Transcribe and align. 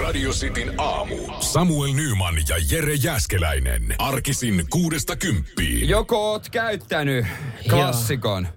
Radio 0.00 0.30
Cityn 0.30 0.74
aamu. 0.78 1.16
Samuel 1.40 1.92
Nyman 1.92 2.34
ja 2.48 2.56
Jere 2.70 2.94
Jäskeläinen. 2.94 3.94
Arkisin 3.98 4.66
kuudesta 4.70 5.16
kymppiin. 5.16 5.88
Joko 5.88 6.30
oot 6.30 6.48
käyttänyt 6.48 7.26
klassikon? 7.70 8.48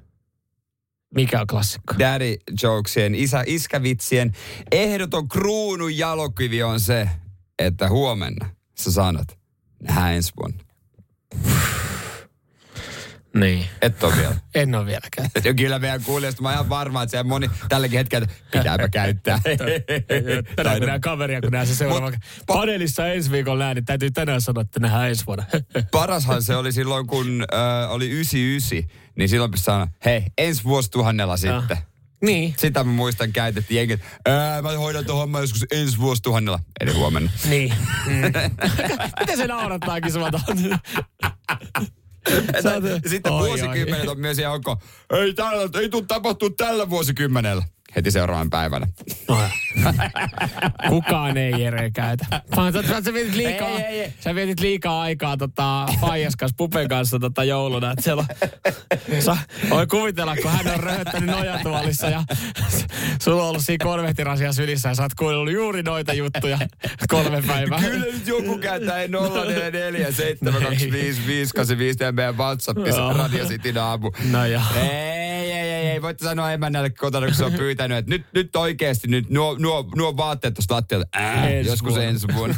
Mikä 1.16 1.42
on 1.42 1.48
klassikko? 1.48 1.96
Daddy 2.00 2.38
jokesien, 2.64 3.16
isä, 3.16 3.44
iskävitsien 3.48 4.32
ehdoton 4.72 5.30
kruunun 5.30 5.98
jalokivi 5.98 6.64
on 6.64 6.80
se, 6.80 7.10
että 7.60 7.90
huomenna 7.90 8.50
sä 8.78 8.92
sanot, 8.92 9.28
nähdään 9.84 10.14
ensi 10.14 10.34
vuonna. 10.38 10.65
Niin. 13.40 13.66
Et 13.82 14.04
ole 14.04 14.16
vielä. 14.18 14.36
En 14.56 14.76
ole 14.76 14.86
vieläkään. 14.86 15.30
Ja 15.44 15.54
kyllä 15.54 15.80
meidän 15.80 16.04
kuulijasta 16.04 16.42
mä 16.42 16.48
oon 16.48 16.54
ihan 16.54 16.70
varma, 16.70 17.04
että 17.04 17.18
se 17.18 17.24
moni 17.24 17.50
tälläkin 17.70 17.98
hetkellä, 17.98 18.28
että 18.32 18.58
pitääpä 18.58 18.88
käyttää. 18.90 19.40
Tänään 20.56 20.78
kun 20.80 20.88
näen 20.88 21.02
kaveria, 21.02 21.42
kun 21.42 21.52
näen 21.52 21.68
se 21.68 21.76
seuraava. 21.76 22.18
Paneelissa 22.48 23.08
ensi 23.08 23.32
viikolla 23.32 23.64
näen, 23.64 23.76
niin 23.76 23.86
täytyy 23.86 24.12
tänään 24.12 24.42
sanoa, 24.42 24.62
että 24.62 24.80
nähdään 24.80 25.10
ensi 25.10 25.26
vuonna. 25.26 25.44
Parashan 25.92 26.44
se 26.44 26.56
oli 26.56 26.72
silloin, 26.72 27.08
kun 27.08 27.46
äh, 27.54 27.92
oli 27.92 28.10
99, 28.10 28.90
niin 29.18 29.30
silloin 29.30 29.52
pystyi 29.52 29.66
sanoa, 29.66 29.88
hei, 30.06 30.24
ensi 30.38 30.64
vuosituhannella 30.64 31.38
sitten. 31.38 31.78
niin. 32.22 32.54
Sitä 32.58 32.84
mä 32.84 32.92
muistan 32.92 33.34
käytettiin 33.34 33.78
jengit. 33.78 34.00
Ää, 34.26 34.62
mä 34.62 34.72
hoidan 34.72 35.06
tuon 35.06 35.18
homman 35.18 35.42
joskus 35.42 35.66
ensi 35.72 35.98
vuosituhannella. 35.98 36.60
Eli 36.80 36.94
huomenna. 36.94 37.32
Niin. 37.50 37.74
Mm. 38.08 38.22
Miten 39.20 39.38
se 39.38 39.48
naurattaakin 39.48 40.12
sua? 40.12 40.30
Että, 42.28 43.10
sitten 43.10 43.32
Oi, 43.32 43.48
vuosikymmenet 43.48 44.08
on 44.08 44.20
myös 44.20 44.40
ihan 44.40 44.54
onko, 44.54 44.82
ei, 45.10 45.34
täällä, 45.34 45.80
ei 45.80 45.90
tule 45.90 46.06
tapahtua 46.08 46.50
tällä 46.58 46.90
vuosikymmenellä. 46.90 47.64
Heti 47.96 48.12
seuraavan 48.12 48.50
päivänä. 48.50 48.88
No, 49.28 49.38
Kukaan 50.90 51.38
ei 51.38 51.64
Jere 51.64 51.92
käytä. 51.92 52.26
Vaan 52.56 52.74
sä, 52.74 52.82
sä, 52.82 53.02
sä, 53.02 53.14
vietit 53.14 53.36
liikaa, 53.36 53.70
Ei, 53.70 53.84
ei, 53.84 54.00
ei. 54.02 54.14
sä 54.20 54.36
vietit 54.36 54.60
liikaa 54.60 55.02
aikaa 55.02 55.38
tota, 55.38 55.86
Faijas 56.02 56.36
kanssa, 56.36 56.56
Pupen 56.58 56.88
kanssa 56.88 57.20
tota, 57.20 57.44
jouluna. 57.44 57.92
Että 57.92 58.02
siellä 58.02 58.26
on, 59.16 59.22
sä, 59.22 59.38
voi 59.70 59.88
kuvitella, 59.88 60.36
kun 60.36 60.52
hän 60.52 60.68
on 60.68 60.80
röhöttänyt 60.80 61.30
nojatuolissa 61.30 62.08
ja 62.10 62.24
sulla 63.22 63.44
on 63.44 63.50
ollut 63.50 63.64
siinä 63.66 63.84
konvehtirasia 63.84 64.54
sylissä 64.54 64.90
ja 64.90 64.96
sä 64.96 65.04
oot 65.04 65.14
kuunnellut 65.14 65.54
juuri 65.54 65.84
noita 65.84 66.14
juttuja 66.14 66.60
kolme 67.08 67.42
päivää. 67.48 67.80
Kyllä 67.80 68.06
nyt 68.06 68.28
joku 68.28 68.58
käyttää 68.58 69.08
044 69.08 70.12
725 70.12 72.04
ja 72.04 72.12
meidän 72.12 72.38
WhatsAppissa. 72.38 73.14
Radio 73.14 73.46
Cityn 73.46 73.78
aamu. 73.78 74.12
No 74.32 74.46
joo. 74.46 74.62
Ei, 74.76 75.15
ei. 75.96 76.02
Voitte 76.02 76.26
sanoa 76.26 76.52
emännälle 76.52 76.90
kotona, 76.90 77.26
kun 77.28 77.36
se 77.36 77.46
on 77.46 77.54
pyytänyt, 77.54 77.98
että 77.98 78.10
nyt, 78.12 78.26
nyt 78.34 78.56
oikeasti 78.56 79.08
nyt 79.08 79.30
nuo, 79.30 79.56
nuo, 79.60 79.90
nuo 79.96 80.18
vaatteet 80.18 80.54
tuosta 80.54 80.76
lattialta. 80.76 81.08
Ää, 81.14 81.50
Ensi 81.50 81.70
joskus 81.70 81.90
vuonna. 81.94 82.10
ensi 82.10 82.28
vuonna. 82.36 82.56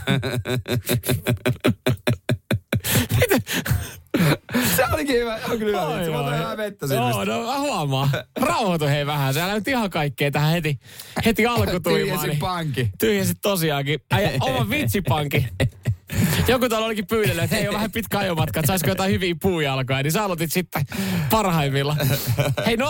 se 4.75 4.83
olikin 4.93 5.15
hyvä. 5.15 5.39
On 5.49 5.57
kyllä 5.59 5.81
hyvä. 5.81 6.03
Se 6.05 6.09
on 6.11 6.37
hyvä 6.39 6.57
vettä 6.57 6.87
sinne. 6.87 7.09
Joo, 7.09 7.25
no 7.25 7.43
mä 7.43 7.59
huomaan. 7.59 8.09
Rauhoitu 8.41 8.85
hei 8.87 9.05
vähän. 9.05 9.33
Sä 9.33 9.53
nyt 9.53 9.67
ihan 9.67 9.89
kaikkea 9.89 10.31
tähän 10.31 10.51
heti, 10.51 10.79
heti 11.25 11.45
alkutuimaan. 11.47 11.83
Tyhjensin 12.01 12.29
Niin 12.29 12.39
pankki. 12.39 12.89
tyhjensit 12.99 13.37
tosiaankin. 13.41 13.99
Äijä, 14.11 14.31
oma 14.41 14.69
vitsipankki. 14.69 15.47
Joku 16.47 16.69
täällä 16.69 16.85
olikin 16.85 17.07
pyydellyt, 17.07 17.43
että 17.43 17.55
hei, 17.55 17.67
on 17.67 17.73
vähän 17.73 17.91
pitkä 17.91 18.19
ajomatka, 18.19 18.59
että 18.59 18.67
saisiko 18.67 18.89
jotain 18.89 19.11
hyviä 19.11 19.35
puujalkoja, 19.41 20.03
niin 20.03 20.11
sä 20.11 20.23
aloitit 20.23 20.51
sitten 20.51 20.85
parhaimmilla. 21.29 21.97
Hei, 22.65 22.75
0447255854 22.75 22.81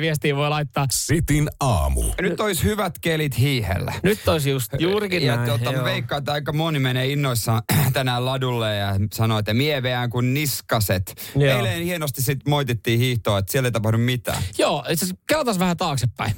viestiä 0.00 0.36
voi 0.36 0.48
laittaa. 0.48 0.86
Sitin 0.90 1.50
aamu. 1.60 2.02
Nyt 2.20 2.40
olisi 2.40 2.64
hyvät 2.64 2.98
kelit 3.00 3.38
hiihellä. 3.38 3.92
Nyt 4.02 4.28
olisi 4.28 4.50
just 4.50 4.72
juurikin 4.78 5.22
ja 5.22 5.36
näin. 5.36 5.60
mä 5.64 5.70
joo. 5.70 5.84
veikkaan, 5.84 6.18
että 6.18 6.32
aika 6.32 6.52
moni 6.52 6.78
menee 6.78 7.06
innoissaan 7.06 7.62
tänään 7.92 8.24
ladulle 8.24 8.76
ja 8.76 8.94
sanoo, 9.14 9.38
että 9.38 9.54
mieveään 9.54 10.10
kuin 10.10 10.34
niskaset. 10.34 11.32
Joo. 11.36 11.56
Eilen 11.56 11.82
hienosti 11.82 12.22
sit 12.22 12.40
moitittiin 12.48 13.00
hiihtoa, 13.00 13.38
että 13.38 13.52
siellä 13.52 13.66
ei 13.66 13.72
tapahdu 13.72 13.98
mitään. 13.98 14.42
Joo, 14.58 14.84
itse 14.88 15.06
asiassa 15.06 15.58
vähän 15.58 15.76
taaksepäin. 15.76 16.32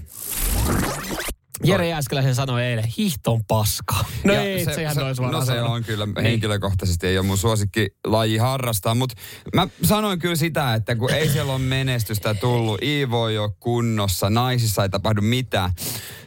Jere 1.64 1.88
Jääskeläisen 1.88 2.34
sanoi 2.34 2.64
eilen, 2.64 2.84
hiihto 2.84 3.32
on 3.32 3.44
paskaa. 3.48 4.04
No 4.24 4.34
Ja 4.34 4.42
ei, 4.42 4.64
se, 4.64 4.74
se 4.74 5.00
noin 5.00 5.16
suoraan 5.16 5.40
No 5.40 5.44
se 5.54 5.62
on 5.62 5.84
kyllä, 5.84 6.06
Niin. 6.06 6.22
henkilökohtaisesti 6.22 7.06
ei 7.06 7.18
ole 7.18 7.26
mun 7.26 7.38
suosikkilaji 7.38 8.36
harrastaa, 8.36 8.94
mutta 8.94 9.14
mä 9.54 9.68
sanoin 9.84 10.18
kyllä 10.18 10.36
sitä, 10.36 10.74
että 10.74 10.96
kun 10.96 11.10
ei 11.10 11.28
siellä 11.28 11.52
ole 11.52 11.58
menestystä 11.62 12.34
tullut, 12.34 12.82
Iivo 12.82 13.28
ei 13.28 13.38
ole 13.38 13.50
kunnossa, 13.60 14.30
naisissa 14.30 14.82
ei 14.82 14.88
tapahdu 14.88 15.22
mitään. 15.22 15.72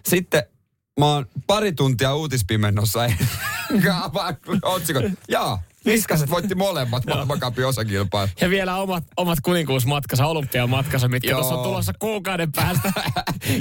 Sitten 0.06 0.44
mä 1.00 1.06
oon 1.06 1.26
pari 1.48 1.72
tuntia 1.74 2.16
uutispimennossa 2.16 3.00
otsikon. 4.64 5.18
Jaa, 5.28 5.62
Niskaset 5.86 6.30
voitti 6.30 6.56
molemmat 6.56 7.06
maailmankapin 7.06 7.66
osakilpailut. 7.66 8.42
Ja 8.42 8.50
vielä 8.50 8.76
omat, 8.76 9.04
omat 9.18 9.40
kuninkuusmatkansa, 9.42 10.26
olympiamatkansa, 10.26 11.08
mitkä 11.08 11.32
tuossa 11.32 11.56
on 11.56 11.64
tulossa 11.64 11.94
kuukauden 12.00 12.52
päästä. 12.52 12.94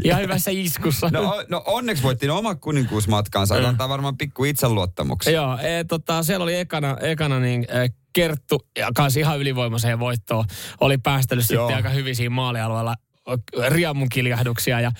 Ihan 0.04 0.22
hyvässä 0.22 0.50
iskussa. 0.50 1.08
No, 1.12 1.44
no 1.48 1.62
onneksi 1.66 2.02
voittiin 2.02 2.30
oma 2.30 2.54
kuninkuusmatkaansa. 2.54 3.58
Mm. 3.58 3.64
Antaa 3.64 3.88
varmaan 3.88 4.16
pikku 4.16 4.44
itseluottamuksen. 4.44 5.34
Joo, 5.34 5.58
e, 5.58 5.84
tota, 5.84 6.22
siellä 6.22 6.42
oli 6.44 6.56
ekana, 6.56 6.96
ekana 7.00 7.40
niin, 7.40 7.62
e, 7.62 7.88
Kerttu, 8.12 8.66
ja 8.78 8.88
kanssa 8.94 9.20
ihan 9.20 9.38
ylivoimaiseen 9.38 9.98
voittoon, 9.98 10.44
oli 10.80 10.98
päästellyt 10.98 11.50
Joo. 11.50 11.62
sitten 11.62 11.76
aika 11.76 11.88
hyvin 11.88 12.16
siinä 12.16 12.30
maalialueella 12.30 12.94
o, 13.28 13.36
riemun 13.68 14.08
kiljahduksia. 14.08 14.80
Ja, 14.80 14.92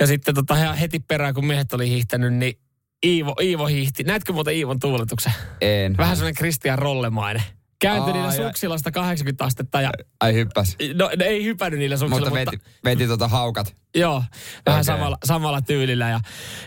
ja 0.00 0.06
sitten 0.06 0.34
tota, 0.34 0.54
he- 0.54 0.80
heti 0.80 1.00
perään, 1.00 1.34
kun 1.34 1.46
miehet 1.46 1.72
oli 1.72 1.88
hiihtänyt, 1.88 2.34
niin 2.34 2.58
Iivo, 3.06 3.34
Iivo 3.42 3.66
hiihti. 3.66 4.02
Näetkö 4.04 4.32
muuten 4.32 4.54
Iivon 4.54 4.78
tuuletuksen? 4.80 5.32
En. 5.60 5.96
Vähän 5.96 6.16
sellainen 6.16 6.36
Christian 6.36 6.78
Rollemainen. 6.78 7.42
Kääntyi 7.80 8.12
niillä 8.12 8.32
suksilla 8.32 8.78
180 8.78 9.44
astetta 9.44 9.80
ja 9.80 9.90
Ai 10.20 10.34
hyppäs. 10.34 10.76
no, 10.94 11.10
ne 11.16 11.24
ei 11.24 11.44
hypännyt 11.44 11.80
niillä 11.80 11.96
suksilla, 11.96 12.30
Mutta 12.30 12.40
mutta, 12.40 12.50
veti, 12.50 12.64
veti 12.84 13.06
tota 13.06 13.28
haukat. 13.28 13.74
Joo, 13.94 14.22
vähän 14.66 14.80
Okei. 14.80 14.84
samalla, 14.84 15.18
samalla 15.24 15.62
tyylillä 15.62 16.08
ja, 16.08 16.20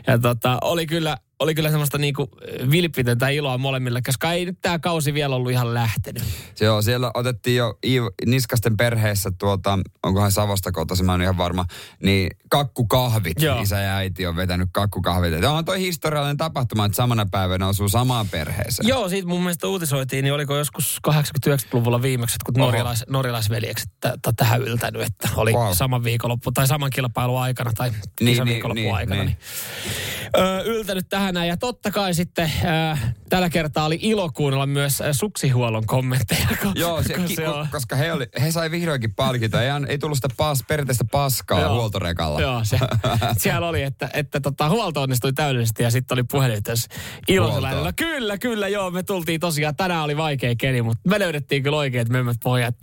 ja 0.07 0.19
tota, 0.19 0.57
oli 0.61 0.87
kyllä, 0.87 1.17
oli 1.41 1.55
kyllä 1.55 1.69
semmoista 1.69 1.97
niinku 1.97 2.29
vilpitöntä 2.71 3.29
iloa 3.29 3.57
molemmille, 3.57 4.01
koska 4.05 4.31
ei 4.33 4.45
nyt 4.45 4.57
tämä 4.61 4.79
kausi 4.79 5.13
vielä 5.13 5.35
ollut 5.35 5.51
ihan 5.51 5.73
lähtenyt. 5.73 6.23
Se 6.55 6.65
Joo, 6.65 6.81
siellä 6.81 7.11
otettiin 7.13 7.55
jo 7.57 7.77
Iiv- 7.87 8.13
Niskasten 8.25 8.77
perheessä 8.77 9.31
tuolta, 9.39 9.79
onkohan 10.03 10.31
Savosta 10.31 10.71
kotoisin, 10.71 11.05
mä 11.05 11.15
en 11.15 11.21
ihan 11.21 11.37
varma, 11.37 11.65
niin 12.03 12.29
kakkukahvit. 12.49 13.41
Joo. 13.41 13.61
Isä 13.61 13.79
ja 13.79 13.95
äiti 13.95 14.25
on 14.27 14.35
vetänyt 14.35 14.69
kakkukahvit. 14.71 15.33
Ja 15.41 15.51
on 15.51 15.65
toi 15.65 15.79
historiallinen 15.79 16.37
tapahtuma, 16.37 16.85
että 16.85 16.95
samana 16.95 17.25
päivänä 17.31 17.67
osuu 17.67 17.89
samaan 17.89 18.29
perheeseen. 18.29 18.87
Joo, 18.87 19.09
siitä 19.09 19.27
mun 19.27 19.39
mielestä 19.41 19.67
uutisoitiin, 19.67 20.23
niin 20.23 20.33
oliko 20.33 20.57
joskus 20.57 20.99
80-90-luvulla 21.07 22.01
viimeksi, 22.01 22.35
kun 22.45 22.53
norjalais, 22.57 23.03
norjalaisveljekset 23.09 23.89
t- 23.99 24.05
t- 24.21 24.35
tähän 24.35 24.61
yltänyt, 24.61 25.01
että 25.01 25.29
oli 25.35 25.53
Wow. 25.53 25.73
saman 25.73 26.03
viikonloppu 26.03 26.51
tai 26.51 26.67
saman 26.67 26.89
kilpailun 26.89 27.41
aikana 27.41 27.71
tai 27.77 27.89
Niin, 27.89 27.99
niin, 28.19 28.35
niin, 28.37 28.45
viikonloppu 28.45 28.81
niin, 28.81 28.93
aikana. 28.95 29.23
niin. 29.23 29.37
Niin. 29.83 30.29
Öö, 30.37 30.63
yltänyt 30.63 31.09
tähän 31.09 31.30
näin. 31.31 31.49
ja 31.49 31.57
totta 31.57 31.91
kai 31.91 32.13
sitten 32.13 32.51
öö, 32.63 32.95
tällä 33.31 33.49
kertaa 33.49 33.85
oli 33.85 33.99
ilo 34.01 34.29
kuunnella 34.29 34.65
myös 34.65 35.01
ö, 35.01 35.13
suksihuollon 35.13 35.85
kommentteja. 35.85 36.47
kun- 36.61 36.71
Joo, 36.75 37.03
se, 37.03 37.13
kun 37.13 37.25
ki, 37.25 37.35
se 37.35 37.47
on- 37.49 37.67
koska 37.71 37.95
he, 37.95 38.13
oli, 38.13 38.27
he 38.41 38.51
sai 38.51 38.71
vihdoinkin 38.71 39.15
palkintoa. 39.15 39.61
Ei, 39.61 39.69
ei 39.87 39.97
tullut 39.97 40.17
sitä 40.17 40.27
pas, 40.37 40.63
perinteistä 40.67 41.05
paskaa 41.11 41.59
Joo. 41.61 41.73
huoltorekalla. 41.73 42.41
Joo, 42.41 42.61
se, 42.63 42.79
siellä 43.37 43.67
oli, 43.67 43.83
että, 43.83 44.09
että 44.13 44.39
tota, 44.39 44.69
huolto 44.69 45.01
onnistui 45.01 45.33
täydellisesti 45.33 45.83
ja 45.83 45.91
sitten 45.91 46.15
oli 46.15 46.23
puhelinyhteys 46.23 46.87
iloisella. 47.27 47.69
Huoltoa. 47.69 47.85
No 47.85 47.93
kyllä, 47.95 48.37
kyllä, 48.37 48.67
joo, 48.67 48.91
me 48.91 49.03
tultiin 49.03 49.39
tosiaan, 49.39 49.75
tänään 49.75 50.03
oli 50.03 50.17
vaikea 50.17 50.55
keli, 50.57 50.81
mutta 50.81 51.09
me 51.09 51.19
löydettiin 51.19 51.63
kyllä 51.63 51.77
oikeat 51.77 52.09
mömmöt 52.09 52.37
pohjat. 52.43 52.75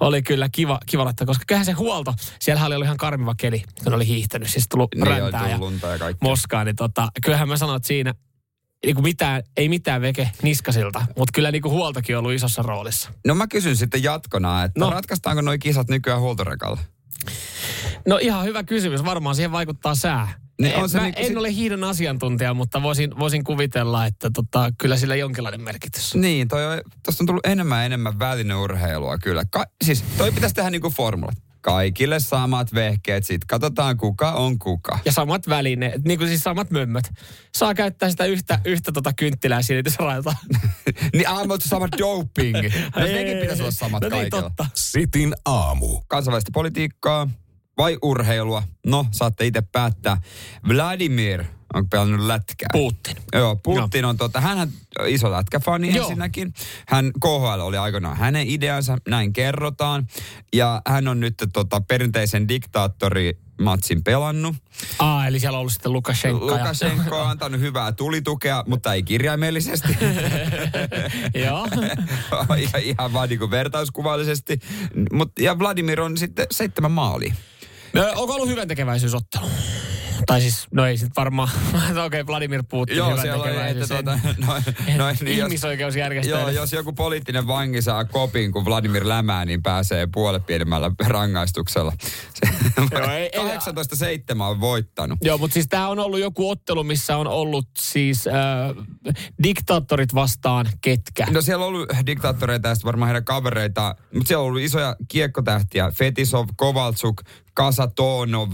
Oli 0.00 0.22
kyllä 0.22 0.48
kiva, 0.52 0.78
kiva 0.86 1.04
laittaa, 1.04 1.26
koska 1.26 1.44
kyllähän 1.46 1.66
se 1.66 1.72
huolto, 1.72 2.14
siellähän 2.40 2.66
oli 2.66 2.74
ollut 2.74 2.86
ihan 2.86 2.96
karmiva 2.96 3.34
keli, 3.40 3.62
kun 3.84 3.94
oli 3.94 4.06
hiihtänyt, 4.06 4.48
siis 4.50 4.68
tullut 4.68 4.88
Niin, 4.94 5.06
räntää 5.06 5.42
ja 5.48 5.48
ja 5.48 6.14
moskaa, 6.20 6.64
niin 6.64 6.76
tota, 6.76 7.08
kyllähän 7.24 7.48
mä 7.48 7.56
sanoin, 7.56 7.76
että 7.76 7.86
siinä 7.86 8.14
niin 8.86 8.94
kuin 8.94 9.02
mitään, 9.02 9.42
ei 9.56 9.68
mitään 9.68 10.00
veke 10.02 10.30
niskasilta, 10.42 11.06
mutta 11.16 11.32
kyllä 11.34 11.50
niin 11.50 11.62
kuin 11.62 11.72
huoltokin 11.72 12.16
on 12.16 12.18
ollut 12.18 12.34
isossa 12.34 12.62
roolissa. 12.62 13.12
No 13.26 13.34
mä 13.34 13.46
kysyn 13.46 13.76
sitten 13.76 14.02
jatkona, 14.02 14.64
että 14.64 14.80
no. 14.80 14.90
Ratkaistaanko 14.90 15.40
nuo 15.40 15.54
kisat 15.60 15.88
nykyään 15.88 16.20
huoltorekalla? 16.20 16.78
No 18.06 18.18
ihan 18.22 18.44
hyvä 18.44 18.64
kysymys. 18.64 19.04
Varmaan 19.04 19.34
siihen 19.34 19.52
vaikuttaa 19.52 19.94
sää. 19.94 20.34
Niin 20.60 20.74
en, 20.74 20.82
on 20.82 20.88
se 20.88 20.98
mä 20.98 21.04
niinku 21.04 21.20
en 21.20 21.26
sit- 21.26 21.36
ole 21.36 21.52
hiidon 21.52 21.84
asiantuntija, 21.84 22.54
mutta 22.54 22.82
voisin, 22.82 23.18
voisin 23.18 23.44
kuvitella, 23.44 24.06
että 24.06 24.30
tota, 24.34 24.72
kyllä 24.78 24.96
sillä 24.96 25.16
jonkinlainen 25.16 25.60
merkitys. 25.60 26.14
Niin, 26.14 26.48
toi 26.48 26.66
on, 26.66 26.80
tosta 27.02 27.22
on 27.22 27.26
tullut 27.26 27.46
enemmän 27.46 27.78
ja 27.78 27.84
enemmän 27.84 28.18
välineurheilua 28.18 29.18
kyllä. 29.18 29.44
Ka, 29.50 29.64
siis 29.84 30.04
toi 30.18 30.32
pitäisi 30.32 30.54
tehdä 30.54 30.70
niinku 30.70 30.90
formulat. 30.90 31.45
Kaikille 31.66 32.20
samat 32.20 32.74
vehkeet, 32.74 33.24
sit 33.24 33.44
katsotaan 33.44 33.96
kuka 33.96 34.32
on 34.32 34.58
kuka. 34.58 34.98
Ja 35.04 35.12
samat 35.12 35.48
välineet, 35.48 36.04
niin 36.04 36.18
kuin 36.18 36.28
siis 36.28 36.42
samat 36.42 36.70
mömmöt. 36.70 37.12
Saa 37.56 37.74
käyttää 37.74 38.10
sitä 38.10 38.24
yhtä, 38.24 38.58
yhtä 38.64 38.92
tota 38.92 39.12
kynttilää 39.12 39.62
silitysrailta. 39.62 40.34
niin 41.12 41.28
aivan 41.28 41.48
mutta 41.48 41.68
sama 41.68 41.88
doping. 41.98 42.56
No 42.96 43.02
nekin 43.02 43.38
pitäisi 43.38 43.62
olla 43.62 43.70
samat 43.70 44.02
no 44.02 44.08
niin, 44.08 44.20
kaikilla. 44.20 44.42
totta. 44.42 44.66
Sitin 44.74 45.34
aamu. 45.44 46.00
Kansainvälistä 46.08 46.50
politiikkaa. 46.54 47.28
vai 47.78 47.98
urheilua? 48.02 48.62
No, 48.86 49.06
saatte 49.10 49.46
itse 49.46 49.62
päättää. 49.72 50.20
Vladimir 50.68 51.44
on 51.76 51.88
pelannut 51.88 52.26
lätkää. 52.26 52.68
Putin. 52.72 53.16
Joo, 53.34 53.56
Putin 53.56 54.04
on 54.04 54.16
tota, 54.16 54.40
hän 54.40 54.58
on 54.58 54.68
iso 55.06 55.30
lätkäfani 55.30 55.94
Joo. 55.94 56.04
ensinnäkin. 56.04 56.54
Hän, 56.88 57.12
KHL 57.20 57.60
oli 57.60 57.76
aikoinaan 57.76 58.16
hänen 58.16 58.46
ideansa, 58.48 58.98
näin 59.08 59.32
kerrotaan. 59.32 60.06
Ja 60.54 60.82
hän 60.86 61.08
on 61.08 61.20
nyt 61.20 61.34
tota, 61.52 61.80
perinteisen 61.80 62.48
diktaattorimatsin 62.48 64.04
pelannut. 64.04 64.56
Aa, 64.98 65.26
eli 65.26 65.40
siellä 65.40 65.56
on 65.56 65.60
ollut 65.60 65.72
sitten 65.72 65.92
Lukashenka. 65.92 66.46
ja- 66.46 66.52
Lukashenko 66.52 67.20
on 67.22 67.28
antanut 67.30 67.60
hyvää 67.60 67.92
tulitukea, 67.92 68.64
mutta 68.66 68.94
ei 68.94 69.02
kirjaimellisesti. 69.02 69.96
Joo. 71.44 71.68
ja 72.72 72.78
ihan 72.78 73.12
vaan 73.12 73.28
niin 73.28 73.38
kuin 73.38 73.50
vertauskuvallisesti. 73.50 74.60
Mut, 75.12 75.32
ja 75.38 75.58
Vladimir 75.58 76.00
on 76.00 76.16
sitten 76.18 76.46
seitsemän 76.50 76.92
maali. 76.92 77.32
No, 77.92 78.12
onko 78.16 78.34
ollut 78.34 78.48
hyvän 78.48 78.68
tekeväisyysottelu? 78.68 79.46
Tai 80.26 80.40
siis, 80.40 80.66
no 80.70 80.86
ei 80.86 80.98
sit 80.98 81.12
varmaan, 81.16 81.48
okei, 81.90 82.04
okay, 82.06 82.26
Vladimir 82.26 82.62
Putin 82.70 82.96
Joo, 82.96 83.10
hyvän 83.10 83.22
siellä 83.22 83.44
oli, 83.44 83.70
että 83.70 83.86
tuota, 83.88 84.18
noin, 84.46 84.62
noin, 84.98 85.16
niin 85.20 85.38
jos, 85.38 85.46
Ihmisoikeusjärjestö. 85.46 86.30
Joo, 86.30 86.48
jos 86.48 86.72
joku 86.72 86.92
poliittinen 86.92 87.46
vangi 87.46 87.82
saa 87.82 88.04
kopin, 88.04 88.52
kun 88.52 88.64
Vladimir 88.64 89.08
lämää, 89.08 89.44
niin 89.44 89.62
pääsee 89.62 90.08
puolet 90.12 90.46
pienemmällä 90.46 90.90
rangaistuksella. 91.06 91.92
Se, 92.34 92.54
Joo, 92.92 93.10
ei- 93.10 93.30
ei- 93.32 93.58
18-7 94.38 94.40
on 94.40 94.60
voittanut. 94.60 95.18
Joo, 95.22 95.38
mutta 95.38 95.54
siis 95.54 95.68
tämä 95.68 95.88
on 95.88 95.98
ollut 95.98 96.20
joku 96.20 96.50
ottelu, 96.50 96.84
missä 96.84 97.16
on 97.16 97.26
ollut 97.26 97.68
siis 97.78 98.26
äh, 98.26 98.34
diktaattorit 99.42 100.14
vastaan 100.14 100.66
ketkä. 100.80 101.26
No 101.30 101.42
siellä 101.42 101.64
on 101.64 101.68
ollut 101.68 101.88
diktaattoreita 102.06 102.68
ja 102.68 102.74
varmaan 102.84 103.08
heidän 103.08 103.24
kavereita, 103.24 103.96
mutta 104.14 104.28
siellä 104.28 104.42
on 104.42 104.48
ollut 104.48 104.62
isoja 104.62 104.96
kiekkotähtiä. 105.08 105.90
Fetisov, 105.90 106.48
Kovaltsuk, 106.56 107.22
Kasatonov, 107.54 108.52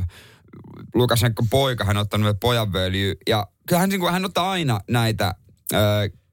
Lukashenko 0.94 1.44
poika, 1.50 1.84
hän 1.84 1.96
on 1.96 2.00
ottanut 2.00 2.40
pojanvöljy. 2.40 3.14
Ja 3.28 3.46
kyllähän 3.68 3.88
niin 3.88 4.00
kuin, 4.00 4.12
hän 4.12 4.24
ottaa 4.24 4.50
aina 4.50 4.80
näitä 4.90 5.34
ö, 5.72 5.76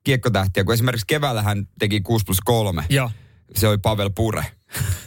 kiekkotähtiä, 0.04 0.64
kun 0.64 0.74
esimerkiksi 0.74 1.08
keväällä 1.08 1.42
hän 1.42 1.68
teki 1.80 2.02
6 2.02 2.26
plus 2.26 2.42
3. 2.42 2.84
Joo. 2.90 3.12
Se 3.56 3.68
oli 3.68 3.78
Pavel 3.78 4.10
Pure. 4.10 4.46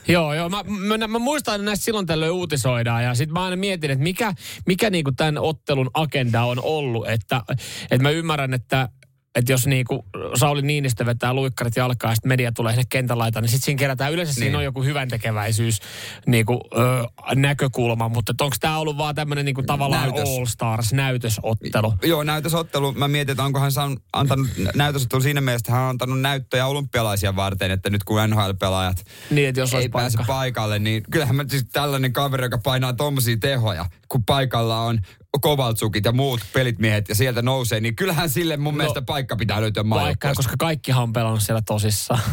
Joo, 0.08 0.34
joo. 0.34 0.48
Mä, 0.48 0.62
mä, 0.98 1.08
mä 1.08 1.18
muistan, 1.18 1.54
että 1.54 1.64
näistä 1.64 1.84
silloin 1.84 2.06
tällöin 2.06 2.32
uutisoidaan 2.32 3.04
ja 3.04 3.14
sitten 3.14 3.32
mä 3.32 3.44
aina 3.44 3.56
mietin, 3.56 3.90
että 3.90 4.02
mikä, 4.02 4.34
mikä 4.66 4.90
niinku 4.90 5.12
tämän 5.12 5.38
ottelun 5.38 5.90
agenda 5.94 6.44
on 6.44 6.58
ollut. 6.62 7.08
Että, 7.08 7.42
että 7.82 8.02
mä 8.02 8.10
ymmärrän, 8.10 8.54
että 8.54 8.88
että 9.34 9.52
jos 9.52 9.66
niinku 9.66 10.04
Sauli 10.34 10.62
Niinistö 10.62 11.06
vetää 11.06 11.34
luikkarit 11.34 11.76
jalkaa 11.76 12.10
ja 12.10 12.14
sitten 12.14 12.28
media 12.28 12.52
tulee 12.52 12.72
sinne 12.72 12.84
kentän 12.88 13.18
laitaan, 13.18 13.42
niin 13.42 13.50
sitten 13.50 13.64
siinä 13.64 13.78
kerätään. 13.78 14.12
Yleensä 14.12 14.30
niin. 14.32 14.40
Niin. 14.40 14.44
siinä 14.44 14.58
on 14.58 14.64
joku 14.64 14.82
hyvän 14.82 15.08
tekeväisyys 15.08 15.80
niinku, 16.26 16.60
ö, 16.78 17.04
näkökulma, 17.34 18.08
mutta 18.08 18.32
onko 18.40 18.56
tämä 18.60 18.78
ollut 18.78 18.98
vaan 18.98 19.14
tämmöinen 19.14 19.44
niinku 19.44 19.62
tavallaan 19.62 20.02
Näytös. 20.10 20.28
All 20.28 20.46
Stars 20.46 20.92
näytösottelu? 20.92 21.94
Joo, 22.02 22.22
näytösottelu. 22.22 22.92
Mä 22.92 23.08
mietin, 23.08 23.32
että 23.32 23.44
onko 23.44 23.60
hän 23.60 23.72
saanut, 23.72 24.02
antanut 24.12 24.48
näytösottelu 24.74 25.22
siinä 25.22 25.40
mielessä, 25.40 25.62
että 25.62 25.72
hän 25.72 25.82
on 25.82 25.88
antanut 25.88 26.20
näyttöjä 26.20 26.66
olympialaisia 26.66 27.36
varten, 27.36 27.70
että 27.70 27.90
nyt 27.90 28.04
kun 28.04 28.30
NHL-pelaajat 28.30 29.04
Niin, 29.30 29.48
että 29.48 29.60
jos 29.60 29.72
ei 29.72 29.76
olisi 29.76 29.88
pääse 29.88 30.16
paikka. 30.16 30.32
paikalle, 30.32 30.78
niin 30.78 31.02
kyllähän 31.10 31.36
mä 31.36 31.44
siis 31.50 31.64
tällainen 31.72 32.12
kaveri, 32.12 32.44
joka 32.44 32.58
painaa 32.58 32.92
tommosia 32.92 33.36
tehoja, 33.40 33.84
kun 34.08 34.24
paikalla 34.24 34.80
on 34.80 34.98
Kovaltsukit 35.40 36.04
ja 36.04 36.12
muut 36.12 36.40
pelitmiehet 36.52 37.08
ja 37.08 37.14
sieltä 37.14 37.42
nousee, 37.42 37.80
niin 37.80 37.96
kyllähän 37.96 38.30
sille 38.30 38.56
mun 38.56 38.74
no, 38.74 38.76
mielestä 38.76 39.02
paikka 39.02 39.36
pitää 39.36 39.60
löytyä 39.60 39.82
maajoukkueesta. 39.82 40.38
koska 40.38 40.56
kaikkihan 40.58 41.02
on 41.02 41.12
pelannut 41.12 41.42
siellä 41.42 41.62
tosissaan. 41.66 42.20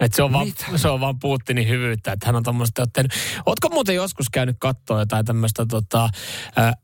Et 0.00 0.14
se, 0.14 0.22
on 0.22 0.32
vaan, 0.32 0.52
se 0.76 0.88
on 0.88 1.00
vaan 1.00 1.18
Putinin 1.18 1.68
hyvyyttä, 1.68 2.12
että 2.12 2.26
hän 2.26 2.36
on 2.36 2.42
tuommoista 2.42 2.82
ottanut. 2.82 3.12
Ootko 3.46 3.68
muuten 3.68 3.94
joskus 3.94 4.30
käynyt 4.30 4.56
katsoa 4.60 4.98
jotain 4.98 5.24
tämmöistä 5.24 5.66
tota, 5.66 6.08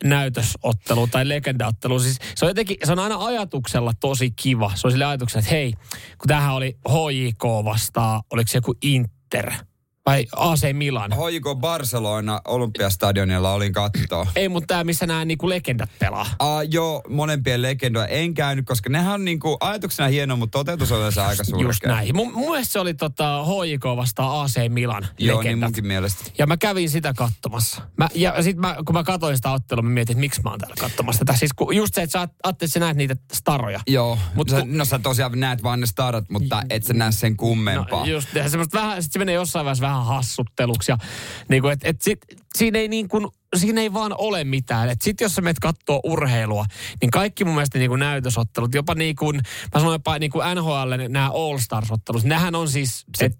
näytösottelua 0.04 1.06
tai 1.06 1.28
legendaottelua? 1.28 1.98
Siis 1.98 2.18
se 2.34 2.44
on 2.44 2.50
jotenkin, 2.50 2.76
se 2.84 2.92
on 2.92 2.98
aina 2.98 3.24
ajatuksella 3.24 3.92
tosi 4.00 4.30
kiva. 4.30 4.72
Se 4.74 4.86
on 4.86 4.90
sille 4.90 5.04
ajatuksella, 5.04 5.40
että 5.40 5.54
hei, 5.54 5.72
kun 6.18 6.28
tämähän 6.28 6.54
oli 6.54 6.78
HJK 6.88 7.44
vastaan, 7.64 8.22
oliko 8.30 8.48
se 8.48 8.58
joku 8.58 8.74
Inter 8.82 9.52
vai 10.06 10.26
AC 10.36 10.72
Milan? 10.72 11.12
HJK 11.12 11.60
Barcelona 11.60 12.40
Olympiastadionilla 12.44 13.52
olin 13.52 13.72
kattoo. 13.72 14.26
Ei, 14.36 14.48
mutta 14.48 14.66
tämä, 14.66 14.84
missä 14.84 15.06
nämä 15.06 15.24
niinku 15.24 15.48
legendat 15.48 15.90
pelaa. 15.98 16.26
Uh, 16.42 16.48
joo, 16.70 17.02
molempien 17.08 17.62
legendoja 17.62 18.06
en 18.06 18.34
käynyt, 18.34 18.66
koska 18.66 18.90
nehän 18.90 19.14
on 19.14 19.24
niinku 19.24 19.56
ajatuksena 19.60 20.08
hieno, 20.08 20.36
mutta 20.36 20.58
toteutus 20.58 20.92
on 20.92 20.98
yleensä 20.98 21.26
aika 21.26 21.44
surkea. 21.44 21.66
Just 21.68 21.84
näin. 21.86 22.16
Mun, 22.16 22.32
mun 22.32 22.50
mielestä 22.50 22.72
se 22.72 22.78
oli 22.80 22.94
tota, 22.94 23.44
HJK 23.44 23.84
vastaan 23.96 24.40
AC 24.44 24.54
Milan 24.68 25.02
Joo, 25.02 25.10
niin 25.18 25.38
legendat. 25.48 25.66
munkin 25.68 25.86
mielestä. 25.86 26.24
Ja 26.38 26.46
mä 26.46 26.56
kävin 26.56 26.90
sitä 26.90 27.14
katsomassa. 27.14 27.82
Mä, 27.96 28.08
ja 28.14 28.42
sit 28.42 28.56
mä, 28.56 28.76
kun 28.86 28.94
mä 28.94 29.02
katsoin 29.04 29.36
sitä 29.36 29.50
ottelua, 29.52 29.82
mä 29.82 29.90
mietin, 29.90 30.12
että 30.14 30.20
miksi 30.20 30.40
mä 30.44 30.50
oon 30.50 30.58
täällä 30.60 30.76
katsomassa 30.80 31.24
tätä. 31.24 31.38
Siis 31.38 31.52
kun, 31.56 31.76
just 31.76 31.94
se, 31.94 32.02
että 32.02 32.12
sä 32.20 32.28
että 32.48 32.66
sä 32.66 32.80
näet 32.80 32.96
niitä 32.96 33.16
staroja. 33.32 33.80
Joo, 33.86 34.18
Mut 34.34 34.48
sä, 34.48 34.60
kun- 34.60 34.78
no 34.78 34.84
sä 34.84 34.98
tosiaan 34.98 35.40
näet 35.40 35.62
vaan 35.62 35.80
ne 35.80 35.86
starat, 35.86 36.24
mutta 36.30 36.62
et 36.70 36.84
sä 36.84 36.94
näe 36.94 37.12
sen 37.12 37.36
kummempaa. 37.36 38.00
No, 38.00 38.04
just, 38.06 38.28
ja 38.34 38.48
semmoista 38.48 38.78
vähän, 38.78 39.02
sit 39.02 39.12
se 39.12 39.18
menee 39.18 39.34
jossain 39.34 39.64
vaiheessa 39.64 39.82
vähän 39.86 39.93
hassutteluksi. 40.02 40.92
Ja, 40.92 40.98
niin 41.48 41.62
kuin, 41.62 41.72
et, 41.72 41.80
et 41.84 42.02
sit, 42.02 42.18
siinä 42.54 42.78
ei 42.78 42.88
niin 42.88 43.08
kuin, 43.08 43.28
siinä 43.56 43.80
ei 43.80 43.92
vaan 43.92 44.14
ole 44.18 44.44
mitään. 44.44 44.88
Et 44.88 45.02
sit 45.02 45.20
jos 45.20 45.34
sä 45.34 45.42
menet 45.42 45.58
kattoo 45.58 46.00
urheilua, 46.04 46.64
niin 47.00 47.10
kaikki 47.10 47.44
mun 47.44 47.54
mielestä 47.54 47.78
niin 47.78 47.90
kuin 47.90 48.00
näytösottelut, 48.00 48.74
jopa 48.74 48.94
niin 48.94 49.16
kuin, 49.16 49.36
mä 49.74 49.80
sanoin 49.80 49.94
jopa 49.94 50.18
niin 50.18 50.30
kuin 50.30 50.44
NHL, 50.54 50.92
nämä 51.08 51.30
All 51.30 51.58
Stars-ottelut, 51.58 52.24
nehän 52.24 52.54
on 52.54 52.68
siis, 52.68 53.04
et, 53.20 53.38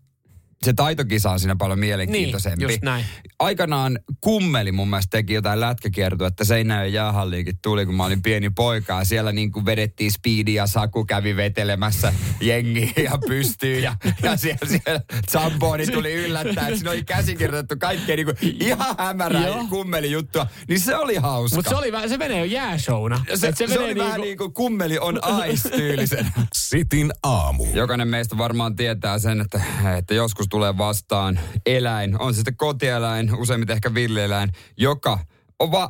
se 0.64 0.72
taitokisa 0.72 1.30
on 1.30 1.40
siinä 1.40 1.56
paljon 1.56 1.78
mielenkiintoisempi. 1.78 2.58
Niin, 2.58 2.70
just 2.70 2.82
näin. 2.82 3.04
Aikanaan 3.38 3.98
kummeli 4.20 4.72
mun 4.72 4.90
mielestä 4.90 5.10
teki 5.10 5.34
jotain 5.34 5.60
lätkäkiertoa, 5.60 6.28
että 6.28 6.44
Seinäjoen 6.44 6.92
jäähalliinkin 6.92 7.58
tuli, 7.62 7.86
kun 7.86 7.94
mä 7.94 8.04
olin 8.04 8.22
pieni 8.22 8.50
poika. 8.50 8.98
Ja 8.98 9.04
siellä 9.04 9.32
niin 9.32 9.52
kuin 9.52 9.66
vedettiin 9.66 10.12
speedi 10.12 10.54
ja 10.54 10.66
Saku 10.66 11.04
kävi 11.04 11.36
vetelemässä 11.36 12.12
jengiä 12.40 12.90
ja 13.04 13.18
pystyy. 13.28 13.78
Ja, 13.80 13.96
ja 14.22 14.36
siellä, 14.36 14.58
siellä 14.66 15.00
Zamboni 15.30 15.86
tuli 15.86 16.12
yllättää, 16.14 16.64
että 16.68 16.76
siinä 16.76 16.90
oli 16.90 17.04
käsikirjoitettu 17.04 17.74
kaikkea 17.78 18.16
niin 18.16 18.26
kuin 18.26 18.36
ihan 18.60 18.94
hämärää 18.98 19.46
Joo. 19.46 19.66
kummeli 19.70 20.10
juttua. 20.10 20.46
Niin 20.68 20.80
se 20.80 20.96
oli 20.96 21.16
hauska. 21.16 21.56
mutta 21.56 21.68
se, 21.70 21.76
oli, 21.76 21.92
vähän- 21.92 22.08
se 22.08 22.16
menee 22.16 22.38
jo 22.38 22.44
jääshowna. 22.44 23.24
se, 23.34 23.48
Et 23.48 23.56
se, 23.56 23.66
se 23.66 23.66
menee 23.66 23.84
oli 23.84 23.94
vähän 23.96 24.10
niinku- 24.12 24.22
niin 24.24 24.38
kuin 24.38 24.54
kummeli 24.54 24.98
on 24.98 25.20
ice 25.52 25.68
tyylisen. 25.68 26.26
Sitin 26.54 27.12
aamu. 27.22 27.66
Jokainen 27.74 28.08
meistä 28.08 28.38
varmaan 28.38 28.76
tietää 28.76 29.18
sen, 29.18 29.40
että, 29.40 29.60
että 29.98 30.14
joskus 30.14 30.46
tulee 30.54 30.78
vastaan 30.78 31.40
eläin, 31.66 32.20
on 32.20 32.34
se 32.34 32.36
sitten 32.36 32.56
kotieläin, 32.56 33.34
useimmiten 33.36 33.74
ehkä 33.74 33.94
villieläin, 33.94 34.52
joka 34.76 35.18
on 35.58 35.70
vaan 35.70 35.88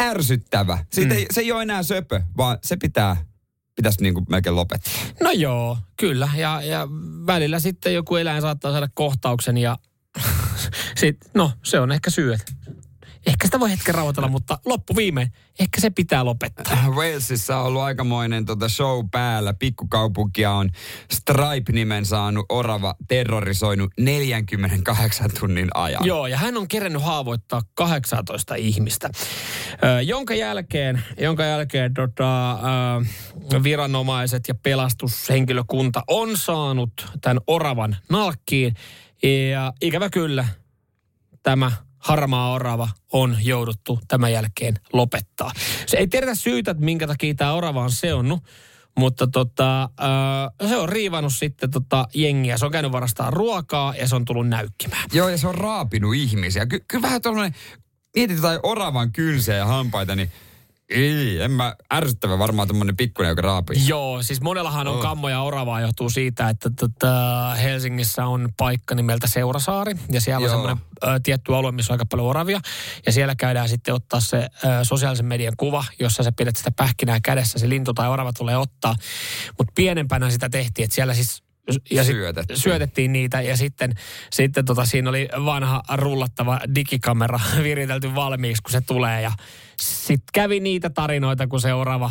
ärsyttävä. 0.00 0.78
Siitä 0.92 1.14
Mm. 1.14 1.18
ei, 1.18 1.26
se 1.30 1.40
ei 1.40 1.52
ole 1.52 1.62
enää 1.62 1.82
söpö, 1.82 2.20
vaan 2.36 2.58
se 2.62 2.76
pitää, 2.76 3.16
pitäisi 3.76 4.02
niin 4.02 4.14
kuin 4.14 4.26
melkein 4.28 4.56
lopettaa. 4.56 4.92
No 5.22 5.30
joo, 5.30 5.78
kyllä. 5.96 6.28
Ja, 6.36 6.62
ja 6.62 6.88
välillä 7.26 7.58
sitten 7.60 7.94
joku 7.94 8.16
eläin 8.16 8.42
saattaa 8.42 8.70
saada 8.72 8.88
kohtauksen 8.94 9.58
ja 9.58 9.78
sit, 11.00 11.16
no 11.34 11.52
se 11.64 11.80
on 11.80 11.92
ehkä 11.92 12.10
syy, 12.10 12.32
että 12.32 12.52
ehkä 13.26 13.46
sitä 13.46 13.60
voi 13.60 13.70
hetken 13.70 13.94
rauhoitella, 13.94 14.28
mutta 14.28 14.58
loppuviimein 14.64 15.32
ehkä 15.60 15.80
se 15.80 15.90
pitää 15.90 16.24
lopettaa. 16.24 16.84
Walesissa 16.88 17.56
on 17.56 17.66
ollut 17.66 17.82
aikamoinen 17.82 18.44
tota 18.44 18.68
show 18.68 19.06
päällä. 19.10 19.54
Pikkukaupunkia 19.54 20.52
on 20.52 20.70
Stripe-nimen 21.12 22.04
saanut 22.04 22.46
orava 22.48 22.94
terrorisoinut 23.08 23.92
48 24.00 25.30
tunnin 25.40 25.68
ajan. 25.74 26.04
Joo, 26.04 26.26
ja 26.26 26.36
hän 26.36 26.56
on 26.56 26.68
kerännyt 26.68 27.02
haavoittaa 27.02 27.62
18 27.74 28.54
ihmistä, 28.54 29.10
ö, 29.84 30.02
jonka 30.02 30.34
jälkeen, 30.34 31.04
jonka 31.18 31.44
jälkeen 31.44 31.94
tota, 31.94 32.52
ö, 32.52 33.62
viranomaiset 33.62 34.48
ja 34.48 34.54
pelastushenkilökunta 34.54 36.02
on 36.08 36.36
saanut 36.36 37.06
tämän 37.20 37.40
oravan 37.46 37.96
nalkkiin. 38.10 38.74
Ja 39.50 39.72
ikävä 39.82 40.10
kyllä, 40.10 40.48
tämä 41.42 41.72
harmaa 42.06 42.52
orava 42.52 42.88
on 43.12 43.36
jouduttu 43.40 44.00
tämän 44.08 44.32
jälkeen 44.32 44.74
lopettaa. 44.92 45.52
Se 45.86 45.96
ei 45.96 46.06
tiedetä 46.06 46.34
syytä, 46.34 46.70
että 46.70 46.84
minkä 46.84 47.06
takia 47.06 47.34
tämä 47.34 47.52
orava 47.52 47.82
on 47.82 47.90
seonnut, 47.90 48.44
mutta 48.98 49.26
tota, 49.26 49.82
äh, 49.82 50.68
se 50.68 50.76
on 50.76 50.88
riivannut 50.88 51.32
sitten 51.32 51.70
tota 51.70 52.08
jengiä. 52.14 52.58
Se 52.58 52.66
on 52.66 52.72
käynyt 52.72 52.92
varastaa 52.92 53.30
ruokaa 53.30 53.94
ja 53.96 54.08
se 54.08 54.16
on 54.16 54.24
tullut 54.24 54.48
näykkimään. 54.48 55.04
Joo, 55.12 55.28
ja 55.28 55.38
se 55.38 55.48
on 55.48 55.54
raapinut 55.54 56.14
ihmisiä. 56.14 56.66
Ky- 56.66 56.84
kyllä 56.88 57.02
vähän 57.02 57.22
tuollainen, 57.22 57.60
mietit 58.16 58.36
jotain 58.36 58.60
oravan 58.62 59.12
kylseä 59.12 59.56
ja 59.56 59.66
hampaita, 59.66 60.16
niin 60.16 60.32
ei, 60.90 61.40
en 61.42 61.50
mä, 61.50 61.76
ärsyttävä 61.92 62.38
varmaan 62.38 62.68
tuommoinen 62.68 62.96
pikkuinen, 62.96 63.30
joka 63.30 63.42
raapii. 63.42 63.88
Joo, 63.88 64.22
siis 64.22 64.40
monellahan 64.40 64.86
on 64.88 64.96
Oh. 64.96 65.02
kammoja 65.02 65.40
oravaa 65.42 65.80
johtuu 65.80 66.10
siitä, 66.10 66.48
että 66.48 66.70
tota, 66.80 67.50
Helsingissä 67.54 68.26
on 68.26 68.48
paikka 68.56 68.94
nimeltä 68.94 69.26
Seurasaari. 69.26 69.94
Ja 70.10 70.20
siellä 70.20 70.46
Joo. 70.46 70.54
on 70.54 70.60
semmoinen 70.68 70.86
ö, 71.16 71.20
tietty 71.22 71.54
alue, 71.54 71.72
missä 71.72 71.92
on 71.92 71.94
aika 71.94 72.06
paljon 72.06 72.28
oravia. 72.28 72.60
Ja 73.06 73.12
siellä 73.12 73.34
käydään 73.34 73.68
sitten 73.68 73.94
ottaa 73.94 74.20
se 74.20 74.36
ö, 74.36 74.48
sosiaalisen 74.82 75.26
median 75.26 75.54
kuva, 75.56 75.84
jossa 76.00 76.22
sä 76.22 76.32
pidät 76.32 76.56
sitä 76.56 76.70
pähkinää 76.70 77.18
kädessä. 77.22 77.58
Se 77.58 77.68
lintu 77.68 77.94
tai 77.94 78.08
orava 78.08 78.32
tulee 78.32 78.56
ottaa. 78.56 78.94
Mutta 79.58 79.72
pienempänä 79.74 80.30
sitä 80.30 80.48
tehtiin, 80.48 80.84
että 80.84 80.94
siellä 80.94 81.14
siis 81.14 81.42
ja 81.90 82.04
sit 82.04 82.16
Syötettiin. 82.16 82.58
syötettiin 82.58 83.12
niitä 83.12 83.40
ja 83.40 83.56
sitten, 83.56 83.92
sitten 84.32 84.64
tota, 84.64 84.84
siinä 84.84 85.10
oli 85.10 85.28
vanha 85.44 85.82
rullattava 85.94 86.60
digikamera 86.74 87.40
viritelty 87.62 88.14
valmiiksi, 88.14 88.62
kun 88.62 88.72
se 88.72 88.80
tulee 88.80 89.22
ja 89.22 89.32
sitten 89.80 90.26
kävi 90.34 90.60
niitä 90.60 90.90
tarinoita, 90.90 91.46
kun 91.46 91.60
seuraava 91.60 92.10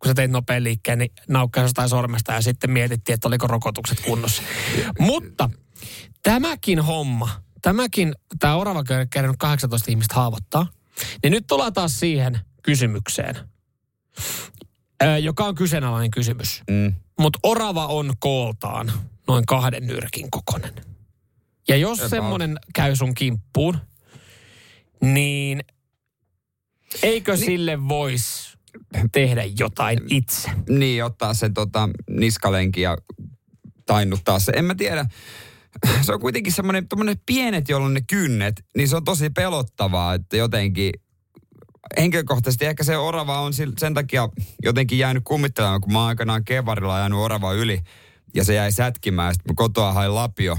kun 0.00 0.08
sä 0.08 0.14
teit 0.14 0.30
nopean 0.30 0.64
liikkeen, 0.64 0.98
niin 0.98 1.12
naukkaisi 1.28 1.74
sormesta 1.86 2.32
ja 2.32 2.40
sitten 2.40 2.70
mietittiin, 2.70 3.14
että 3.14 3.28
oliko 3.28 3.46
rokotukset 3.46 4.00
kunnossa. 4.00 4.42
Mutta 4.98 5.50
tämäkin 6.22 6.80
homma, 6.80 7.28
tämäkin, 7.62 8.14
tämä 8.38 8.56
orava 8.56 8.84
kerännyt 9.10 9.38
18 9.38 9.90
ihmistä 9.90 10.14
haavoittaa, 10.14 10.66
niin 11.22 11.30
nyt 11.30 11.46
tullaan 11.46 11.72
taas 11.72 12.00
siihen 12.00 12.40
kysymykseen, 12.62 13.36
joka 15.22 15.44
on 15.44 15.54
kyseenalainen 15.54 16.10
kysymys. 16.10 16.62
Mm. 16.70 16.94
Mutta 17.20 17.38
orava 17.42 17.86
on 17.86 18.12
kooltaan 18.18 18.92
noin 19.28 19.46
kahden 19.46 19.86
nyrkin 19.86 20.30
kokonen. 20.30 20.74
Ja 21.68 21.76
jos 21.76 21.98
About. 21.98 22.10
semmoinen 22.10 22.58
käy 22.74 22.96
sun 22.96 23.14
kimppuun, 23.14 23.78
niin 25.00 25.60
eikö 27.02 27.32
niin. 27.32 27.44
sille 27.44 27.88
voisi 27.88 28.58
tehdä 29.12 29.44
jotain 29.58 29.98
itse? 30.10 30.50
Niin, 30.68 31.04
ottaa 31.04 31.34
se 31.34 31.48
tota, 31.48 31.88
niskalenki 32.10 32.80
ja 32.80 32.98
tainnuttaa 33.86 34.38
se. 34.38 34.52
En 34.56 34.64
mä 34.64 34.74
tiedä. 34.74 35.06
Se 36.02 36.12
on 36.12 36.20
kuitenkin 36.20 36.52
semmoinen 36.52 36.86
pienet, 37.26 37.68
jolloin 37.68 37.94
ne 37.94 38.00
kynnet, 38.00 38.64
niin 38.76 38.88
se 38.88 38.96
on 38.96 39.04
tosi 39.04 39.30
pelottavaa, 39.30 40.14
että 40.14 40.36
jotenkin 40.36 40.92
henkilökohtaisesti 41.98 42.66
ehkä 42.66 42.84
se 42.84 42.96
orava 42.96 43.40
on 43.40 43.52
sen 43.78 43.94
takia 43.94 44.28
jotenkin 44.62 44.98
jäänyt 44.98 45.24
kummittelemaan, 45.24 45.80
kun 45.80 45.92
mä 45.92 45.98
oon 45.98 46.08
aikanaan 46.08 46.44
kevarilla 46.44 46.96
ajanut 46.96 47.20
orava 47.20 47.52
yli 47.52 47.80
ja 48.34 48.44
se 48.44 48.54
jäi 48.54 48.72
sätkimään. 48.72 49.34
Sitten 49.34 49.56
kotoa 49.56 49.92
hain 49.92 50.14
lapio 50.14 50.56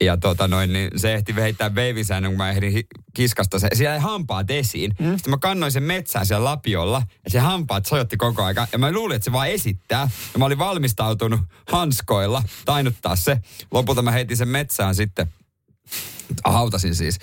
ja 0.00 0.16
tota 0.16 0.48
noin, 0.48 0.72
niin 0.72 0.90
se 0.96 1.14
ehti 1.14 1.34
heittää 1.36 1.74
veivisäännön, 1.74 2.32
kun 2.32 2.38
mä 2.38 2.50
ehdin 2.50 2.84
kiskasta 3.14 3.58
se. 3.58 3.68
Siellä 3.74 3.94
jäi 3.94 4.00
hampaat 4.00 4.50
esiin. 4.50 4.94
Mm. 4.98 5.16
Sitten 5.16 5.30
mä 5.30 5.38
kannoin 5.38 5.72
sen 5.72 5.82
metsään 5.82 6.26
siellä 6.26 6.44
lapiolla 6.44 7.02
ja 7.24 7.30
se 7.30 7.38
hampaat 7.38 7.86
sojotti 7.86 8.16
koko 8.16 8.44
ajan. 8.44 8.66
Ja 8.72 8.78
mä 8.78 8.92
luulin, 8.92 9.16
että 9.16 9.24
se 9.24 9.32
vaan 9.32 9.48
esittää. 9.48 10.08
Ja 10.32 10.38
mä 10.38 10.44
olin 10.44 10.58
valmistautunut 10.58 11.40
hanskoilla 11.72 12.42
tainuttaa 12.64 13.16
se. 13.16 13.38
Lopulta 13.70 14.02
mä 14.02 14.10
heitin 14.10 14.36
sen 14.36 14.48
metsään 14.48 14.94
sitten. 14.94 15.26
Hautasin 16.44 16.94
siis. 16.94 17.18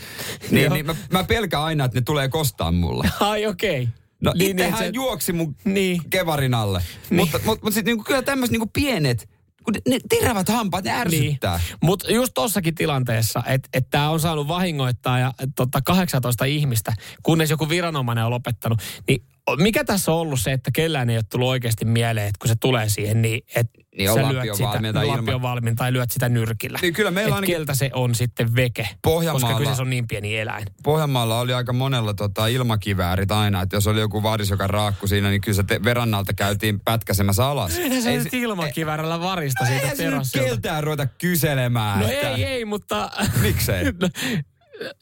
Niin, 0.52 0.72
niin 0.72 0.86
mä, 0.86 0.96
mä 1.12 1.24
pelkään 1.24 1.64
aina, 1.64 1.86
että 1.86 1.98
ne 1.98 2.02
tulee 2.02 2.30
kostaa 2.30 2.72
mulle. 2.72 3.10
Ai 3.20 3.46
okei. 3.46 3.84
Okay. 3.84 3.94
No 4.22 4.32
Niin, 4.36 4.40
niin, 4.40 4.52
itsehän 4.52 4.80
niin, 4.80 4.94
se... 4.94 4.96
juoksi 4.96 5.34
mun 5.34 5.56
Niin. 5.64 5.74
niin. 5.74 6.10
kevarin 6.10 6.54
alle. 6.54 6.80
Niin. 6.80 6.90
Niin. 7.10 7.18
Mutta, 7.20 7.38
mutta, 7.38 7.66
mutta 7.66 7.76
sitten 7.76 7.92
niinku, 7.92 8.04
kyllä 8.04 8.22
tämmöiset 8.22 8.52
niinku 8.52 8.70
pienet, 8.74 9.30
kun 9.64 9.74
ne, 9.88 10.00
terävät 10.10 10.50
hampaat, 10.50 10.84
ne 10.84 10.92
ärsyttää. 10.92 11.58
Niin. 11.58 11.78
Mutta 11.84 12.12
just 12.12 12.32
tossakin 12.34 12.76
tilanteessa, 12.76 13.44
että 13.48 13.70
et 13.74 13.90
tämä 13.90 14.10
on 14.10 14.20
saanut 14.20 14.48
vahingoittaa 14.48 15.20
ja 15.20 15.34
et, 15.40 15.50
tota, 15.56 15.82
18 15.82 16.46
ihmistä, 16.46 16.94
kunnes 17.24 17.50
joku 17.50 17.70
viranomainen 17.70 18.24
on 18.26 18.32
lopettanut, 18.32 18.82
niin 19.08 19.24
mikä 19.58 19.84
tässä 19.84 20.12
on 20.12 20.18
ollut 20.20 20.40
se, 20.40 20.52
että 20.52 20.72
kellään 20.74 21.10
ei 21.10 21.18
ole 21.18 21.24
tullut 21.32 21.48
oikeasti 21.50 21.86
mieleen, 21.86 22.28
että 22.28 22.40
kun 22.40 22.48
se 22.48 22.56
tulee 22.60 22.90
siihen, 22.90 23.22
niin 23.22 23.42
että 23.56 23.82
Niin 23.98 24.12
on 24.12 24.16
sä 24.20 24.30
lyöt 24.34 24.56
sitä, 24.56 24.68
valmiin 24.70 24.94
tai 24.94 25.06
lapio 25.08 25.22
ilman. 25.34 25.42
valmiin 25.42 25.76
tai 25.76 25.94
lyöt 25.94 26.12
sitä 26.12 26.30
nyrkillä. 26.30 26.80
Niin 26.82 26.94
kyllä 26.94 27.12
meillä 27.12 27.30
Et 27.30 27.36
ainakin- 27.36 27.56
keltä 27.56 27.76
se 27.76 27.90
on 27.94 28.16
sitten 28.16 28.56
veke, 28.56 28.84
koska 28.84 28.98
Pohjanmaalla- 29.10 29.58
kyseessä 29.58 29.84
on 29.84 29.90
niin 29.90 30.08
pieni 30.08 30.38
eläin. 30.38 30.66
Pohjanmaalla 30.84 31.40
oli 31.40 31.54
aika 31.54 31.74
monella 31.74 32.14
tota, 32.14 32.48
ilmakiväärit 32.48 33.32
aina, 33.32 33.62
että 33.62 33.76
jos 33.76 33.88
oli 33.88 34.00
joku 34.00 34.24
varis, 34.24 34.50
joka 34.50 34.68
raakku 34.68 35.08
siinä, 35.08 35.30
niin 35.30 35.42
kyllä 35.42 35.56
se 35.56 35.64
te, 35.64 35.84
verannalta 35.84 36.34
käytiin 36.34 36.80
pätkäsemässä 36.80 37.46
alas. 37.46 37.78
Eihän 37.78 38.02
se 38.02 38.10
Ei 38.12 38.18
nyt 38.18 38.34
ilmakiväärällä 38.34 39.20
varista 39.20 39.66
siitä 39.66 39.92
terassilta. 39.98 40.48
keltään 40.48 40.84
ruveta 40.84 41.06
kyselemään. 41.06 42.00
No 42.00 42.06
että- 42.08 42.30
ei, 42.30 42.44
ei, 42.44 42.66
mutta... 42.66 43.12
Miksei? 43.42 43.84
No, 44.02 44.10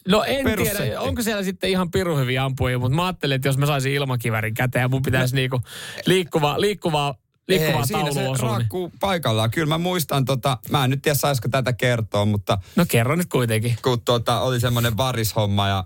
no 0.07 0.23
en 0.23 0.43
Perussetti. 0.43 0.83
tiedä, 0.83 1.01
onko 1.01 1.21
siellä 1.21 1.43
sitten 1.43 1.69
ihan 1.69 1.91
piru 1.91 2.17
hyviä 2.17 2.43
ampujia, 2.43 2.79
mutta 2.79 2.95
mä 2.95 3.05
ajattelin, 3.05 3.35
että 3.35 3.47
jos 3.47 3.57
mä 3.57 3.65
saisin 3.65 3.93
ilmakivärin 3.93 4.53
käteen 4.53 4.81
ja 4.83 4.87
mun 4.89 5.01
pitäisi 5.01 5.35
niinku 5.35 5.61
liikkuvaa, 6.05 6.61
liikkuvaa, 6.61 7.15
liikkuvaa 7.47 7.79
Ei, 7.81 7.85
siinä 7.87 8.11
se 8.13 8.27
osua. 8.27 8.47
Niin. 8.47 8.57
raakkuu 8.57 8.91
paikallaan. 8.99 9.51
Kyllä 9.51 9.67
mä 9.67 9.77
muistan, 9.77 10.25
tota, 10.25 10.57
mä 10.71 10.83
en 10.83 10.89
nyt 10.89 11.01
tiedä 11.01 11.15
saisiko 11.15 11.47
tätä 11.49 11.73
kertoa, 11.73 12.25
mutta 12.25 12.57
No 12.75 12.85
kerro 12.87 13.15
nyt 13.15 13.29
kuitenkin. 13.29 13.75
kun 13.81 14.01
tota, 14.01 14.39
oli 14.41 14.59
semmoinen 14.59 14.97
varishomma 14.97 15.67
ja 15.67 15.83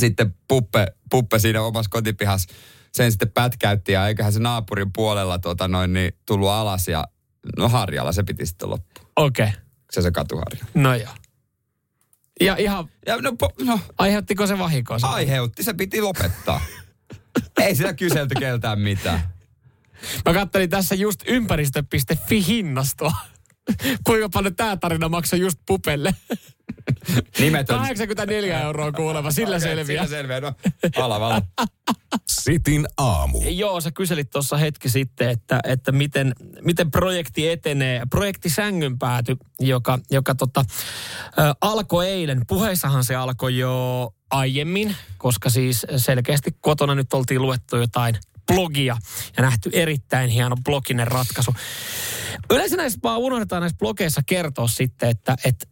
sitten 0.00 0.34
puppe, 0.48 0.86
puppe 1.10 1.38
siinä 1.38 1.62
omassa 1.62 1.90
kotipihassa 1.90 2.54
sen 2.92 3.12
sitten 3.12 3.30
pätkäytti 3.30 3.92
ja 3.92 4.08
eiköhän 4.08 4.32
se 4.32 4.40
naapurin 4.40 4.92
puolella 4.92 5.38
tota 5.38 5.68
noin, 5.68 5.92
niin 5.92 6.12
tullut 6.26 6.48
alas 6.48 6.88
ja 6.88 7.04
no 7.58 7.68
harjalla 7.68 8.12
se 8.12 8.22
piti 8.22 8.46
sitten 8.46 8.70
loppuun. 8.70 9.06
Okei, 9.16 9.46
okay. 9.46 9.60
Se 9.92 10.02
se 10.02 10.10
katuharja. 10.10 10.64
no 10.74 10.94
joo. 10.94 11.12
Ja 12.40 12.56
ihan, 12.58 12.90
Ja 13.06 13.16
no, 13.16 13.32
po, 13.32 13.50
no 13.64 13.80
aiheuttiko 13.98 14.46
se 14.46 14.58
vahinkoa? 14.58 14.98
sinulle? 14.98 15.16
aiheutti, 15.16 15.62
se 15.62 15.74
piti 15.74 16.00
lopettaa. 16.02 16.60
Ei 17.62 17.74
sitä 17.74 17.94
kyselty 17.94 18.34
keltään 18.38 18.80
mitään. 18.80 19.34
Mä 20.26 20.32
kattelin 20.34 20.70
tässä 20.70 20.94
just 20.94 21.20
ympäristö.fi 21.26 22.46
hinnastoa. 22.46 23.12
Kuinka 24.04 24.28
paljon 24.28 24.56
tämä 24.56 24.76
tarina 24.76 25.08
maksoi 25.08 25.40
just 25.40 25.58
pupelle? 25.66 26.14
Nimetön. 27.38 27.78
84 27.78 28.60
euroa 28.60 28.92
kuulemma, 28.92 29.30
sillä 29.30 29.56
Okei, 29.56 29.68
selviää. 29.68 30.06
Sillä 30.06 30.18
selviää. 30.18 30.40
No, 30.40 30.54
alavalla. 30.96 31.42
Sitin 32.42 32.86
aamu. 32.96 33.42
Joo, 33.42 33.80
sä 33.80 33.90
kyselit 33.90 34.30
tuossa 34.30 34.56
hetki 34.56 34.88
sitten, 34.88 35.30
että, 35.30 35.60
että 35.64 35.92
miten, 35.92 36.32
miten 36.62 36.90
projekti 36.90 37.48
etenee. 37.48 38.02
Projekti 38.10 38.48
Sängynpääty, 38.48 39.36
joka, 39.60 39.98
joka 40.10 40.34
tota, 40.34 40.64
ä, 41.38 41.54
alkoi 41.60 42.08
eilen. 42.08 42.42
Puheissahan 42.48 43.04
se 43.04 43.14
alkoi 43.14 43.58
jo 43.58 44.08
aiemmin, 44.30 44.96
koska 45.18 45.50
siis 45.50 45.86
selkeästi 45.96 46.50
kotona 46.60 46.94
nyt 46.94 47.12
oltiin 47.12 47.42
luettu 47.42 47.76
jotain 47.76 48.16
blogia 48.46 48.96
ja 49.36 49.42
nähty 49.42 49.70
erittäin 49.72 50.30
hieno 50.30 50.56
bloginen 50.64 51.08
ratkaisu. 51.08 51.54
Yleensä 52.50 52.76
näissä 52.76 52.98
vaan 53.02 53.20
unohdetaan 53.20 53.62
näissä 53.62 53.78
blogeissa 53.78 54.20
kertoa 54.26 54.68
sitten, 54.68 55.08
että, 55.08 55.36
että 55.44 55.66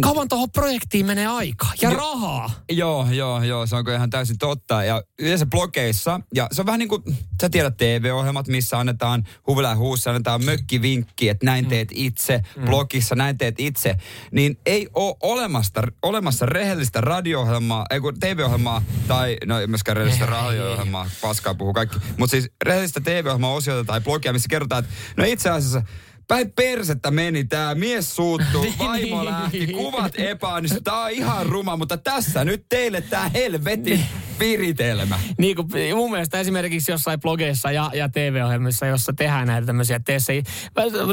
kauan 0.00 0.28
tuohon 0.28 0.50
projektiin 0.50 1.06
menee 1.06 1.26
aikaa 1.26 1.72
ja 1.82 1.90
rahaa. 1.90 2.50
Joo, 2.70 3.06
joo, 3.10 3.42
joo, 3.42 3.66
se 3.66 3.76
onko 3.76 3.92
ihan 3.92 4.10
täysin 4.10 4.38
totta. 4.38 4.84
Ja 4.84 5.02
yleensä 5.18 5.46
blogeissa, 5.46 6.20
ja 6.34 6.48
se 6.52 6.62
on 6.62 6.66
vähän 6.66 6.78
niin 6.78 6.88
kuin, 6.88 7.02
sä 7.40 7.48
tiedät 7.48 7.76
TV-ohjelmat, 7.76 8.48
missä 8.48 8.78
annetaan 8.78 9.24
huvila 9.46 9.74
huussa, 9.74 10.10
annetaan 10.10 10.44
mökkivinkki, 10.44 11.28
että 11.28 11.46
näin 11.46 11.66
teet 11.66 11.88
itse, 11.92 12.42
blogissa 12.64 13.14
näin 13.14 13.38
teet 13.38 13.60
itse. 13.60 13.96
Niin 14.30 14.58
ei 14.66 14.88
ole 14.94 15.16
olemassa, 15.22 15.82
olemassa 16.02 16.46
rehellistä 16.46 17.00
radio-ohjelmaa, 17.00 17.86
ei 17.90 18.00
kun 18.00 18.20
TV-ohjelmaa, 18.20 18.82
tai 19.08 19.36
no 19.46 19.60
ei 19.60 19.66
myöskään 19.66 19.96
rehellistä 19.96 20.26
radio-ohjelmaa, 20.26 21.10
paskaa 21.20 21.54
puhuu 21.54 21.72
kaikki. 21.72 21.98
Mutta 22.18 22.30
siis 22.30 22.50
rehellistä 22.64 23.00
TV-ohjelmaa 23.00 23.52
osiota 23.52 23.84
tai 23.84 24.00
blogia, 24.00 24.32
missä 24.32 24.48
kerrotaan, 24.48 24.84
että 24.84 24.96
no 25.16 25.24
itse 25.24 25.50
asiassa 25.50 25.82
Päin 26.28 26.52
persettä 26.52 27.10
meni 27.10 27.44
tää, 27.44 27.74
mies 27.74 28.16
suuttuu, 28.16 28.66
vaimo 28.78 29.24
lähti, 29.24 29.66
kuvat 29.66 30.12
epäonnistui, 30.18 30.82
tää 30.82 31.00
on 31.00 31.10
ihan 31.10 31.46
ruma, 31.46 31.76
mutta 31.76 31.96
tässä 31.96 32.44
nyt 32.44 32.66
teille 32.68 33.00
tää 33.00 33.28
helvetin 33.28 34.04
viritelmä. 34.40 35.18
Niin 35.38 35.56
kuin 35.56 35.68
mun 35.94 36.10
mielestä 36.10 36.40
esimerkiksi 36.40 36.92
jossain 36.92 37.20
blogeissa 37.20 37.72
ja, 37.72 37.90
ja 37.94 38.08
TV-ohjelmissa, 38.08 38.86
jossa 38.86 39.12
tehdään 39.12 39.46
näitä 39.46 39.66
tämmöisiä 39.66 40.00
tessejä, 40.00 40.42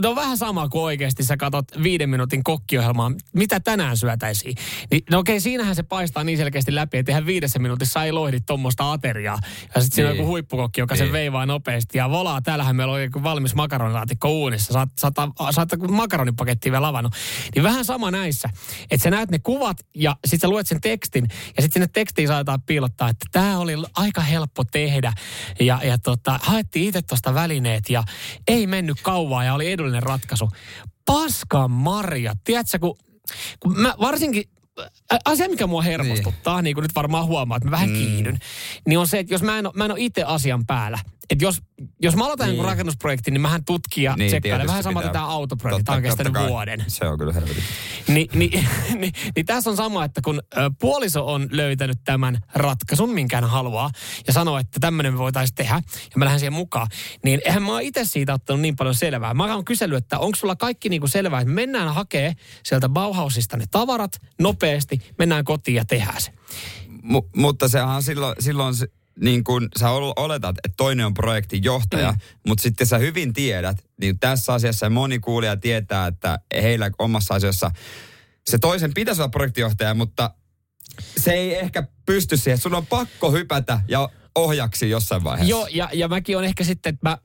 ne 0.02 0.08
on 0.08 0.16
vähän 0.16 0.38
sama 0.38 0.70
kuin 0.70 0.84
oikeasti 0.84 1.24
sä 1.24 1.38
katot 1.38 1.66
viiden 1.84 2.10
minuutin 2.10 2.44
kokkiohjelmaa, 2.44 3.12
mitä 3.34 3.60
tänään 3.60 3.98
syötäisiin. 3.98 4.56
Niin, 4.92 5.04
no 5.12 5.20
okei, 5.20 5.40
siinähän 5.40 5.76
se 5.76 5.84
paistaa 5.84 6.24
niin 6.24 6.38
selkeästi 6.38 6.76
läpi, 6.76 6.98
että 6.98 7.12
ihan 7.12 7.26
viidessä 7.26 7.60
minuutissa 7.60 8.04
ei 8.04 8.12
loihdi 8.12 8.40
tuommoista 8.42 8.92
ateriaa. 8.92 9.38
Ja 9.76 9.82
sitten 9.82 9.96
siinä 9.96 10.10
on 10.10 10.14
Niin. 10.14 10.20
joku 10.22 10.32
huippukokki, 10.32 10.82
joka 10.82 10.96
sen 10.96 11.06
Niin. 11.06 11.14
veivaa 11.14 11.46
nopeasti. 11.46 11.98
Ja 11.98 12.10
volaa, 12.10 12.42
täällähän 12.42 12.76
meillä 12.76 12.94
on 12.94 13.24
valmis 13.24 13.56
makaronilaatikko 13.56 14.30
uunissa. 14.32 14.74
Saat, 14.74 14.90
saat, 15.00 15.14
saat 15.52 15.70
makaronipakettia 15.90 16.72
vielä 16.72 16.82
lavannut. 16.88 17.14
Niin 17.56 17.64
vähän 17.64 17.86
sama 17.86 18.12
näissä. 18.12 18.50
Että 18.92 19.04
sä 19.04 19.10
näet 19.10 19.32
ne 19.32 19.40
kuvat 19.40 19.78
ja 19.96 20.16
sitten 20.26 20.40
sä 20.40 20.50
luet 20.50 20.68
sen 20.68 20.82
tekstin. 20.82 21.28
Ja 21.30 21.62
sitten 21.62 21.72
sinne 21.74 21.88
tekstiin 21.94 22.28
saatetaan 22.28 22.62
piilottaa, 22.62 23.10
että 23.14 23.26
tämä 23.32 23.60
oli 23.60 23.74
aika 23.96 24.22
helppo 24.22 24.64
tehdä. 24.64 25.14
Ja, 25.60 25.80
ja 25.84 25.98
tota, 25.98 26.40
haettiin 26.44 26.88
itse 26.88 27.02
tuosta 27.02 27.34
välineet 27.34 27.90
ja 27.90 28.04
ei 28.48 28.68
mennyt 28.68 29.02
kauaa 29.02 29.44
ja 29.44 29.54
oli 29.54 29.72
edullinen 29.72 30.04
ratkaisu. 30.04 30.50
Paskan 31.06 31.72
marja. 31.72 32.34
Tiedätkö, 32.44 32.80
kun, 32.80 32.98
kun 33.60 33.80
mä 33.80 33.94
varsinkin 34.00 34.44
asia, 35.26 35.50
mikä 35.50 35.68
mua 35.68 35.82
hermostuttaa, 35.82 36.56
niin, 36.56 36.64
niin 36.64 36.76
kuin 36.76 36.82
nyt 36.84 36.96
varmaan 36.96 37.26
huomaa, 37.26 37.58
että 37.58 37.68
mä 37.68 37.72
vähän 37.72 37.90
mm. 37.90 37.96
kiihdyn, 37.96 38.40
niin 38.88 39.00
on 39.00 39.08
se, 39.08 39.20
että 39.20 39.34
jos 39.34 39.42
mä 39.42 39.60
en, 39.60 39.68
oo- 39.68 39.74
mä 39.76 39.86
en 39.86 39.92
ole 39.92 40.00
itse 40.00 40.24
asian 40.24 40.66
päällä, 40.66 41.00
että 41.30 41.46
jos, 41.46 41.62
jos 42.02 42.16
mä 42.16 42.26
aloitan 42.26 42.50
niin. 42.50 42.66
rakennusprojektin, 42.66 43.34
niin 43.34 43.42
mähän 43.42 43.66
tutkin 43.66 44.04
ja 44.04 44.16
Niin, 44.16 44.28
tsekkailen. 44.28 44.68
Vähän 44.68 44.84
sama 44.84 45.02
tämä 45.02 45.26
autoprojekti. 45.26 45.84
Tämä 45.84 45.96
on 45.96 46.02
kestänyt 46.04 46.34
kai. 46.34 46.48
vuoden. 46.48 46.86
Se 46.88 47.08
on 47.08 47.18
kyllä 47.18 47.34
helvetin. 47.34 47.64
Ni, 48.08 48.28
ni, 48.34 48.50
ni, 49.00 49.12
niin 49.36 49.46
tässä 49.46 49.70
on 49.70 49.76
sama, 49.76 50.06
että 50.06 50.22
kun 50.22 50.42
ö, 50.58 50.72
puoliso 50.80 51.34
on 51.34 51.48
löytänyt 51.52 51.98
tämän 52.04 52.40
ratkaisun, 52.56 53.14
minkä 53.14 53.38
hän 53.38 53.50
haluaa, 53.50 53.90
ja 54.28 54.34
sanoo, 54.34 54.58
että 54.58 54.80
tämmöinen 54.80 55.14
me 55.14 55.20
voitaisiin 55.20 55.56
tehdä, 55.56 55.76
ja 55.76 56.12
mä 56.16 56.26
lähden 56.26 56.40
siihen 56.40 56.54
mukaan, 56.54 56.88
niin 57.24 57.42
eihän 57.46 57.64
mä 57.64 57.72
oon 57.72 57.82
itse 57.82 58.06
siitä 58.06 58.34
ottanut 58.34 58.62
niin 58.62 58.76
paljon 58.76 58.96
selvää. 58.96 59.34
Mä 59.34 59.56
oon 59.56 59.66
kysellyt, 59.66 59.98
että 59.98 60.20
onko 60.20 60.36
sulla 60.36 60.56
kaikki 60.56 60.90
niin 60.90 61.02
kuin 61.02 61.10
selvää, 61.10 61.40
että 61.40 61.50
me 61.50 61.56
mennään 61.56 61.94
hakee 61.94 62.34
sieltä 62.64 62.90
Bauhausista 62.90 63.58
ne 63.58 63.66
tavarat 63.72 64.22
nopeasti, 64.40 65.02
mennään 65.18 65.44
kotiin 65.46 65.76
ja 65.76 65.86
tehdään 65.86 66.22
se. 66.22 66.32
Mu- 67.04 67.30
mutta 67.36 67.68
sehän 67.68 67.90
on 67.90 68.04
silloin, 68.04 68.36
silloin 68.40 68.76
se, 68.76 68.88
niin 69.20 69.44
kun 69.44 69.70
sä 69.80 69.90
ol- 69.90 70.14
oletat, 70.16 70.56
että 70.64 70.76
toinen 70.78 71.06
on 71.06 71.14
projektin 71.14 71.64
johtaja, 71.64 72.12
mm. 72.12 72.18
mutta 72.48 72.62
sitten 72.62 72.88
sä 72.88 72.98
hyvin 72.98 73.34
tiedät, 73.34 73.86
niin 74.02 74.20
tässä 74.20 74.54
asiassa 74.54 74.90
moni 74.90 75.20
kuulija 75.20 75.58
tietää, 75.58 76.08
että 76.08 76.40
heillä 76.54 76.92
omassa 77.00 77.34
asiassa 77.34 77.72
se 78.48 78.58
toisen 78.58 78.94
pitäisi 78.94 79.22
olla 79.22 79.30
projektinjohtaja, 79.30 79.94
mutta 79.94 80.32
se 81.18 81.32
ei 81.32 81.60
ehkä 81.60 81.88
pysty 82.06 82.38
siihen. 82.38 82.58
Sun 82.58 82.76
on 82.76 82.88
pakko 82.88 83.32
hypätä 83.32 83.80
ja 83.88 84.10
ohjaksi 84.36 84.90
jossain 84.90 85.24
vaiheessa. 85.24 85.50
Joo, 85.50 85.68
ja, 85.72 85.90
ja 85.94 86.08
mäkin 86.08 86.38
on 86.38 86.44
ehkä 86.44 86.64
sitten, 86.64 86.94
että 86.94 87.10
mä 87.10 87.18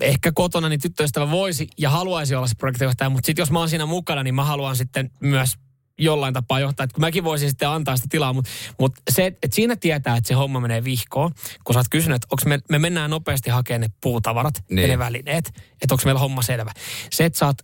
ehkä 0.00 0.32
kotona 0.32 0.68
niin 0.68 0.80
tyttöystävä 0.80 1.30
voisi 1.30 1.68
ja 1.78 1.90
haluaisi 1.90 2.34
olla 2.34 2.46
se 2.46 2.54
projektijohtaja, 2.58 3.10
mutta 3.10 3.26
sitten 3.26 3.42
jos 3.42 3.50
mä 3.50 3.58
oon 3.58 3.68
siinä 3.68 3.86
mukana, 3.86 4.22
niin 4.22 4.34
mä 4.34 4.44
haluan 4.44 4.76
sitten 4.76 5.10
myös 5.20 5.54
jollain 5.98 6.34
tapaa 6.34 6.60
johtaa. 6.60 6.84
Että 6.84 7.00
mäkin 7.00 7.24
voisin 7.24 7.48
sitten 7.48 7.68
antaa 7.68 7.96
sitä 7.96 8.08
tilaa, 8.10 8.32
mutta, 8.32 8.50
mutta 8.80 9.02
se, 9.10 9.26
että 9.26 9.48
siinä 9.52 9.76
tietää, 9.76 10.16
että 10.16 10.28
se 10.28 10.34
homma 10.34 10.60
menee 10.60 10.84
vihkoon, 10.84 11.32
kun 11.64 11.74
sä 11.74 11.80
oot 11.80 11.86
kysynyt, 11.90 12.16
että 12.16 12.26
onko 12.30 12.42
me, 12.46 12.58
me 12.70 12.78
mennään 12.78 13.10
nopeasti 13.10 13.50
hakemaan 13.50 13.80
ne 13.80 13.88
puutavarat 14.00 14.54
niin. 14.70 14.78
ja 14.78 14.82
Niin. 14.86 14.90
ne 14.90 14.98
välineet, 14.98 15.48
että 15.82 15.94
onko 15.94 16.02
meillä 16.04 16.20
homma 16.20 16.42
selvä. 16.42 16.72
Se, 17.10 17.24
että 17.24 17.38
sä 17.38 17.46
oot 17.46 17.58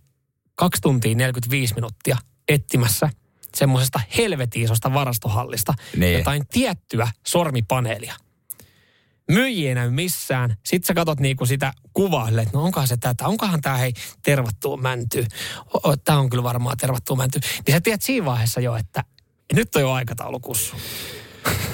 2 0.55 0.81
tuntia 0.81 1.15
45 1.15 1.75
minuuttia 1.75 2.17
etsimässä 2.47 3.09
semmoisesta 3.55 3.99
helvetin 4.17 4.63
isosta 4.63 4.93
varastohallista 4.93 5.73
Niin. 5.97 6.17
jotain 6.17 6.47
tiettyä 6.47 7.07
sormipaneelia 7.27 8.13
myyjiä 9.31 9.75
näy 9.75 9.89
missään. 9.89 10.55
Sitten 10.65 10.87
sä 10.87 10.93
katsot 10.93 11.19
niinku 11.19 11.45
sitä 11.45 11.73
kuvaa, 11.93 12.29
että 12.29 12.49
no 12.53 12.63
onkohan 12.63 12.87
se 12.87 12.97
tätä, 12.97 13.27
onkohan 13.27 13.61
tämä 13.61 13.77
hei 13.77 13.93
tervattua 14.23 14.77
mänty. 14.77 15.25
Tämä 16.05 16.19
on 16.19 16.29
kyllä 16.29 16.43
varmaan 16.43 16.77
tervattua 16.77 17.15
mänty. 17.15 17.39
Niin 17.67 17.75
sä 17.75 17.81
tiedät 17.81 18.01
siinä 18.01 18.25
vaiheessa 18.25 18.61
jo, 18.61 18.75
että 18.75 19.03
nyt 19.53 19.75
on 19.75 19.81
jo 19.81 19.91
aikataulu 19.91 20.39
kussu. 20.39 20.75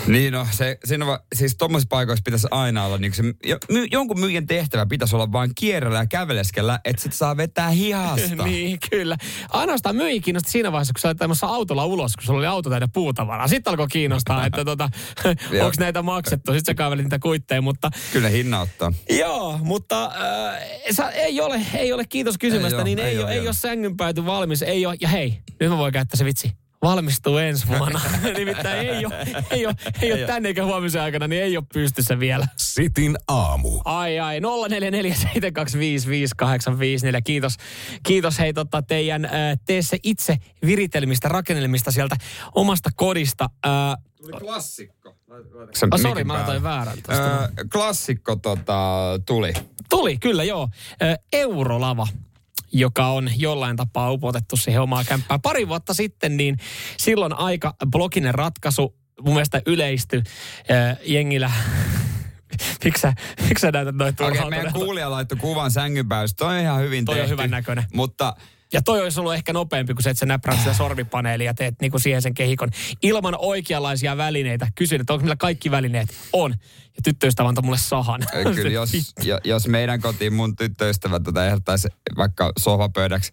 Niin 0.08 0.34
no, 0.34 0.48
se, 0.52 0.78
siinä 0.86 1.06
va- 1.06 1.24
siis 1.36 1.56
tuommoisissa 1.58 1.90
paikoissa 1.90 2.22
pitäisi 2.26 2.48
aina 2.52 2.86
olla, 2.86 2.98
niin 2.98 3.14
se, 3.14 3.24
my, 3.24 3.88
jonkun 3.92 4.20
myyjän 4.20 4.48
tehtävä 4.48 4.86
pitäisi 4.86 5.16
olla 5.16 5.32
vain 5.32 5.52
kierrellä 5.56 6.00
ja 6.00 6.06
käveleskellä, 6.06 6.80
että 6.86 7.02
sit 7.02 7.14
saa 7.14 7.38
vetää 7.38 7.70
hihasta. 7.70 8.44
niin, 8.50 8.78
kyllä. 8.90 9.18
Ainoastaan 9.50 9.96
myyjiä 9.96 10.22
kiinnosti 10.22 10.52
siinä 10.52 10.72
vaiheessa, 10.72 10.94
kun 10.94 11.02
sä 11.02 11.08
olet 11.08 11.18
tämmössä 11.18 11.48
autolla 11.48 11.86
ulos, 11.86 12.16
kun 12.16 12.26
sulla 12.26 12.40
oli 12.40 12.48
auto 12.48 12.70
täynnä 12.70 12.88
puutavaraa. 12.94 13.48
Sitten 13.48 13.72
alkoi 13.72 13.88
kiinnostaa, 13.88 14.46
että 14.48 14.66
tota, 14.66 14.90
onko 15.64 15.76
näitä 15.80 16.02
maksettu. 16.02 16.54
Sitten 16.54 16.72
sä 16.72 16.76
kaivelit 16.76 17.06
niitä 17.06 17.20
kuitteja, 17.20 17.62
mutta 17.62 17.90
Kyllä 18.14 18.30
hinna 18.30 18.62
ottaa. 18.62 18.94
Joo, 19.10 19.60
mutta 19.64 20.06
äh, 20.06 20.62
sä, 20.92 21.10
ei, 21.10 21.42
ole, 21.42 21.62
ei 21.74 21.94
ole, 21.94 22.06
kiitos 22.06 22.38
kysymästä, 22.38 22.78
Ei 22.78 22.84
niin 22.84 23.00
ei, 23.00 23.06
ei 23.06 23.12
ei, 23.12 23.18
oo 23.18 23.26
ole, 23.26 23.34
ei 23.34 23.40
ole 23.40 23.54
sängynpääty 23.54 24.26
valmis. 24.26 24.62
Ei 24.62 24.86
ole, 24.86 24.98
ja 25.02 25.08
hei, 25.08 25.42
nyt 25.60 25.70
mä 25.70 25.78
voin 25.78 25.94
käyttää 25.94 26.18
se 26.18 26.26
vitsi. 26.26 26.61
Valmistuu 26.82 27.38
ensi 27.38 27.68
vuonna. 27.68 28.02
Nimittäin 28.38 28.90
ei 28.90 29.06
ole, 29.06 29.28
ei 29.50 29.66
ole, 29.66 29.76
ei 30.02 30.14
ole 30.14 30.26
tän 30.26 30.46
eikä 30.46 30.66
huomisen 30.66 31.02
aikana, 31.02 31.28
niin 31.28 31.44
ei 31.44 31.58
ole 31.58 31.66
pystyssä 31.74 32.20
vielä. 32.20 32.48
Sitin 32.58 33.18
aamu. 33.28 33.82
Ai 33.86 34.20
ai, 34.20 34.40
0447255854. 34.40 34.44
Kiitos, 37.24 37.58
kiitos 38.04 38.40
hei 38.40 38.54
tota 38.54 38.82
teidän 38.82 39.26
äh, 39.26 39.32
tee 39.66 39.82
se 39.82 39.98
itse 40.04 40.38
viritelmistä, 40.66 41.30
rakennelmista 41.30 41.92
sieltä 41.92 42.16
omasta 42.56 42.90
kodista. 42.96 43.50
Äh, 43.66 43.72
Tuli 44.18 44.32
klassikko. 44.40 45.10
oh, 45.92 46.02
sori, 46.02 46.24
mä 46.24 46.34
laitoin 46.34 46.64
väärän 46.64 46.98
tosta. 47.08 47.42
Öö, 47.42 47.48
klassikko 47.72 48.36
tota, 48.36 49.08
tuli. 49.26 49.54
Tuli, 49.90 50.18
kyllä 50.18 50.44
joo. 50.44 50.70
Ö, 51.02 51.16
Eurolava 51.34 52.08
joka 52.74 53.08
on 53.08 53.30
jollain 53.38 53.78
tapaa 53.78 54.12
upotettu 54.12 54.58
siihen 54.58 54.82
omaa 54.82 55.04
kämppää. 55.04 55.40
Pari 55.40 55.68
vuotta 55.68 55.94
sitten, 55.94 56.38
niin 56.38 56.58
silloin 56.98 57.34
aika 57.34 57.74
bloginen 57.92 58.36
ratkaisu 58.36 58.96
mun 59.22 59.34
mielestä 59.34 59.62
yleistyi 59.66 60.22
ö, 60.70 60.96
jengillä. 61.06 61.52
Miksi 62.84 63.02
sä, 63.02 63.14
miksi 63.48 63.62
sä 63.62 63.72
näytät 63.72 63.96
noin 63.96 64.14
Okei, 64.14 64.28
okay, 64.28 64.50
meidän 64.50 64.74
kuulija 64.74 65.12
laittoi 65.12 65.38
kuvan 65.38 65.72
sängynpäystä. 65.72 66.38
Toi 66.38 66.56
on 66.56 66.62
ihan 66.62 66.82
hyvin 66.82 67.06
Toi 67.06 67.14
on 67.16 67.20
tehty. 67.20 67.32
hyvän 67.32 67.52
näköinen. 67.52 67.86
Mutta 67.94 68.36
Ja 68.74 68.82
toi 68.82 69.02
olisi 69.02 69.20
ollut 69.20 69.34
ehkä 69.34 69.54
nopeampi 69.54 69.94
kuin 69.94 70.04
se, 70.04 70.10
että 70.10 70.20
sä 70.20 70.26
näppäät 70.26 70.60
sitä 70.60 70.74
sormipaneelia 70.74 71.46
ja 71.46 71.54
teet 71.54 71.76
niinku 71.82 72.00
siihen 72.00 72.22
sen 72.22 72.34
kehikon. 72.34 72.70
Ilman 73.02 73.36
oikeanlaisia 73.38 74.18
välineitä. 74.18 74.68
Kysyn, 74.76 75.02
että 75.02 75.14
onko 75.14 75.24
meillä 75.24 75.36
kaikki 75.36 75.72
välineet? 75.72 76.10
On. 76.34 76.52
Ja 76.96 77.02
tyttöystävä 77.04 77.50
antoi 77.50 77.64
mulle 77.64 77.78
sahan. 77.78 78.22
Kyllä, 78.56 78.70
jos, 78.80 78.92
jo- 79.24 79.40
jos 79.44 79.68
meidän 79.68 80.02
kotiin 80.02 80.34
mun 80.34 80.56
tyttöystävä 80.56 81.20
tota 81.20 81.46
ehdottaisi 81.46 81.88
vaikka 82.18 82.52
sohvapöydäksi 82.60 83.32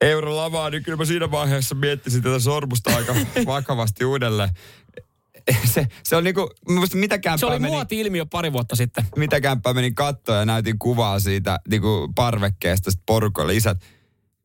eurolavaa, 0.00 0.70
niin 0.70 0.82
kyllä 0.82 0.98
mä 0.98 1.04
siinä 1.04 1.30
vaiheessa 1.30 1.74
miettisin 1.74 2.22
tätä 2.22 2.38
sormusta 2.38 2.96
aika 2.96 3.14
vakavasti 3.46 4.04
uudelleen. 4.04 4.50
Se, 5.64 5.86
se 6.02 6.16
on 6.16 6.24
niinku, 6.24 6.50
mielestä 6.68 6.96
mitä 6.96 7.18
Se 7.36 7.46
oli 7.46 7.58
meni, 7.58 7.72
muoti-ilmiö 7.72 8.26
pari 8.26 8.52
vuotta 8.52 8.76
sitten. 8.76 9.04
mitä 9.16 9.40
kämppää 9.40 9.74
menin 9.74 9.94
kattoon 9.94 10.38
ja 10.38 10.44
näytin 10.44 10.78
kuvaa 10.78 11.20
siitä 11.20 11.58
niinku 11.70 12.12
parvekkeesta 12.14 12.90
sit 12.90 13.00
porukoille 13.06 13.54
isät. 13.54 13.78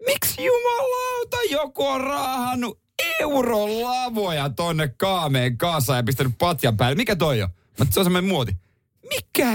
Miksi 0.06 0.46
jumalauta 0.46 1.38
joku 1.52 1.86
on 1.86 2.02
raahannut 2.02 2.80
eurolavoja 3.20 4.50
tonne 4.50 4.88
kaameen 4.88 5.58
kaasaan 5.58 5.98
ja 5.98 6.04
pistänyt 6.04 6.38
patjan 6.38 6.78
päälle? 6.78 6.96
Mikä 6.96 7.16
toi 7.16 7.42
on? 7.42 7.50
Mä, 7.80 7.86
se 7.90 8.00
on 8.00 8.06
semmoinen 8.06 8.30
muoti. 8.30 8.52
Mikä 9.10 9.52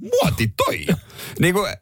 muoti 0.00 0.48
toi? 0.56 0.86
Niin 1.40 1.54
kuin, 1.54 1.72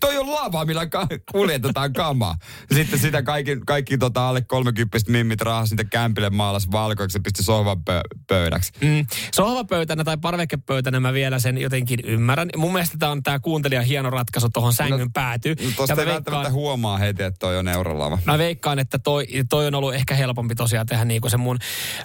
toi 0.00 0.16
on 0.18 0.32
lava, 0.32 0.64
millä 0.64 0.86
ka- 0.86 1.06
kuljetetaan 1.32 1.92
kamaa. 1.92 2.34
Sitten 2.74 2.98
sitä 2.98 3.22
kaikki, 3.22 3.56
kaikki 3.66 3.98
tota 3.98 4.28
alle 4.28 4.40
30 4.40 4.98
mimmit 5.12 5.40
raahas 5.40 5.70
niitä 5.70 5.84
kämpille 5.84 6.30
maalas 6.30 6.70
valkoiksi 6.70 7.18
ja 7.18 7.22
pisti 7.22 7.42
sohvan 7.42 7.76
pö- 7.78 8.18
pöydäksi. 8.28 8.72
Mm. 8.80 9.06
Sohvapöytänä 9.34 10.04
tai 10.04 10.16
parvekepöytänä 10.16 11.00
mä 11.00 11.12
vielä 11.12 11.38
sen 11.38 11.58
jotenkin 11.58 12.00
ymmärrän. 12.04 12.48
Mun 12.56 12.72
mielestä 12.72 12.96
tämä 12.98 13.12
on 13.12 13.22
tämä 13.22 13.38
kuuntelija 13.38 13.82
hieno 13.82 14.10
ratkaisu 14.10 14.48
tuohon 14.50 14.72
sängyn 14.72 14.98
No, 15.00 15.06
päätyyn. 15.14 15.56
No, 15.64 15.70
tosta 15.76 16.02
ei 16.02 16.06
välttämättä 16.06 16.50
huomaa 16.52 16.98
heti, 16.98 17.22
että 17.22 17.38
toi 17.38 17.58
on 17.58 17.68
eurolava. 17.68 18.18
mä 18.24 18.38
veikkaan, 18.38 18.78
että 18.78 18.98
toi, 18.98 19.26
toi 19.48 19.66
on 19.66 19.74
ollut 19.74 19.94
ehkä 19.94 20.14
helpompi 20.14 20.54
tosiaan 20.54 20.86
tehdä 20.86 21.04
niin 21.04 21.20
kuin 21.20 21.30
se 21.30 21.36
mun 21.36 21.58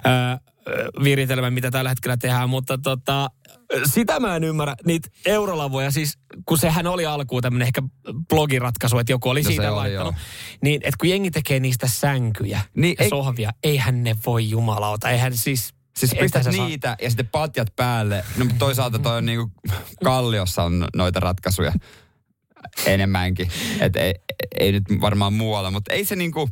ää, 0.04 0.40
viritelmä, 1.04 1.50
mitä 1.50 1.70
tällä 1.70 1.88
hetkellä 1.90 2.16
tehdään, 2.16 2.50
mutta 2.50 2.78
tota, 2.78 3.30
sitä 3.92 4.20
mä 4.20 4.36
en 4.36 4.44
ymmärrä, 4.44 4.74
niitä 4.86 5.08
eurolavoja, 5.26 5.90
siis 5.90 6.18
kun 6.46 6.58
sehän 6.58 6.86
oli 6.86 7.06
alkuun 7.06 7.42
tämmöinen 7.42 7.66
ehkä 7.66 7.82
blogiratkaisu, 8.28 8.98
että 8.98 9.12
joku 9.12 9.28
oli 9.28 9.42
No 9.42 9.48
siitä 9.48 9.62
oli, 9.72 9.76
laittanut, 9.76 10.12
joo. 10.14 10.20
niin 10.62 10.80
että 10.84 10.96
kun 11.00 11.08
jengi 11.08 11.30
tekee 11.30 11.60
niistä 11.60 11.86
sänkyjä 11.88 12.60
Niin, 12.76 12.96
ja 12.98 13.04
ei- 13.04 13.10
sohvia, 13.10 13.50
eihän 13.62 14.04
ne 14.04 14.16
voi 14.26 14.50
jumalauta, 14.50 15.10
eihän 15.10 15.36
siis... 15.36 15.74
Siis 15.96 16.14
pistät 16.20 16.42
sä 16.42 16.52
saa- 16.52 16.68
niitä 16.68 16.96
ja 17.02 17.10
sitten 17.10 17.28
patjat 17.28 17.68
päälle. 17.76 18.24
No 18.36 18.44
mutta 18.44 18.58
toisaalta 18.58 18.98
toi 18.98 19.16
on 19.16 19.26
niinku, 19.26 19.50
Kalliossa 20.04 20.62
on 20.62 20.88
noita 20.96 21.20
ratkaisuja 21.20 21.72
enemmänkin. 22.86 23.48
Et 23.80 23.96
ei, 23.96 24.14
ei 24.60 24.72
nyt 24.72 24.82
varmaan 25.00 25.32
muualla, 25.32 25.70
mutta 25.70 25.92
ei 25.92 26.04
se 26.04 26.16
niinku, 26.16 26.48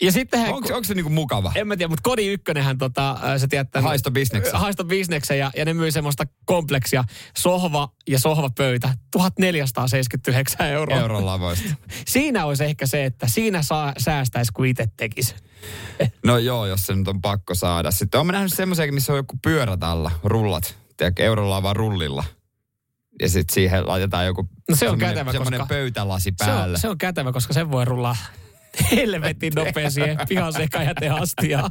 Ja 0.00 0.12
sittenhän... 0.12 0.52
onko, 0.54 0.74
onko 0.74 0.84
se 0.84 0.94
niinku 0.94 1.10
mukava? 1.10 1.52
En 1.54 1.68
mä 1.68 1.76
tiedä, 1.76 1.88
mutta 1.88 2.02
Kodi 2.02 2.26
Ykkönenhän 2.32 2.78
tota, 2.78 3.18
ää, 3.22 3.38
sä 3.38 3.48
tiedät 3.48 3.70
tämän- 3.70 3.84
Haisto 3.88 4.10
bisneksen. 4.10 4.60
Haisto 4.60 4.84
bisneksen 4.84 5.38
ja, 5.38 5.50
ja 5.56 5.64
ne 5.64 5.74
myy 5.74 5.90
semmoista 5.90 6.24
kompleksia. 6.44 7.04
Sohva 7.38 7.88
ja 8.08 8.18
sohvapöytä. 8.18 8.94
1479 9.10 10.66
euroa. 10.66 11.00
Eurolavoista. 11.00 11.68
Siinä 12.06 12.44
olisi 12.46 12.64
ehkä 12.64 12.86
se, 12.86 13.04
että 13.04 13.28
siinä 13.28 13.62
saa, 13.62 13.92
säästäisi, 13.98 14.52
kun 14.52 14.66
itse 14.66 14.86
tekisi. 14.96 15.34
No 16.24 16.38
joo, 16.38 16.66
jos 16.66 16.86
se 16.86 16.94
nyt 16.94 17.08
on 17.08 17.20
pakko 17.20 17.54
saada. 17.54 17.90
Sitten 17.90 18.20
olen 18.20 18.32
nähnyt 18.32 18.52
semmoisia, 18.54 18.92
missä 18.92 19.12
on 19.12 19.16
joku 19.18 19.36
pyörät 19.42 19.82
alla, 19.82 20.10
rullat. 20.24 20.76
Tiedätkö, 20.96 21.24
eurolava 21.24 21.72
rullilla. 21.72 22.24
Ja 23.20 23.28
sitten 23.28 23.54
siihen 23.54 23.86
laitetaan 23.88 24.26
joku 24.26 24.48
No 24.70 24.76
se 24.76 24.90
on 24.90 24.98
kätevä, 24.98 25.32
koska- 25.32 25.66
pöytälasi 25.68 26.32
Se 26.38 26.44
päälle. 26.46 26.74
on, 26.74 26.80
se 26.80 26.88
on 26.88 26.98
kätevä, 26.98 27.32
koska 27.32 27.52
sen 27.54 27.70
voi 27.70 27.84
rullaa 27.84 28.16
helvetin 28.90 29.52
nopea 29.56 29.90
siihen 29.90 30.18
pihan 30.28 30.52
sekajäteastiaan. 30.52 31.70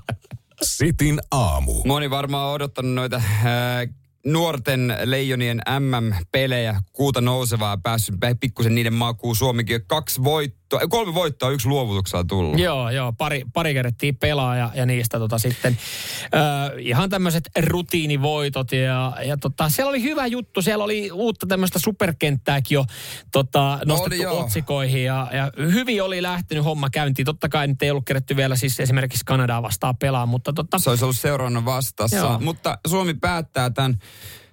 Sitin 0.61 1.19
aamu. 1.31 1.83
Moni 1.85 2.09
varmaan 2.09 2.47
on 2.47 2.53
odottanut 2.53 2.93
noita 2.93 3.21
ää, 3.43 3.87
nuorten 4.25 4.97
leijonien 5.03 5.61
MM-pelejä, 5.79 6.81
kuuta 6.93 7.21
nousevaa, 7.21 7.77
päässyt 7.77 8.15
pikkusen 8.39 8.75
niiden 8.75 8.93
makuun. 8.93 9.35
Suomikin 9.35 9.75
on 9.75 9.81
kaksi 9.87 10.23
voittoa 10.23 10.60
voittoa, 10.71 10.87
kolme 10.89 11.13
voittoa, 11.13 11.49
yksi 11.49 11.67
luovutuksella 11.67 12.23
tullut. 12.23 12.59
Joo, 12.59 12.89
joo, 12.89 13.13
pari, 13.13 13.41
pari 13.53 13.73
kerettiin 13.73 14.15
pelaa 14.15 14.55
ja, 14.55 14.71
ja 14.75 14.85
niistä 14.85 15.19
tota 15.19 15.37
sitten 15.37 15.77
ö, 16.23 16.79
ihan 16.79 17.09
tämmöiset 17.09 17.49
rutiinivoitot 17.59 18.71
ja, 18.71 19.13
ja 19.25 19.37
tota, 19.37 19.69
siellä 19.69 19.89
oli 19.89 20.03
hyvä 20.03 20.27
juttu, 20.27 20.61
siellä 20.61 20.83
oli 20.83 21.11
uutta 21.11 21.47
tämmöistä 21.47 21.79
superkenttääkin 21.79 22.75
jo 22.75 22.85
tota, 23.31 23.79
nostettu 23.85 24.15
Oli, 24.15 24.21
joo. 24.21 24.39
otsikoihin 24.39 25.03
ja, 25.03 25.27
ja 25.33 25.51
hyvin 25.57 26.03
oli 26.03 26.21
lähtenyt 26.21 26.63
homma 26.63 26.89
käyntiin. 26.89 27.25
Totta 27.25 27.49
kai 27.49 27.67
nyt 27.67 27.83
ei 27.83 27.91
ollut 27.91 28.05
keretty 28.05 28.35
vielä 28.35 28.55
siis 28.55 28.79
esimerkiksi 28.79 29.25
Kanadaa 29.25 29.61
vastaan 29.61 29.97
pelaa, 29.97 30.25
mutta 30.25 30.53
tota, 30.53 30.79
Se 30.79 30.89
olisi 30.89 31.03
ollut 31.03 31.17
seuraavana 31.17 31.65
vastassa. 31.65 32.17
Joo. 32.17 32.39
Mutta 32.39 32.77
Suomi 32.87 33.13
päättää 33.13 33.69
tämän 33.69 33.97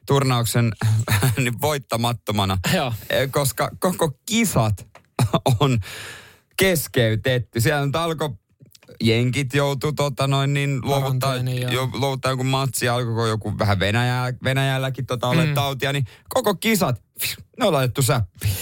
turnauksen 0.06 0.72
niin 1.36 1.60
voittamattomana, 1.68 2.58
Joo. 2.74 2.92
Koska 3.30 3.70
koko 3.78 4.12
kisat 4.26 4.86
on 5.60 5.78
keskeytetty. 6.56 7.60
Siellä 7.60 7.86
nyt 7.86 7.96
alkoi 7.96 8.30
jenkit 9.02 9.54
joutu 9.54 9.92
tota 9.92 10.26
noin 10.26 10.54
niin 10.54 10.80
luovuttaa, 10.82 11.36
jo, 11.72 11.90
luovuttaa 11.92 12.32
joku 12.32 12.44
matsi, 12.44 12.88
alkoi 12.88 13.28
joku 13.28 13.58
vähän 13.58 13.80
Venäjä, 13.80 14.34
Venäjälläkin 14.44 15.06
tota 15.06 15.32
Mm. 15.32 15.54
tautia, 15.54 15.92
niin 15.92 16.04
koko 16.28 16.54
kisat, 16.54 17.02
ne 17.58 17.66
on 17.66 17.72
laitettu 17.72 18.02
säppiin. 18.02 18.52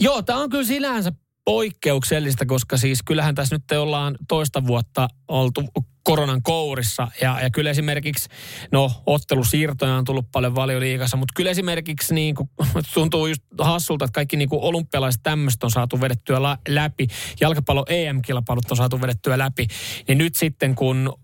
Joo, 0.00 0.22
tämä 0.22 0.38
on 0.38 0.50
kyllä 0.50 0.64
sinänsä 0.64 1.12
poikkeuksellista, 1.44 2.46
koska 2.46 2.76
siis 2.76 3.02
kyllähän 3.02 3.34
tässä 3.34 3.54
nyt 3.54 3.78
ollaan 3.78 4.16
toista 4.28 4.66
vuotta 4.66 5.08
oltu 5.28 5.64
koronan 6.02 6.42
kourissa. 6.42 7.08
Ja, 7.20 7.40
ja 7.42 7.50
kyllä 7.50 7.70
esimerkiksi, 7.70 8.28
no 8.72 8.90
ottelusiirtoja 9.06 9.94
on 9.94 10.04
tullut 10.04 10.26
paljon 10.32 10.54
valioliigassa, 10.54 11.16
mutta 11.16 11.32
kyllä 11.36 11.50
esimerkiksi 11.50 12.14
niin 12.14 12.34
kuin, 12.34 12.50
tuntuu 12.94 13.26
just 13.26 13.42
hassulta, 13.58 14.04
että 14.04 14.14
kaikki 14.14 14.36
niin 14.36 14.48
kuin 14.48 14.62
olympialaiset 14.62 15.22
tämmöistä 15.22 15.66
on 15.66 15.70
saatu 15.70 16.00
vedettyä 16.00 16.42
la, 16.42 16.58
läpi. 16.68 17.06
Jalkapallo 17.40 17.84
EM-kilpailut 17.88 18.70
on 18.70 18.76
saatu 18.76 19.00
vedettyä 19.00 19.38
läpi. 19.38 19.66
Niin 20.08 20.18
nyt 20.18 20.34
sitten 20.34 20.74
kun 20.74 21.21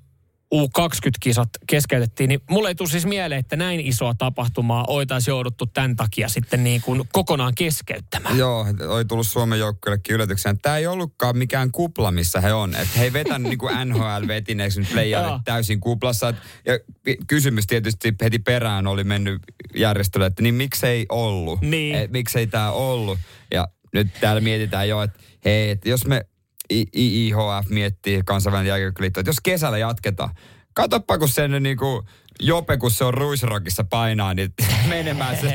U20-kisat 0.54 1.48
keskeytettiin, 1.66 2.28
niin 2.28 2.40
mulle 2.50 2.68
ei 2.68 2.74
tule 2.74 2.88
siis 2.88 3.06
mieleen, 3.06 3.38
että 3.38 3.56
näin 3.56 3.80
isoa 3.80 4.14
tapahtumaa 4.14 4.84
oitaisiin 4.88 5.32
jouduttu 5.32 5.66
tämän 5.66 5.96
takia 5.96 6.28
sitten 6.28 6.64
niin 6.64 6.80
kuin 6.80 7.02
kokonaan 7.12 7.54
keskeyttämään. 7.54 8.38
Joo, 8.38 8.66
oli 8.88 9.04
tullut 9.04 9.26
Suomen 9.26 9.58
joukkueellekin 9.58 10.14
yllätyksen. 10.14 10.58
Tämä 10.58 10.76
ei 10.76 10.87
ollutkaan 10.87 11.38
mikään 11.38 11.72
kupla, 11.72 12.11
missä 12.11 12.40
he 12.40 12.52
on. 12.52 12.74
Että 12.74 12.98
he 12.98 13.04
ei 13.04 13.12
vetänyt 13.12 13.48
niin 13.48 13.58
kuin 13.58 13.88
NHL 13.88 14.28
vetineeksi 14.28 14.80
nyt 14.80 14.88
täysin 15.44 15.80
kuplassa. 15.80 16.34
Ja 16.66 16.78
kysymys 17.26 17.66
tietysti 17.66 18.14
heti 18.22 18.38
perään 18.38 18.87
oli 18.87 19.04
mennyt 19.04 19.42
järjestelylle, 19.74 20.26
että 20.26 20.42
niin 20.42 20.54
miksei 20.54 21.06
ollut? 21.08 21.61
Niin. 21.61 21.94
Et 21.94 22.11
miksei 22.11 22.46
tämä 22.46 22.70
ollut? 22.70 23.18
Ja 23.50 23.68
nyt 23.92 24.08
täällä 24.20 24.40
mietitään 24.40 24.88
jo, 24.88 25.02
että 25.02 25.18
hei, 25.44 25.70
että 25.70 25.88
jos 25.88 26.06
me 26.06 26.26
IIHF 26.72 27.68
miettii 27.68 28.22
kansainvälinen 28.24 28.68
jääkiekkoliitto, 28.68 29.20
että 29.20 29.28
jos 29.28 29.40
kesällä 29.42 29.78
jatketaan, 29.78 30.31
katoppa 30.74 31.18
kun 31.18 31.28
sen 31.28 31.62
niin 31.62 31.76
kuin 31.76 32.02
Jope, 32.40 32.76
kun 32.76 32.90
se 32.90 33.04
on 33.04 33.14
Ruisrockissa 33.14 33.85
painaa, 33.85 34.35
niin 34.35 34.54
menemään 34.88 35.37
se, 35.37 35.48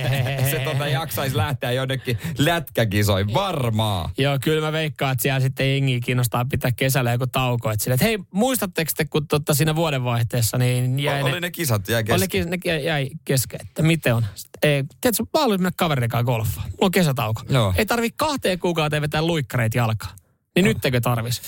se 0.51 0.59
tota 0.59 0.87
jaksaisi 0.87 1.37
lähteä 1.37 1.71
jonnekin 1.71 2.17
lätkäkisoihin. 2.37 3.33
Varmaa. 3.33 4.11
Joo, 4.17 4.37
kyllä 4.41 4.61
mä 4.61 4.71
veikkaan, 4.71 5.11
että 5.11 5.21
siellä 5.21 5.39
sitten 5.39 5.69
jengi 5.71 6.01
kiinnostaa 6.01 6.45
pitää 6.45 6.71
kesällä 6.71 7.11
joku 7.11 7.27
tauko. 7.27 7.71
Että, 7.71 7.83
sille, 7.83 7.93
että 7.93 8.05
hei, 8.05 8.19
muistatteko 8.31 8.91
te, 8.97 9.05
kun 9.05 9.27
totta 9.27 9.53
siinä 9.53 9.75
vuodenvaihteessa, 9.75 10.57
niin 10.57 10.99
jäi 10.99 11.23
Oli 11.23 11.31
ne, 11.31 11.39
ne 11.39 11.51
kisat 11.51 11.89
jäi 11.89 12.03
oli, 12.11 12.27
kesken. 12.27 12.49
ne, 12.49 12.79
jäi 12.79 13.09
kesken, 13.25 13.59
että 13.61 13.81
miten 13.81 14.15
on. 14.15 14.25
Ei, 14.63 14.83
tiedätkö, 15.01 15.23
mä 15.23 15.39
haluaisin 15.39 15.63
mennä 15.63 15.73
kaverin 15.75 16.09
kanssa 16.09 16.23
golfaan. 16.23 16.67
Mulla 16.69 16.85
on 16.85 16.91
kesätauko. 16.91 17.41
Joo. 17.49 17.73
Ei 17.77 17.85
tarvi 17.85 18.09
kahteen 18.11 18.59
kuukauteen 18.59 19.01
vetää 19.01 19.21
luikkareita 19.21 19.77
jalkaan. 19.77 20.15
Niin 20.55 20.65
nyt 20.65 20.77
tekö 20.81 21.01
tarvis? 21.01 21.41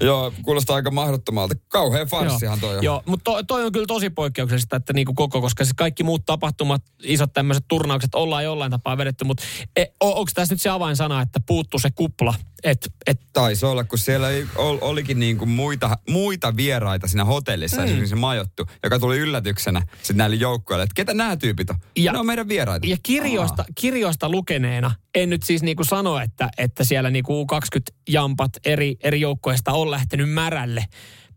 Joo, 0.00 0.32
kuulostaa 0.42 0.76
aika 0.76 0.90
mahdottomalta. 0.90 1.54
Kauhea 1.68 2.06
farssihan 2.06 2.60
toi 2.60 2.76
on. 2.76 2.84
Joo, 2.84 3.02
mutta 3.06 3.24
toi, 3.24 3.44
toi 3.44 3.64
on 3.64 3.72
kyllä 3.72 3.86
tosi 3.86 4.10
poikkeuksellista, 4.10 4.76
että 4.76 4.92
niinku 4.92 5.14
koko, 5.14 5.40
koska 5.40 5.64
siis 5.64 5.74
kaikki 5.76 6.02
muut 6.02 6.26
tapahtumat, 6.26 6.82
isot 7.02 7.32
tämmöiset 7.32 7.64
turnaukset 7.68 8.14
ollaan 8.14 8.44
jollain 8.44 8.70
tapaa 8.70 8.98
vedetty, 8.98 9.24
mutta 9.24 9.42
e, 9.76 9.84
onko 10.00 10.30
tässä 10.34 10.54
nyt 10.54 10.60
se 10.60 10.68
avainsana, 10.68 11.20
että 11.20 11.40
puuttuu 11.46 11.80
se 11.80 11.90
kupla, 11.94 12.34
että 12.64 12.90
et, 13.06 13.20
Taisi 13.32 13.66
olla, 13.66 13.84
kun 13.84 13.98
siellä 13.98 14.30
ei, 14.30 14.46
ol, 14.56 14.78
olikin 14.80 15.20
niin 15.20 15.38
kuin 15.38 15.48
muita, 15.48 15.98
muita 16.08 16.56
vieraita 16.56 17.08
siinä 17.08 17.24
hotellissa, 17.24 17.76
mm. 17.76 17.84
esimerkiksi 17.84 18.14
majottu, 18.14 18.66
joka 18.82 18.98
tuli 18.98 19.18
yllätyksenä 19.18 19.82
sitten 19.96 20.16
näille 20.16 20.36
joukkoille, 20.36 20.82
että 20.82 20.94
ketä 20.94 21.14
nämä 21.14 21.36
tyypit 21.36 21.70
on? 21.70 21.76
Ja- 21.96 22.12
ne 22.12 22.18
on 22.18 22.26
meidän 22.26 22.48
vieraita. 22.48 22.86
Ja 22.86 22.96
kirjoista, 23.02 23.64
kirjoista 23.74 24.28
lukeneena, 24.28 24.94
en 25.14 25.30
nyt 25.30 25.42
siis 25.42 25.62
niinku 25.62 25.84
sano, 25.84 26.18
että, 26.18 26.50
että 26.58 26.84
siellä 26.84 27.10
niinku 27.10 27.46
U20-jampat 27.46 28.50
eri, 28.64 28.96
eri 29.00 29.20
joukkoista 29.20 29.72
on 29.72 29.90
lähtenyt 29.90 30.30
märälle 30.30 30.84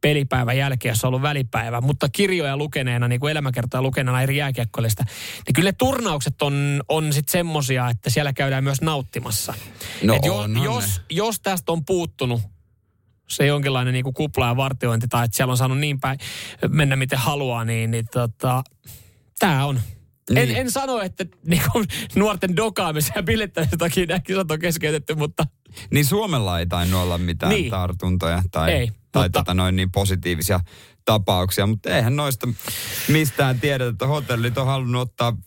pelipäivän 0.05 0.57
jälkeen, 0.57 0.91
jos 0.91 1.03
on 1.03 1.07
ollut 1.07 1.21
välipäivä. 1.21 1.81
Mutta 1.81 2.09
kirjoja 2.09 2.57
lukeneena, 2.57 3.07
niin 3.07 3.19
kuin 3.19 3.31
elämäkertaa 3.31 3.81
lukeneena 3.81 4.21
eri 4.21 4.37
jääkiekkoilista, 4.37 5.03
niin 5.45 5.53
kyllä 5.53 5.67
ne 5.67 5.75
turnaukset 5.77 6.41
on, 6.41 6.83
on 6.89 7.13
sitten 7.13 7.31
semmosia, 7.31 7.89
että 7.89 8.09
siellä 8.09 8.33
käydään 8.33 8.63
myös 8.63 8.81
nauttimassa. 8.81 9.53
No 10.03 10.15
Et 10.15 10.25
jo, 10.25 10.37
onhan 10.37 10.63
jos, 10.63 10.97
ne. 10.97 11.03
jos 11.09 11.39
tästä 11.39 11.71
on 11.71 11.85
puuttunut 11.85 12.41
se 13.27 13.45
jonkinlainen 13.45 13.93
niin 13.93 14.03
kuin 14.03 14.13
kupla 14.13 14.47
ja 14.47 14.55
vartiointi, 14.55 15.07
tai 15.07 15.25
että 15.25 15.37
siellä 15.37 15.51
on 15.51 15.57
saanut 15.57 15.79
niin 15.79 15.99
päin 15.99 16.19
mennä 16.69 16.95
miten 16.95 17.19
haluaa, 17.19 17.65
niin, 17.65 17.91
niin 17.91 18.05
tota, 18.13 18.63
tämä 19.39 19.65
on. 19.65 19.81
Niin. 20.29 20.49
En, 20.49 20.55
en 20.55 20.71
sano, 20.71 21.01
että 21.01 21.25
niin 21.45 21.61
kuin, 21.71 21.85
nuorten 22.15 22.55
dokaamisen 22.55 23.13
ja 23.15 23.23
bilettämisen 23.23 23.79
takia 23.79 24.05
nämä 24.05 24.19
kisat 24.19 24.51
on 24.51 24.59
keskeytetty, 24.59 25.15
mutta 25.15 25.45
Niin 25.91 26.05
Suomella 26.05 26.59
ei 26.59 26.65
tainnut 26.65 27.01
olla 27.01 27.17
mitään 27.17 27.51
niin. 27.51 27.71
tartuntoja 27.71 28.43
tai, 28.51 28.71
Ei, 28.71 28.91
tai 29.19 29.25
mutta- 29.25 29.39
tota 29.39 29.53
noin 29.53 29.75
niin 29.75 29.91
positiivisia 29.91 30.59
tapauksia, 31.05 31.67
mutta 31.67 31.89
eihän 31.89 32.15
noista 32.15 32.47
mistään 33.07 33.59
tiedetä, 33.59 33.89
että 33.89 34.07
hotellit 34.07 34.57
on 34.57 34.67
halunnut 34.67 35.01
ottaa 35.01 35.37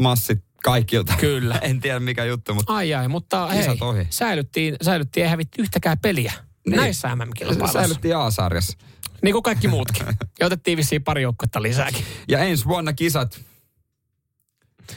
massit 0.00 0.44
kaikilta. 0.62 1.14
Kyllä. 1.20 1.58
en 1.62 1.80
tiedä 1.80 2.00
mikä 2.00 2.24
juttu, 2.24 2.54
mutta 2.54 2.74
ai 2.74 2.94
ai, 2.94 3.08
mutta 3.08 3.46
hei, 3.46 3.66
ohi. 3.80 4.06
säilyttiin, 4.10 4.76
säilyttiin 4.82 5.24
ei 5.24 5.30
hävitty 5.30 5.62
yhtäkään 5.62 5.98
peliä. 5.98 6.32
Niin. 6.66 6.76
Näissä 6.76 7.16
MM-kilpailuissa. 7.16 7.80
säilyttiin 7.80 8.16
A-sarjassa. 8.16 8.78
Niin 9.22 9.32
kuin 9.32 9.42
kaikki 9.42 9.68
muutkin. 9.68 10.06
Ja 10.40 10.46
otettiin 10.46 10.78
vissiin 10.78 11.04
pari 11.04 11.22
joukkuetta 11.22 11.62
lisääkin. 11.62 12.04
Ja 12.28 12.38
ensi 12.38 12.64
vuonna 12.64 12.92
kisat 12.92 13.40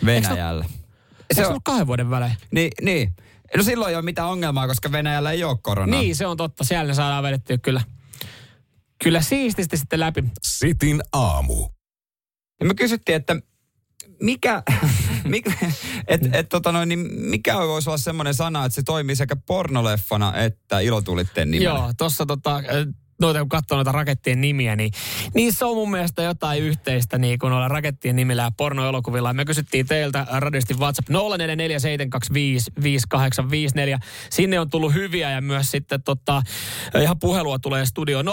Venäjällä. 0.06 0.66
Se 1.34 1.42
on 1.42 1.48
ollut 1.48 1.64
kahden 1.66 1.88
vuoden 1.88 2.10
välein. 2.10 2.34
Niin, 2.52 2.72
niin. 2.82 3.14
No 3.58 3.64
silloin 3.64 3.90
ei 3.90 3.96
ole 3.96 4.06
mitään 4.06 4.28
ongelmaa, 4.28 4.68
koska 4.68 4.92
Venäjällä 4.92 5.32
ei 5.32 5.44
ole 5.44 5.58
koronaa. 5.62 6.00
Niin, 6.00 6.16
se 6.16 6.28
on 6.28 6.38
totta. 6.38 6.64
Siellä 6.64 6.88
ne 6.88 6.94
saadaan 6.94 7.24
vedettyä 7.24 7.58
kyllä. 7.58 7.82
Kyllä 9.04 9.22
siististi 9.22 9.78
sitten 9.78 10.00
läpi. 10.00 10.24
Sitin 10.42 11.02
aamu. 11.14 11.70
Ja 12.60 12.66
me 12.66 12.74
kysyttiin, 12.74 13.16
että 13.16 13.36
mikä, 14.22 14.64
mikä, 15.24 15.54
et, 16.08 16.36
et, 16.36 16.50
tota 16.50 16.72
noin, 16.72 16.90
niin 16.90 17.00
mikä 17.14 17.58
voisi 17.58 17.90
olla 17.90 17.98
semmoinen 17.98 18.34
sana, 18.34 18.66
että 18.66 18.76
se 18.76 18.84
toimii 18.84 19.16
sekä 19.16 19.36
pornoleffana 19.36 20.38
että 20.38 20.80
ilotulitteen 20.80 21.52
nimellä. 21.52 21.80
Joo, 21.80 21.94
tuossa 21.98 22.26
tota, 22.26 22.64
noita 23.20 23.40
kun 23.40 23.50
katsoo 23.50 23.76
noita 23.76 23.92
rakettien 23.92 24.42
nimiä, 24.42 24.76
niin 24.76 24.92
niissä 25.34 25.68
on 25.68 25.76
mun 25.76 25.92
mielestä 25.92 26.22
jotain 26.22 26.64
yhteistä 26.64 27.18
niin 27.18 27.40
kuin 27.40 27.50
noilla 27.50 27.68
rakettien 27.68 28.16
nimillä 28.16 28.42
ja 28.42 28.52
pornoelokuvilla. 28.58 29.34
Me 29.34 29.46
kysyttiin 29.46 29.88
teiltä 29.88 30.26
radiosti 30.38 30.74
WhatsApp 30.74 31.10
0447255854. 31.10 31.14
Sinne 34.30 34.60
on 34.60 34.70
tullut 34.70 34.94
hyviä 34.94 35.32
ja 35.32 35.42
myös 35.42 35.72
sitten 35.72 36.04
tota, 36.04 36.42
ihan 37.02 37.20
puhelua 37.20 37.60
tulee 37.60 37.86
studio 37.86 38.22
020352352. 38.22 38.26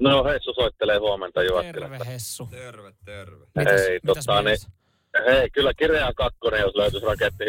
No 0.00 0.24
Hessu 0.24 0.54
soittelee 0.54 0.98
huomenta 0.98 1.42
Jyväskylästä. 1.42 1.98
Terve 1.98 2.12
Hessu. 2.12 2.46
Terve, 2.46 2.92
terve. 3.04 3.46
Mitäs, 3.54 3.80
Hei, 3.80 4.00
mitäs 4.02 4.24
tota, 4.24 4.42
mielessä? 4.42 4.70
Hei, 5.26 5.50
kyllä 5.50 5.74
kirjaan 5.74 6.14
kakkonen, 6.14 6.60
jos 6.60 6.74
löytyisi 6.74 7.06
raketti, 7.06 7.44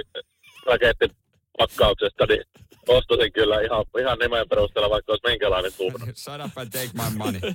rakettipakkauksesta, 0.66 2.26
niin 2.26 2.44
ostasin 2.88 3.34
kyllä 3.34 3.62
ihan, 3.62 3.86
ihan 4.00 4.18
nimen 4.20 4.50
perusteella, 4.50 4.90
vaikka 4.90 5.12
olisi 5.12 5.28
minkälainen 5.28 5.72
tuhna. 5.78 6.06
Shut 6.24 6.46
up 6.46 6.58
and 6.58 6.70
take 6.70 6.90
my 6.94 7.18
money. 7.18 7.40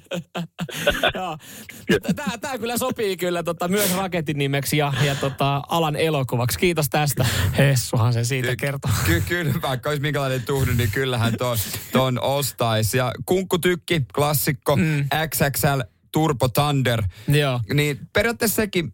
Tää, 2.16 2.38
tää 2.40 2.58
kyllä 2.58 2.78
sopii 2.78 3.16
kyllä 3.16 3.42
tota, 3.42 3.68
myös 3.68 3.96
raketin 3.96 4.38
nimeksi 4.38 4.76
ja, 4.76 4.92
ja 5.04 5.14
tota, 5.14 5.62
alan 5.68 5.96
elokuvaksi. 5.96 6.58
Kiitos 6.58 6.88
tästä. 6.88 7.26
Hessuhan 7.58 8.12
se 8.12 8.24
siitä 8.24 8.56
kertoo. 8.56 8.90
Ky- 9.06 9.22
kyllä, 9.28 9.54
vaikka 9.62 9.88
olisi 9.88 10.02
minkälainen 10.02 10.42
tuhdu, 10.42 10.72
niin 10.72 10.90
kyllähän 10.90 11.36
ton, 11.38 11.56
ton 11.92 12.20
ostaisi. 12.20 12.98
Ja 12.98 13.12
kunkkutykki, 13.26 14.02
klassikko, 14.14 14.76
mm. 14.76 15.08
XXL 15.28 15.80
Turbo 16.12 16.48
Thunder. 16.48 17.02
Joo. 17.28 17.60
Niin 17.74 17.98
periaatteessa 18.12 18.56
sekin 18.56 18.92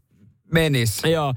menis. 0.53 1.03
Joo, 1.05 1.35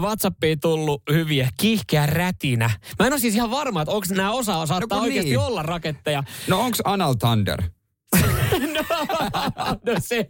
WhatsAppiin 0.00 0.60
tullut 0.60 1.02
hyviä. 1.12 1.48
Kiihkeä 1.56 2.06
rätinä. 2.06 2.70
Mä 2.98 3.06
en 3.06 3.12
ole 3.12 3.20
siis 3.20 3.34
ihan 3.34 3.50
varma, 3.50 3.82
että 3.82 3.92
onko 3.92 4.06
nämä 4.10 4.30
osa 4.30 4.66
saattaa 4.66 4.98
kun 4.98 4.98
oikeasti 4.98 5.30
niin. 5.30 5.38
olla 5.38 5.62
raketteja. 5.62 6.22
No 6.48 6.60
onks 6.60 6.80
Anal 6.84 7.14
Thunder? 7.14 7.62
no 9.86 9.94
se. 9.98 10.26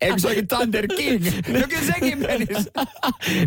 Eikö 0.00 0.18
se 0.18 0.26
olekin 0.26 0.48
Thunder 0.48 0.86
King? 0.96 1.24
No 1.52 1.66
kyllä 1.68 1.92
sekin 1.94 2.18
menisi. 2.18 2.70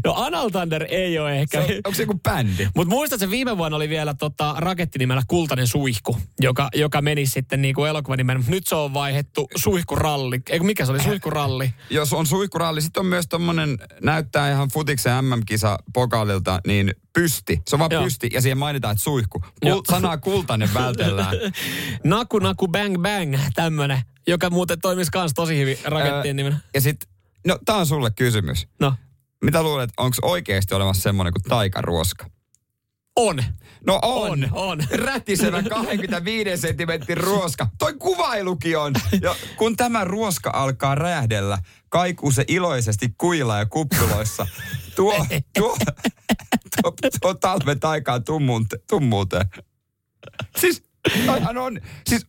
No 0.04 0.14
Anal 0.14 0.50
Thunder 0.50 0.86
ei 0.90 1.20
ole 1.20 1.40
ehkä. 1.40 1.68
Se, 1.68 1.76
onko 1.76 1.96
se 1.96 2.04
joku 2.04 2.20
bändi? 2.20 2.68
Mutta 2.76 2.90
muistatko, 2.90 3.30
viime 3.30 3.58
vuonna 3.58 3.78
oli 3.78 3.90
vielä 3.90 4.14
tota, 4.14 4.56
rakettinimellä 4.58 5.24
Kultainen 5.28 5.68
suihku, 5.68 6.18
joka, 6.40 6.70
joka 6.76 7.02
meni 7.02 7.26
sitten 7.26 7.62
niin 7.62 7.76
kuin 7.76 7.90
elokuvan 7.90 8.18
nimen. 8.18 8.44
Nyt 8.48 8.68
se 8.68 8.76
on 8.76 8.94
vaihettu 8.94 9.48
suihkuralli. 9.56 10.42
Eikö 10.50 10.66
mikä 10.66 10.86
se 10.86 10.92
oli, 10.92 11.04
suihkuralli? 11.04 11.74
Jos 11.90 12.14
on 12.14 12.26
suihkuralli, 12.26 12.82
sitten 12.82 13.02
on 13.02 13.06
myös 13.06 13.28
tommonen, 13.28 13.78
näyttää 14.02 14.52
ihan 14.52 14.70
futiksen 14.74 15.26
MM-kisa 15.26 15.78
pokaalilta, 15.94 16.62
niin 16.68 16.94
pysti. 17.16 17.62
Se 17.68 17.76
on 17.76 17.80
vaan 17.80 17.92
Joo. 17.92 18.04
pysti 18.04 18.30
ja 18.34 18.42
siihen 18.42 18.58
mainitaan, 18.58 18.92
että 18.92 19.04
suihku. 19.04 19.44
Kul, 19.62 19.82
sanaa 19.90 20.18
kultainen 20.18 20.74
vältellään. 20.74 21.36
Naku 22.04 22.40
Naku 22.40 22.68
Bang 22.68 23.02
Bang, 23.02 23.38
tämmönen, 23.54 24.02
joka 24.28 24.50
muuten 24.50 24.82
toimisi 24.82 25.12
kans 25.12 25.34
tosi 25.34 25.58
hyvin 25.58 25.78
rakettien 25.84 26.36
nimenä. 26.36 26.60
Ja 26.74 26.82
sitten, 26.82 27.10
no 27.48 27.60
tää 27.66 27.76
on 27.76 27.86
sulle 27.86 28.12
kysymys. 28.12 28.68
No, 28.80 28.94
Mitä 29.44 29.64
luulet, 29.64 29.90
onko 29.98 30.18
oikeasti 30.22 30.76
olemassa 30.76 31.02
semmoinen 31.02 31.34
kuin 31.34 31.44
taikaruoska? 31.44 32.26
On. 33.16 33.44
No 33.88 34.00
on. 34.02 34.32
On, 34.32 34.50
on. 34.52 34.80
Rätisevä 35.06 35.64
25 35.64 36.58
senttimetrin 36.62 37.18
ruoska. 37.18 37.68
Toi 37.78 37.94
kuvailukin 37.94 38.78
on. 38.78 38.94
Ja 39.22 39.36
kun 39.58 39.76
tämä 39.78 40.04
ruoska 40.04 40.50
alkaa 40.54 40.96
räjähdellä, 40.96 41.58
kaikuu 41.90 42.32
se 42.32 42.46
iloisesti 42.48 43.14
kuilla 43.18 43.58
ja 43.58 43.66
kuppuloissa. 43.66 44.48
Tuo, 44.96 45.26
tuo, 45.58 45.78
tuo, 46.82 46.94
tuo 47.22 47.34
talven 47.34 47.80
taikaan 47.80 48.22
tummuute- 48.22 48.84
tummuuteen. 48.90 49.50
Siis, 50.58 50.84
on, 51.60 51.82
siis 52.10 52.28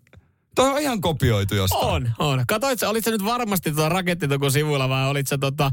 toi 0.57 0.71
on 0.71 0.79
ihan 0.79 1.01
kopioitu 1.01 1.55
jostain. 1.55 1.87
On, 1.87 2.11
on. 2.19 2.45
Katoit 2.49 2.81
sä, 2.81 2.88
olit 2.88 3.05
sä 3.05 3.11
nyt 3.11 3.25
varmasti 3.25 3.73
tuota 3.73 3.88
rakettitukun 3.88 4.53
sivuilla 4.53 4.88
vai 4.88 5.09
olit 5.09 5.27
sä 5.27 5.38
tota 5.38 5.71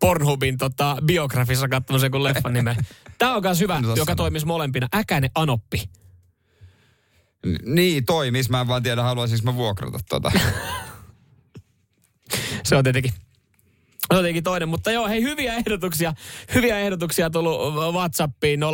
Pornhubin 0.00 0.58
tota 0.58 0.96
biografissa 1.04 1.68
katsonut 1.68 2.00
sen 2.00 2.10
kun 2.10 2.24
leffan 2.24 2.52
nimen? 2.52 2.76
Tää 3.18 3.34
on 3.34 3.42
kans 3.42 3.60
hyvä, 3.60 3.74
joka 3.74 3.96
sanoa. 3.96 4.16
toimisi 4.16 4.46
molempina. 4.46 4.88
Äkäinen 4.94 5.30
Anoppi. 5.34 5.88
Niin, 7.64 8.04
toimis. 8.04 8.50
Mä 8.50 8.60
en 8.60 8.68
vaan 8.68 8.82
tiedä, 8.82 9.02
haluaisinko 9.02 9.52
mä 9.52 9.56
vuokrata 9.56 9.98
tota. 10.08 10.32
Se 12.64 12.76
on 12.76 12.84
tietenkin 12.84 13.12
tietenkin 14.08 14.44
toinen, 14.44 14.68
mutta 14.68 14.90
joo, 14.90 15.08
hei 15.08 15.22
hyviä 15.22 15.54
ehdotuksia. 15.54 16.14
Hyviä 16.54 16.78
ehdotuksia 16.78 17.30
tullut 17.30 17.74
Whatsappiin 17.94 18.60
0447255854. 18.60 18.64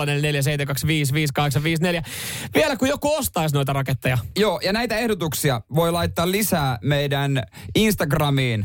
Vielä 2.55 2.77
kun 2.77 2.89
joku 2.89 3.15
ostaisi 3.15 3.55
noita 3.55 3.73
raketteja. 3.73 4.19
Joo, 4.39 4.61
ja 4.65 4.73
näitä 4.73 4.97
ehdotuksia 4.97 5.61
voi 5.75 5.93
laittaa 5.93 6.31
lisää 6.31 6.79
meidän 6.83 7.43
Instagramiin. 7.75 8.65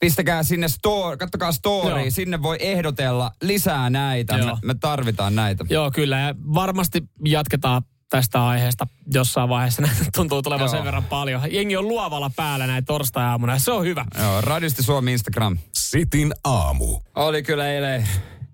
Pistäkää 0.00 0.42
sinne 0.42 0.68
story, 0.68 1.16
kattokaa 1.16 1.52
story, 1.52 2.00
Joo. 2.00 2.10
sinne 2.10 2.42
voi 2.42 2.56
ehdotella 2.60 3.30
lisää 3.42 3.90
näitä. 3.90 4.38
Me, 4.38 4.44
me 4.62 4.74
tarvitaan 4.74 5.34
näitä. 5.34 5.64
Joo, 5.70 5.90
kyllä. 5.90 6.20
Ja 6.20 6.34
varmasti 6.54 7.02
jatketaan 7.24 7.82
tästä 8.12 8.46
aiheesta 8.46 8.86
jossain 9.14 9.48
vaiheessa. 9.48 9.82
Näitä 9.82 10.04
tuntuu 10.16 10.42
tulevan 10.42 10.60
Joo. 10.60 10.68
sen 10.68 10.84
verran 10.84 11.04
paljon. 11.04 11.40
Jengi 11.50 11.76
on 11.76 11.88
luovalla 11.88 12.30
päällä 12.36 12.66
näin 12.66 12.84
torstai-aamuna 12.84 13.58
se 13.58 13.72
on 13.72 13.84
hyvä. 13.84 14.04
Joo, 14.18 14.40
Radisti 14.40 14.82
Suomi 14.82 15.12
Instagram. 15.12 15.58
Sitin 15.72 16.34
aamu. 16.44 17.00
Oli 17.14 17.42
kyllä 17.42 17.72
eilen, 17.72 18.08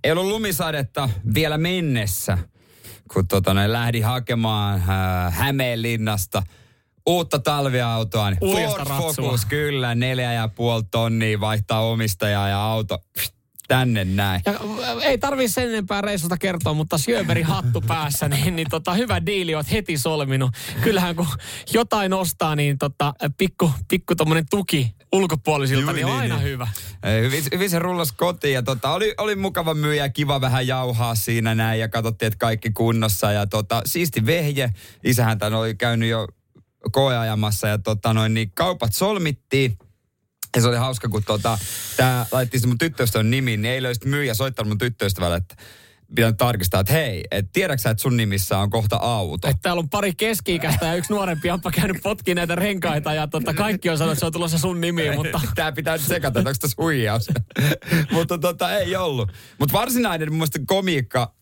ei 0.04 0.12
ollut 0.12 0.26
lumisadetta 0.26 1.08
vielä 1.34 1.58
mennessä, 1.58 2.38
kun 3.12 3.28
tota, 3.28 3.54
ne 3.54 3.72
lähdin 3.72 4.04
hakemaan 4.04 4.74
äh, 4.74 5.34
Hämeenlinnasta 5.34 6.42
uutta 7.06 7.38
talviautoa. 7.38 8.30
Niin 8.30 8.68
Ford 8.68 8.86
ratsua. 8.88 9.12
Focus, 9.12 9.44
kyllä, 9.44 9.94
neljä 9.94 10.32
ja 10.32 10.48
puoli 10.48 10.82
tonnia 10.90 11.40
vaihtaa 11.40 11.80
omistajaa 11.80 12.48
ja 12.48 12.64
auto 12.64 12.98
pst, 12.98 13.38
tänne 13.68 14.04
näin. 14.04 14.42
Ja 14.46 14.52
äh, 14.52 14.96
ei 15.02 15.18
tarvii 15.18 15.48
sen 15.48 15.68
enempää 15.68 16.00
reissusta 16.00 16.37
kertoa, 16.37 16.74
mutta 16.74 16.98
Sjöberin 16.98 17.46
hattu 17.46 17.81
päässä, 17.81 18.28
niin, 18.28 18.57
niin 18.57 18.68
tota, 18.70 18.94
hyvä 18.94 19.26
diili 19.26 19.54
oot 19.54 19.70
heti 19.70 19.98
solminut. 19.98 20.50
Kyllähän 20.81 21.16
kun 21.16 21.26
jotain 21.72 22.12
ostaa, 22.12 22.57
niin 22.57 22.78
tota, 22.78 23.14
pikku, 23.38 23.72
pikku 23.88 24.14
tommonen 24.14 24.44
tuki 24.50 24.94
ulkopuolisilta, 25.12 25.83
Juu, 25.83 25.92
niin 25.92 26.07
on 26.07 26.11
niin, 26.11 26.20
aina 26.20 26.35
niin. 26.35 26.44
hyvä. 26.44 26.68
Hyvin, 27.22 27.44
hyvin 27.52 27.70
se 27.70 27.78
rullas 27.78 28.12
kotiin 28.12 28.54
ja 28.54 28.62
tota, 28.62 28.90
oli, 28.90 29.14
oli 29.18 29.37
mukava 29.37 29.74
myyjä, 29.74 30.09
kiva 30.09 30.40
vähän 30.40 30.66
jauhaa 30.66 31.14
siinä 31.14 31.54
näin 31.54 31.81
ja 31.81 31.88
katsottiin, 31.88 32.26
että 32.26 32.38
kaikki 32.38 32.70
kunnossa 32.70 33.33
ja 33.33 33.46
tota, 33.46 33.83
siisti 33.85 34.26
vehje. 34.26 34.70
Isähän 35.04 35.38
tän 35.38 35.54
oli 35.54 35.74
käynyt 35.74 36.09
jo 36.09 36.28
koeajamassa 36.92 37.68
ja 37.68 37.78
tota, 37.78 38.14
noin, 38.14 38.35
niin 38.35 38.50
kaupat 38.54 38.94
solmittiin. 38.94 39.78
Ja 40.56 40.62
se 40.62 40.68
oli 40.68 40.76
hauska, 40.76 41.08
kun 41.08 41.24
tota, 41.24 41.58
tää 41.96 42.26
laitettiin 42.32 42.61
se 42.61 42.66
mun 42.66 42.78
tyttöystävän 42.78 43.30
nimi, 43.30 43.56
niin 43.56 43.72
eilen 43.72 43.88
olisi 43.88 44.08
myyjä 44.08 44.34
soittanut 44.34 44.68
mun 44.68 44.78
tyttöystävälle, 44.78 45.37
että 45.37 45.56
pitää 46.14 46.32
tarkistaa, 46.32 46.80
että 46.80 46.92
hei, 46.92 47.24
et 47.30 47.46
tiedätkö 47.52 47.82
sä, 47.82 47.90
että 47.90 48.02
sun 48.02 48.16
nimissä 48.16 48.58
on 48.58 48.70
kohta 48.70 48.96
auto? 48.96 49.48
Että 49.48 49.62
täällä 49.62 49.80
on 49.80 49.88
pari 49.88 50.14
keski-ikäistä 50.14 50.87
ja 50.87 50.94
yksi 50.94 51.12
nuorempi 51.12 51.50
appa 51.50 51.70
käynyt 51.70 51.96
potkiin 52.02 52.37
näitä 52.37 52.54
renkaita 52.54 53.14
ja 53.14 53.26
tota, 53.26 53.54
kaikki 53.54 53.90
on 53.90 53.98
sanonut, 53.98 54.12
että 54.12 54.20
se 54.20 54.26
on 54.26 54.32
tulossa 54.32 54.58
sun 54.58 54.80
nimiin, 54.80 55.14
mutta 55.14 55.40
Tää 55.54 55.72
pitää 55.72 55.96
nyt 55.96 56.06
sekata, 56.06 56.40
että 56.40 56.50
onko 56.50 56.58
tässä 56.61 56.82
huijaus. 56.82 57.28
Mutta 58.12 58.38
tota, 58.38 58.76
ei 58.76 58.96
ollut. 58.96 59.32
Mutta 59.58 59.72
varsinainen 59.72 60.28
mun 60.28 60.37
mielestä 60.37 60.58
komiikka 60.66 61.34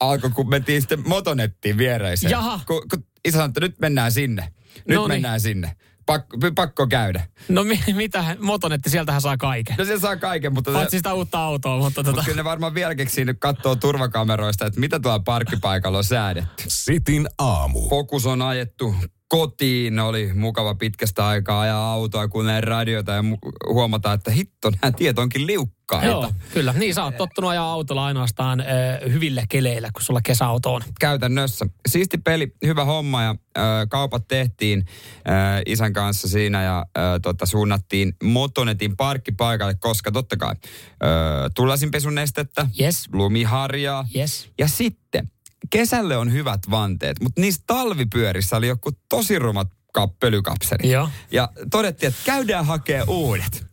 alkoi, 0.00 0.30
kun 0.30 0.48
mentiin 0.48 0.82
sitten 0.82 1.08
motonettiin 1.08 1.78
viereiseen. 1.78 2.30
Jaha. 2.30 2.60
Kun, 2.66 2.82
kun 2.90 3.04
isä 3.24 3.36
sanoi, 3.36 3.48
että 3.48 3.60
nyt 3.60 3.78
mennään 3.80 4.12
sinne. 4.12 4.52
Nyt 4.88 4.96
Noniin. 4.96 5.08
mennään 5.08 5.40
sinne. 5.40 5.76
Pakko, 6.08 6.36
pakko 6.54 6.86
käydä. 6.86 7.26
no 7.48 7.64
mi- 7.64 7.80
mitä, 7.92 8.36
motonetti, 8.40 8.90
sieltähän 8.90 9.20
saa 9.20 9.36
kaiken. 9.36 9.76
No 9.78 9.84
se 9.84 9.98
saa 9.98 10.16
kaiken, 10.16 10.54
mutta... 10.54 10.72
Paitsi 10.72 10.96
sitä 10.96 11.14
uutta 11.14 11.38
autoa, 11.38 11.78
mutta 11.78 11.94
tota, 11.94 12.10
Mutta 12.10 12.24
kyllä 12.24 12.36
ne 12.36 12.44
varmaan 12.44 12.74
vielä 12.74 12.94
keksii 12.94 13.24
nyt 13.24 13.36
katsoo 13.40 13.76
turvakameroista, 13.76 14.66
että 14.66 14.80
mitä 14.80 15.00
tuolla 15.00 15.18
parkkipaikalla 15.18 15.98
on 15.98 16.04
säädetty. 16.04 16.64
Sitin 16.68 17.28
aamu. 17.38 17.88
Fokus 17.88 18.26
on 18.26 18.42
ajettu 18.42 18.94
kotiin, 19.28 19.98
oli 19.98 20.30
mukava 20.34 20.74
pitkästä 20.74 21.26
aikaa 21.26 21.60
ajaa 21.60 21.92
autoa, 21.92 22.28
kuunnella 22.28 22.60
radiota 22.60 23.12
ja 23.12 23.22
mu- 23.22 23.72
huomata, 23.72 24.12
että 24.12 24.30
hitto, 24.30 24.70
nämä 24.82 24.92
tiet 24.92 25.18
onkin 25.18 25.46
liukkaita. 25.46 26.06
Joo, 26.06 26.32
kyllä. 26.54 26.72
Niin, 26.72 26.94
sä 26.94 27.04
oot 27.04 27.16
tottunut 27.16 27.50
ajaa 27.50 27.72
autolla 27.72 28.04
ainoastaan 28.06 28.60
ö, 28.60 28.64
hyvillä 29.12 29.42
keleillä, 29.48 29.90
kun 29.92 30.02
sulla 30.02 30.20
kesäauto 30.24 30.74
on. 30.74 30.82
käytännössä. 31.00 31.66
Siisti 31.88 32.18
peli, 32.18 32.52
hyvä 32.66 32.84
homma 32.84 33.22
ja 33.22 33.30
ö, 33.58 33.60
kaupat 33.88 34.28
tehtiin 34.28 34.84
ö, 35.18 35.30
isän 35.66 35.92
kanssa 35.92 36.28
siinä 36.28 36.62
ja 36.62 36.86
ö, 36.98 37.00
tota, 37.22 37.46
suunnattiin 37.46 38.12
Motonetin 38.22 38.96
parkkipaikalle, 38.96 39.74
koska 39.74 40.12
totta 40.12 40.36
kai 40.36 40.54
ö, 40.54 41.06
tullasinpesunestettä, 41.54 42.66
Yes, 42.80 43.08
lumiharjaa 43.12 44.06
yes. 44.16 44.48
ja 44.58 44.68
sitten 44.68 45.30
kesälle 45.70 46.16
on 46.16 46.32
hyvät 46.32 46.60
vanteet, 46.70 47.20
mutta 47.20 47.40
niissä 47.40 47.62
talvipyörissä 47.66 48.56
oli 48.56 48.68
joku 48.68 48.90
tosi 49.08 49.38
rumat 49.38 49.68
kappelykapseli. 49.92 50.90
Joo. 50.90 51.08
Ja 51.30 51.48
todettiin, 51.70 52.08
että 52.08 52.20
käydään 52.24 52.66
hakee 52.66 53.02
uudet. 53.02 53.68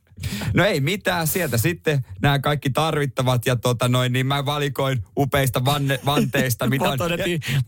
No 0.53 0.65
ei 0.65 0.79
mitään, 0.79 1.27
sieltä 1.27 1.57
sitten 1.57 2.05
nämä 2.21 2.39
kaikki 2.39 2.69
tarvittavat 2.69 3.45
ja 3.45 3.55
tota 3.55 3.87
noin, 3.87 4.13
niin 4.13 4.25
mä 4.25 4.45
valikoin 4.45 5.03
upeista 5.17 5.65
vanne, 5.65 5.99
vanteista, 6.05 6.67
mitä 6.69 6.89
on. 6.89 6.97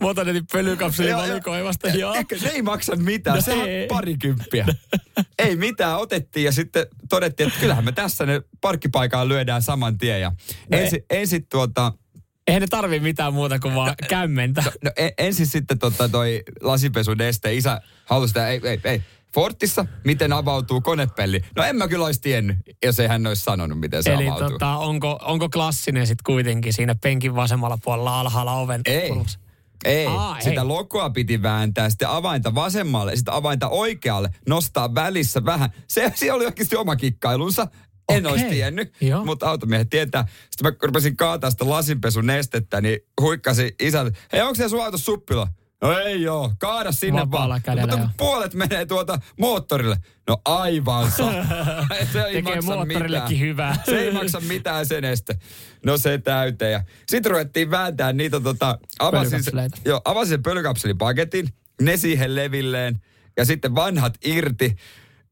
Motonetin, 0.01 0.47
pölykapselin 0.51 1.15
valikoimasta, 1.15 1.87
joo. 1.87 2.13
Ehkä 2.13 2.37
se 2.37 2.47
ei 2.47 2.61
maksa 2.61 2.95
mitään, 2.95 3.35
No 3.35 3.41
se 3.41 3.53
on 3.53 3.67
parikymppiä. 3.87 4.65
ei 5.39 5.55
mitään, 5.55 5.97
otettiin 5.97 6.43
ja 6.43 6.51
sitten 6.51 6.85
todettiin, 7.09 7.47
että 7.47 7.59
kyllähän 7.59 7.85
me 7.85 7.91
tässä 7.91 8.25
ne 8.25 8.41
parkkipaikkaan 8.61 9.29
lyödään 9.29 9.61
saman 9.61 9.97
tien. 9.97 10.21
Ja 10.21 10.31
No 10.71 10.77
ensin, 10.77 11.03
ensin 11.09 11.47
tuota, 11.47 11.93
Eihän 12.47 12.61
ne 12.61 12.67
tarvii 12.67 12.99
mitään 12.99 13.33
muuta 13.33 13.59
kuin 13.59 13.75
vaan 13.75 13.95
kämmentä. 14.09 14.63
no 14.83 14.91
en, 14.97 15.11
ensin 15.17 15.47
sitten 15.47 15.79
tota 15.79 16.09
toi 16.09 16.43
lasipesuneste, 16.61 17.53
isä 17.53 17.81
halusi 18.05 18.27
sitä, 18.29 18.47
ei, 18.49 18.61
ei, 18.63 18.79
ei. 18.83 19.01
Fortissa, 19.33 19.85
miten 20.03 20.33
avautuu 20.33 20.81
konepelli? 20.81 21.41
No 21.55 21.63
en 21.63 21.75
mä 21.75 21.87
kyllä 21.87 22.05
olisi 22.05 22.21
tiennyt, 22.21 22.57
jos 22.85 22.99
ei 22.99 23.07
hän 23.07 23.27
olisi 23.27 23.41
sanonut, 23.43 23.79
miten 23.79 24.03
se 24.03 24.13
Eli 24.13 24.27
avautuu. 24.27 24.49
tota, 24.49 24.77
onko, 24.77 25.19
onko 25.21 25.49
klassinen 25.49 26.07
sitten 26.07 26.23
kuitenkin 26.25 26.73
siinä 26.73 26.95
penkin 26.95 27.35
vasemmalla 27.35 27.77
puolella 27.83 28.19
alhaalla 28.19 28.53
oven 28.53 28.81
Ei. 28.85 29.07
kulmassa? 29.09 29.39
Ei, 29.85 30.05
Aa, 30.07 30.37
sitä 30.41 30.61
ei. 30.61 30.67
lokoa 30.67 31.09
piti 31.09 31.41
vääntää, 31.41 31.89
sitten 31.89 32.09
avainta 32.09 32.55
vasemmalle, 32.55 33.15
sitten 33.15 33.33
avainta 33.33 33.69
oikealle, 33.69 34.29
nostaa 34.47 34.95
välissä 34.95 35.45
vähän. 35.45 35.69
Se, 35.87 36.11
se 36.15 36.31
oli 36.31 36.45
oikeasti 36.45 36.75
oma 36.75 36.95
kikkailunsa. 36.95 37.67
En 38.09 38.25
Okei. 38.25 38.31
olisi 38.31 38.45
tiennyt, 38.45 38.93
Joo. 39.01 39.25
mutta 39.25 39.49
automiehet 39.49 39.89
tietää. 39.89 40.27
Sitten 40.51 40.73
mä 40.73 40.77
rupesin 40.87 41.17
kaataa 41.17 41.51
sitä 41.51 41.69
lasinpesun 41.69 42.25
nestettä, 42.27 42.81
niin 42.81 42.99
huikkasi 43.21 43.75
isältä, 43.79 44.19
hei 44.33 44.41
onko 44.41 44.55
se 44.55 44.69
sun 44.69 44.83
auto 44.83 44.97
suppila? 44.97 45.47
No 45.81 45.99
ei 45.99 46.21
joo, 46.21 46.53
kaada 46.59 46.91
sinne 46.91 47.21
Vapaalla 47.21 47.49
vaan. 47.49 47.61
kädellä, 47.61 47.87
mutta 47.87 47.99
joo. 47.99 48.09
puolet 48.17 48.53
menee 48.53 48.85
tuota 48.85 49.19
moottorille. 49.39 49.97
No 50.27 50.37
aivan 50.45 51.11
se 52.13 52.21
ei 52.21 52.33
Tekee 52.33 52.55
maksa 52.55 52.75
moottorillekin 52.75 53.23
mitään. 53.23 53.39
hyvää. 53.39 53.77
Se 53.85 53.99
ei 53.99 54.11
maksa 54.11 54.39
mitään 54.39 54.85
sen 54.85 55.03
este. 55.05 55.37
No 55.85 55.97
se 55.97 56.17
täyteen. 56.17 56.71
Ja 56.71 56.83
sitten 57.07 57.31
ruvettiin 57.31 57.71
vääntää 57.71 58.13
niitä 58.13 58.39
tota, 58.39 58.79
avasin, 58.99 59.39
joo, 59.85 60.01
avasin 60.05 60.29
sen 60.29 60.43
pölykapselipaketin, 60.43 61.49
ne 61.81 61.97
siihen 61.97 62.35
levilleen 62.35 63.01
ja 63.37 63.45
sitten 63.45 63.75
vanhat 63.75 64.13
irti. 64.25 64.75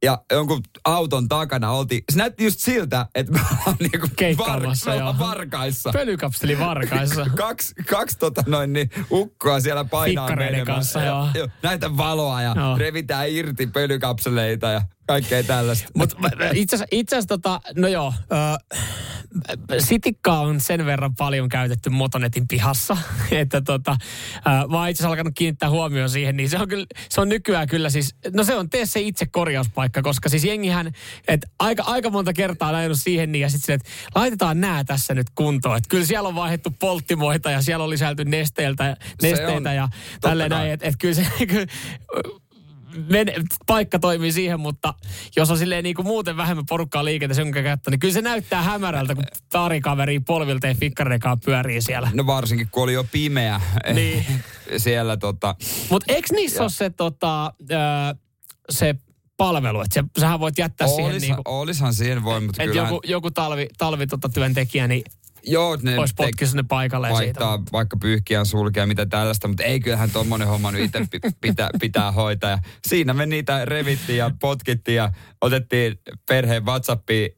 Ja 0.03 0.23
jonkun 0.31 0.62
auton 0.86 1.27
takana 1.27 1.71
oltiin. 1.71 2.03
Se 2.12 2.17
näytti 2.17 2.43
just 2.43 2.60
siltä, 2.60 3.05
että 3.15 3.31
me 3.31 3.39
ollaan 3.39 3.77
niinku 3.79 4.08
Keikkaamassa, 4.15 4.89
me 4.91 4.97
ollaan 4.97 5.15
joo. 5.19 5.27
varkaissa. 5.27 5.91
Pölykapseli 5.93 6.60
varkaissa. 6.60 7.25
kaksi, 7.38 7.73
kaksi 7.89 8.17
tota 8.17 8.43
noin, 8.47 8.73
niin, 8.73 8.89
ukkoa 9.12 9.60
siellä 9.60 9.86
painaa 9.86 10.27
Fikkareiden 10.27 10.65
kanssa, 10.65 11.03
joo. 11.03 11.27
Näitä 11.63 11.97
valoa 11.97 12.41
ja 12.41 12.53
Joo. 12.55 12.77
revitään 12.77 13.29
irti 13.29 13.67
pölykapseleita 13.67 14.67
ja 14.67 14.81
kaikkea 15.08 15.44
tällaista. 15.44 15.88
Mutta 15.96 16.18
itse 16.54 16.76
asiassa, 16.76 17.28
tota, 17.28 17.62
no 17.76 17.88
joo, 17.88 18.13
ö, 18.32 19.80
sitikkaa 19.80 20.39
on 20.39 20.62
sen 20.62 20.86
verran 20.86 21.15
paljon 21.15 21.50
käytetty 21.50 21.89
Motonetin 21.89 22.48
pihassa, 22.48 22.98
että 23.32 23.62
tota, 23.62 23.98
ö, 24.38 24.68
mä 24.68 24.78
oon 24.78 24.89
itse 24.89 25.02
asiassa 25.02 25.10
alkanut 25.10 25.34
kiinnittää 25.36 25.70
huomioon 25.70 26.10
siihen, 26.10 26.38
niin 26.38 26.50
se 26.50 26.58
on, 26.58 26.68
kyllä, 26.68 26.86
se 27.10 27.22
on 27.22 27.30
nykyään 27.30 27.68
kyllä 27.68 27.89
siis, 27.89 28.15
no 28.34 28.44
se 28.44 28.56
on 28.56 28.70
tee 28.70 28.86
se 28.86 29.00
itse 29.00 29.26
korjauspaikka, 29.26 30.02
koska 30.02 30.30
siis 30.30 30.44
jengihän, 30.44 30.91
että 31.28 31.48
aika, 31.60 31.84
aika 31.84 32.10
monta 32.10 32.34
kertaa 32.34 32.70
on 32.70 32.76
ajanut 32.76 33.00
siihen 33.00 33.32
niin 33.32 33.41
ja 33.41 33.50
sitten 33.50 33.76
että 33.76 33.89
laitetaan 34.15 34.62
nämä 34.62 34.84
tässä 34.84 35.13
nyt 35.13 35.28
kuntoon, 35.36 35.78
että 35.78 35.89
kyllä 35.89 36.06
siellä 36.06 36.30
on 36.30 36.36
vaihdettu 36.36 36.72
polttimoita 36.80 37.52
ja 37.52 37.62
siellä 37.62 37.84
on 37.84 37.89
lisäilty 37.89 38.26
nesteiltä, 38.26 38.98
nesteitä 39.22 39.70
on. 39.70 39.76
ja 39.76 39.89
tälleen 40.22 40.50
näin, 40.50 40.72
että 40.72 40.88
et 40.88 40.96
kyllä 41.00 41.13
se, 41.13 41.26
kyllä, 41.48 41.68
men, 43.10 43.27
paikka 43.65 43.99
toimii 43.99 44.31
siihen, 44.31 44.60
mutta 44.60 44.93
jos 45.36 45.51
on 45.51 45.58
silleen 45.58 45.84
niin 45.84 45.95
kuin 45.95 46.05
muuten 46.05 46.38
vähemmän 46.38 46.65
porukkaa 46.69 47.05
liikenteessä 47.05 47.41
jonka 47.41 47.63
käyttö, 47.63 47.91
niin 47.91 47.99
kyllä 47.99 48.13
se 48.13 48.21
näyttää 48.21 48.62
hämärältä, 48.62 49.15
kun 49.15 49.23
pari 49.51 49.81
kaveria 49.81 50.21
polvilta 50.25 50.67
ja 50.67 50.75
fikkareikaan 50.75 51.39
pyörii 51.45 51.81
siellä. 51.81 52.10
No 52.13 52.25
varsinkin, 52.25 52.67
kun 52.71 52.84
oli 52.84 52.93
jo 52.93 53.05
pimeä 53.12 53.62
Niin. 53.93 54.25
siellä 54.77 55.17
tota... 55.17 55.55
Mutta 55.89 56.13
eikö 56.13 56.27
niissä 56.31 56.62
ole 56.62 56.69
se, 56.69 56.89
tota, 56.89 57.53
ö, 57.71 58.15
se 58.69 58.95
palvelu, 59.38 59.81
että 59.81 60.03
sähän 60.19 60.39
voit 60.39 60.58
jättää 60.58 60.88
siihen 60.88 61.12
Olis, 61.12 61.21
niin 61.21 61.36
kuin, 61.36 61.43
olishan 61.45 61.93
siihen 61.93 62.23
voi, 62.23 62.41
mutta 62.41 62.63
kyllä... 62.63 62.81
joku, 62.81 63.01
joku 63.03 63.31
talvi, 63.31 63.67
talvi 63.77 64.08
tota, 64.08 64.29
työntekijä, 64.29 64.88
niin 64.88 65.03
Joo, 65.47 65.77
ne 65.81 65.99
olisi 65.99 66.13
tek- 66.13 66.17
potkissa 66.17 66.58
ne 66.58 66.63
paikalle 66.63 67.08
siitä. 67.08 67.19
vaihtaa 67.19 67.63
vaikka 67.71 67.97
pyyhkiään 67.97 68.45
sulkea 68.45 68.86
mitä 68.86 69.05
tällaista, 69.05 69.47
mutta 69.47 69.63
ei 69.63 69.79
kyllähän 69.79 70.12
tuommoinen 70.12 70.47
homma 70.47 70.71
nyt 70.71 70.81
itse 70.81 71.08
pi- 71.12 71.19
pitää, 71.41 71.69
pitää 71.79 72.12
hoitaa. 72.12 72.49
Ja 72.49 72.58
siinä 72.88 73.13
me 73.13 73.25
niitä 73.25 73.65
revittiin 73.65 74.17
ja 74.17 74.31
potkittiin 74.41 74.95
ja 74.95 75.12
otettiin 75.41 75.99
perheen 76.27 76.65
WhatsAppiin 76.65 77.29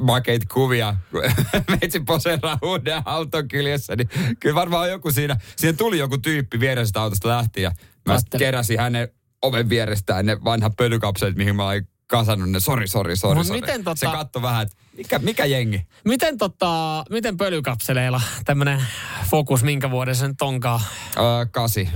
makeit 0.00 0.42
kuvia, 0.52 0.96
meitsi 1.80 2.00
poseeraa 2.00 2.58
uuden 2.62 3.02
auton 3.04 3.48
kyljessä, 3.48 3.96
niin 3.96 4.08
kyllä 4.40 4.54
varmaan 4.54 4.90
joku 4.90 5.10
siinä, 5.10 5.36
siinä 5.56 5.76
tuli 5.76 5.98
joku 5.98 6.18
tyyppi 6.18 6.60
viereisestä 6.60 7.02
autosta 7.02 7.28
lähti 7.28 7.62
ja 7.62 7.72
mä 8.06 8.18
keräsin 8.38 8.80
hänen 8.80 9.08
oven 9.42 9.68
vierestään 9.68 10.26
ne 10.26 10.44
vanhat 10.44 10.72
pölykapselit, 10.76 11.36
mihin 11.36 11.56
mä 11.56 11.68
olin 11.68 11.88
kasannut 12.06 12.50
ne, 12.50 12.60
sori, 12.60 12.88
sori, 12.88 13.16
sori, 13.16 13.34
Mut 13.34 13.46
sori. 13.46 13.60
miten 13.60 13.80
tota- 13.80 13.96
Se 13.96 14.06
katsoi 14.06 14.42
vähän, 14.42 14.62
että 14.62 14.76
mikä, 14.96 15.18
mikä 15.18 15.44
jengi? 15.44 15.86
Miten, 16.04 16.38
tota, 16.38 17.04
miten 17.10 17.36
pölykapseleilla 17.36 18.20
tämmöinen 18.44 18.82
fokus, 19.30 19.62
minkä 19.62 19.90
vuoden 19.90 20.14
se 20.16 20.28
nyt 20.28 20.42
onkaan? 20.42 20.80
Öö, 21.16 21.46
kasi. 21.50 21.88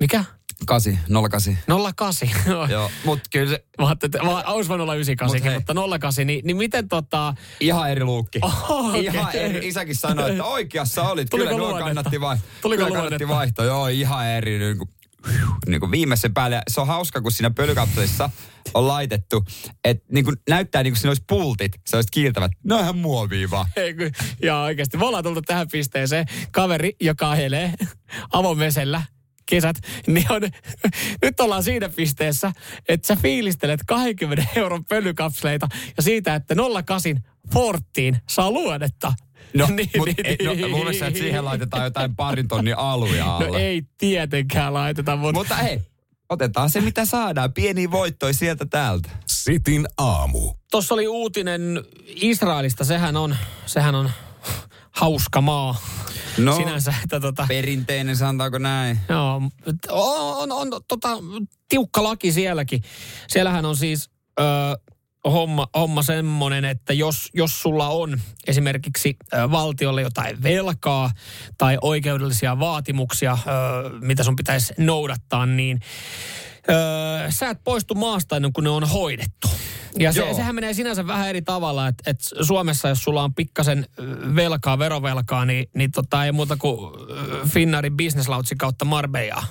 Mikä? 0.00 0.24
Kasi, 0.66 0.98
08. 1.22 1.58
08. 1.94 2.28
Joo, 2.70 2.90
mutta 3.04 3.28
kyllä 3.32 3.50
se 3.50 3.64
Mä 3.78 3.86
ajattelin, 3.86 4.28
olisi 4.46 4.68
voinut 4.68 4.82
olla 4.84 4.94
98, 4.94 5.52
Mut 5.52 5.58
mutta 5.58 5.74
08, 5.98 6.26
niin, 6.26 6.40
niin 6.44 6.56
miten 6.56 6.88
tota... 6.88 7.34
ihan 7.60 7.90
eri 7.90 8.04
luukki. 8.04 8.38
Oho, 8.42 8.88
okei. 8.88 9.04
Ihan 9.04 9.36
eri. 9.36 9.68
Isäkin 9.68 9.96
sanoi, 9.96 10.30
että 10.30 10.44
oikeassa 10.44 11.02
olit. 11.02 11.30
Tuliko 11.30 11.48
kyllä 11.48 11.58
nuo 11.58 11.68
luonnetta? 11.68 11.94
kannatti, 11.94 12.20
vai, 12.20 12.36
Tuliko 12.62 12.84
kyllä 12.84 12.98
kannatti 12.98 13.28
vaihto. 13.28 13.64
Joo, 13.64 13.86
ihan 13.86 14.26
eri. 14.26 14.58
Niin 14.58 14.78
kuin, 14.78 14.90
niin 15.66 15.80
kuin 15.80 15.90
viimeisen 15.90 16.34
päälle. 16.34 16.62
Se 16.68 16.80
on 16.80 16.86
hauska, 16.86 17.20
kun 17.20 17.32
siinä 17.32 17.50
pölykapselissa 17.50 18.30
on 18.74 18.88
laitettu, 18.88 19.44
että 19.84 20.06
niin 20.12 20.24
kuin 20.24 20.36
näyttää 20.48 20.82
niin 20.82 20.92
kuin 20.92 21.00
siinä 21.00 21.10
olisi 21.10 21.24
pultit, 21.28 21.72
se 21.86 21.96
olisi 21.96 22.08
kiiltävät. 22.12 22.52
No 22.64 22.80
ihan 22.80 22.96
muovia 22.96 23.50
vaan. 23.50 23.66
Ei, 23.76 23.94
kun, 23.94 24.10
ja 24.42 24.58
oikeasti, 24.58 24.96
me 24.96 25.04
ollaan 25.04 25.24
tultu 25.24 25.42
tähän 25.42 25.68
pisteeseen. 25.72 26.26
Kaveri, 26.50 26.96
joka 27.00 27.30
ajelee 27.30 27.74
avomesellä 28.32 29.02
kesät, 29.46 29.76
niin 30.06 30.32
on, 30.32 30.42
nyt 31.22 31.40
ollaan 31.40 31.62
siinä 31.62 31.88
pisteessä, 31.88 32.52
että 32.88 33.06
sä 33.06 33.16
fiilistelet 33.16 33.80
20 33.86 34.44
euron 34.56 34.84
pölykapsleita 34.84 35.68
ja 35.96 36.02
siitä, 36.02 36.34
että 36.34 36.54
08 36.54 37.24
Forttiin 37.54 38.16
saa 38.28 38.50
luodetta. 38.50 39.12
No, 39.54 39.66
Niin, 39.66 39.90
mut, 39.96 40.06
niin, 40.06 40.26
ei, 40.26 40.36
no 40.42 40.68
mun 40.68 40.78
mielestä, 40.80 41.06
että 41.06 41.18
siihen 41.18 41.44
laitetaan 41.44 41.84
jotain 41.84 42.16
parin 42.16 42.48
tonnin 42.48 42.78
aluja 42.78 43.36
alle. 43.36 43.48
No 43.48 43.58
ei 43.58 43.82
tietenkään 43.98 44.74
laiteta, 44.74 45.16
mutta... 45.16 45.38
Mutta 45.38 45.54
hei, 45.54 45.80
otetaan 46.28 46.70
se 46.70 46.80
mitä 46.80 47.04
saadaan. 47.04 47.52
Pieni 47.52 47.90
voittoi 47.90 48.34
sieltä 48.34 48.66
täältä. 48.66 49.08
Sitin 49.26 49.86
aamu. 49.98 50.54
Tuossa 50.70 50.94
oli 50.94 51.08
uutinen 51.08 51.84
Israelista, 52.06 52.84
sehän 52.84 53.16
on, 53.16 53.36
sehän 53.66 53.94
on 53.94 54.10
hauska 54.90 55.40
maa 55.40 55.76
No, 56.38 56.56
sinänsä, 56.56 56.94
että 57.02 57.20
tota, 57.20 57.44
perinteinen, 57.48 58.16
sanotaanko 58.16 58.58
näin. 58.58 58.98
Joo, 59.08 59.42
on, 59.90 60.52
on, 60.52 60.52
on 60.52 60.82
tota, 60.88 61.08
tiukka 61.68 62.02
laki 62.02 62.32
sielläkin. 62.32 62.82
Siellähän 63.28 63.64
on 63.64 63.76
siis 63.76 64.10
ö, 64.40 64.42
homma, 65.24 65.68
homma 65.74 66.02
semmoinen, 66.02 66.64
että 66.64 66.92
jos, 66.92 67.30
jos 67.34 67.62
sulla 67.62 67.88
on 67.88 68.20
esimerkiksi 68.46 69.16
valtiolle 69.50 70.02
jotain 70.02 70.42
velkaa 70.42 71.10
tai 71.58 71.78
oikeudellisia 71.82 72.58
vaatimuksia, 72.58 73.38
mitä 74.00 74.22
sun 74.22 74.36
pitäisi 74.36 74.74
noudattaa, 74.78 75.46
niin 75.46 75.80
sä 77.28 77.50
et 77.50 77.64
poistu 77.64 77.94
maasta 77.94 78.36
ennen 78.36 78.52
kuin 78.52 78.64
ne 78.64 78.70
on 78.70 78.88
hoidettu. 78.88 79.48
Ja 79.98 80.12
se, 80.12 80.20
Joo. 80.20 80.34
sehän 80.34 80.54
menee 80.54 80.74
sinänsä 80.74 81.06
vähän 81.06 81.28
eri 81.28 81.42
tavalla, 81.42 81.88
että 81.88 82.10
et 82.10 82.20
Suomessa, 82.42 82.88
jos 82.88 83.04
sulla 83.04 83.22
on 83.22 83.34
pikkasen 83.34 83.86
velkaa, 84.34 84.78
verovelkaa, 84.78 85.44
niin, 85.44 85.70
niin 85.74 85.92
tota, 85.92 86.24
ei 86.24 86.32
muuta 86.32 86.56
kuin 86.56 86.92
Finnaarin 87.48 87.96
business 87.96 88.28
kautta 88.58 88.84
Marbella. 88.84 89.42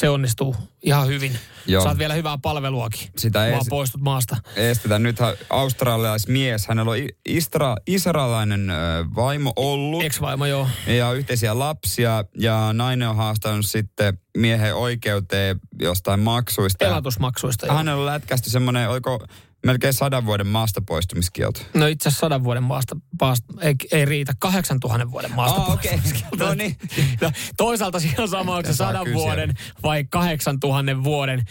Se 0.00 0.08
onnistuu 0.08 0.56
ihan 0.82 1.06
hyvin. 1.06 1.38
Joo. 1.66 1.82
Saat 1.82 1.98
vielä 1.98 2.14
hyvää 2.14 2.38
palveluakin, 2.42 3.08
Sitä 3.16 3.50
se- 3.62 3.70
poistut 3.70 4.00
maasta. 4.00 4.36
estetään. 4.56 5.02
Nythän 5.02 5.34
australialaismies, 5.50 6.66
hänellä 6.66 6.90
on 6.90 6.96
istra, 7.26 7.76
israelainen 7.86 8.72
vaimo 9.14 9.52
ollut 9.56 10.04
Ex-vaimo, 10.04 10.46
joo. 10.46 10.68
ja 10.86 11.12
yhteisiä 11.12 11.58
lapsia 11.58 12.24
ja 12.38 12.72
nainen 12.72 13.08
on 13.08 13.16
haastanut 13.16 13.66
sitten 13.66 14.18
miehen 14.36 14.74
oikeuteen 14.74 15.60
jostain 15.80 16.20
maksuista. 16.20 16.84
Elatusmaksuista, 16.84 17.66
joo. 17.66 17.76
Hänellä 17.76 18.00
on 18.00 18.06
lätkästy 18.06 18.50
semmoinen, 18.50 18.88
oiko 18.90 19.26
melkein 19.66 19.92
sadan 19.92 20.26
vuoden 20.26 20.46
maasta 20.46 20.80
poistumiskielto. 20.86 21.60
No 21.74 21.86
itse 21.86 22.08
asiassa 22.08 22.20
sadan 22.20 22.44
vuoden 22.44 22.62
maasta, 22.62 22.96
maasta 23.20 23.54
ei, 23.60 23.74
ei 23.92 24.04
riitä, 24.04 24.32
kahdeksan 24.38 24.80
tuhannen 24.80 25.10
vuoden 25.10 25.34
maasta. 25.34 25.60
Okei. 25.60 25.90
poistumiskielto. 25.90 26.46
No 26.46 26.54
niin. 26.54 26.76
No, 27.20 27.32
toisaalta 27.56 28.00
siinä 28.00 28.22
on 28.22 28.28
sama, 28.28 28.56
onko 28.56 28.66
se 28.66 28.76
sadan 28.76 29.06
vuoden 29.12 29.54
vai 29.82 30.04
kahdeksan 30.04 30.60
tuhannen 30.60 31.04
vuoden. 31.04 31.44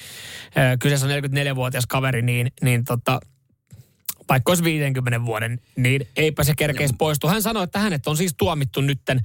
Kyseessä 0.80 1.06
on 1.06 1.12
44-vuotias 1.12 1.86
kaveri, 1.86 2.22
niin, 2.22 2.52
niin 2.62 2.84
tota, 2.84 3.20
vaikka 4.30 4.52
olisi 4.52 4.64
50 4.64 5.26
vuoden, 5.26 5.60
niin 5.76 6.08
eipä 6.16 6.44
se 6.44 6.54
kerkeisi 6.56 6.96
poistua. 6.98 7.30
Hän 7.30 7.42
sanoi, 7.42 7.64
että 7.64 7.80
hänet 7.80 8.08
on 8.08 8.18
siis 8.18 8.34
tuomittu 8.38 8.82
nytten 8.82 9.22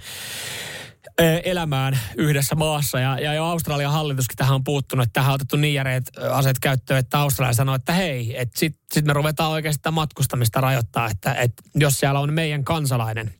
elämään 1.44 1.98
yhdessä 2.16 2.54
maassa. 2.54 3.00
Ja, 3.00 3.18
ja 3.18 3.34
jo 3.34 3.44
Australian 3.44 3.92
hallituskin 3.92 4.36
tähän 4.36 4.54
on 4.54 4.64
puuttunut, 4.64 5.02
että 5.02 5.12
tähän 5.12 5.30
on 5.30 5.34
otettu 5.34 5.56
niin 5.56 5.74
järeät 5.74 6.04
ö, 6.18 6.32
aseet 6.32 6.58
käyttöön, 6.58 7.00
että 7.00 7.18
Australia 7.18 7.52
sanoi, 7.52 7.76
että 7.76 7.92
hei, 7.92 8.40
että 8.40 8.58
sitten 8.58 8.82
sit 8.92 9.04
me 9.04 9.12
ruvetaan 9.12 9.50
oikeasti 9.50 9.78
sitä 9.78 9.90
matkustamista 9.90 10.60
rajoittaa, 10.60 11.10
että, 11.10 11.34
että 11.34 11.62
jos 11.74 11.98
siellä 11.98 12.20
on 12.20 12.32
meidän 12.32 12.64
kansalainen, 12.64 13.34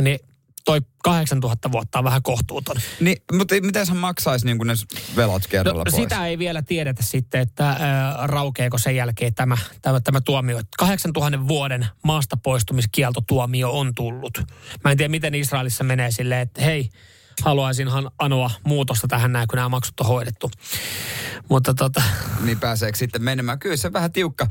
niin 0.00 0.18
toi 0.66 0.80
8000 1.02 1.72
vuotta 1.72 1.98
on 1.98 2.04
vähän 2.04 2.22
kohtuuton. 2.22 2.76
Niin, 3.00 3.16
mutta 3.32 3.54
miten 3.62 3.86
hän 3.88 3.96
maksaisi 3.96 4.46
niin 4.46 4.58
ne 4.58 4.74
velat 5.16 5.46
kerralla 5.46 5.84
No, 5.84 5.90
pois? 5.90 6.02
sitä 6.02 6.26
ei 6.26 6.38
vielä 6.38 6.62
tiedetä 6.62 7.02
sitten, 7.02 7.40
että 7.40 7.70
äh, 7.70 7.76
raukeeko 8.24 8.78
sen 8.78 8.96
jälkeen 8.96 9.34
tämä, 9.34 9.56
tämä, 9.82 10.00
tämä 10.00 10.20
tuomio. 10.20 10.60
8000 10.78 11.48
vuoden 11.48 11.86
maasta 12.04 12.36
poistumiskieltotuomio 12.36 13.70
on 13.78 13.94
tullut. 13.94 14.38
Mä 14.84 14.90
en 14.90 14.96
tiedä, 14.96 15.08
miten 15.08 15.34
Israelissa 15.34 15.84
menee 15.84 16.10
silleen, 16.10 16.40
että 16.40 16.62
hei, 16.62 16.90
haluaisinhan 17.42 18.10
anoa 18.18 18.50
muutosta 18.64 19.08
tähän 19.08 19.32
näin, 19.32 19.48
kun 19.48 19.56
nämä 19.56 19.68
maksut 19.68 20.00
on 20.00 20.06
hoidettu. 20.06 20.50
Mutta 21.48 21.74
tota, 21.74 22.02
Niin 22.44 22.60
pääseekö 22.60 22.98
sitten 22.98 23.22
menemään? 23.22 23.58
Kyllä 23.58 23.76
se 23.76 23.92
vähän 23.92 24.12
tiukka, 24.12 24.46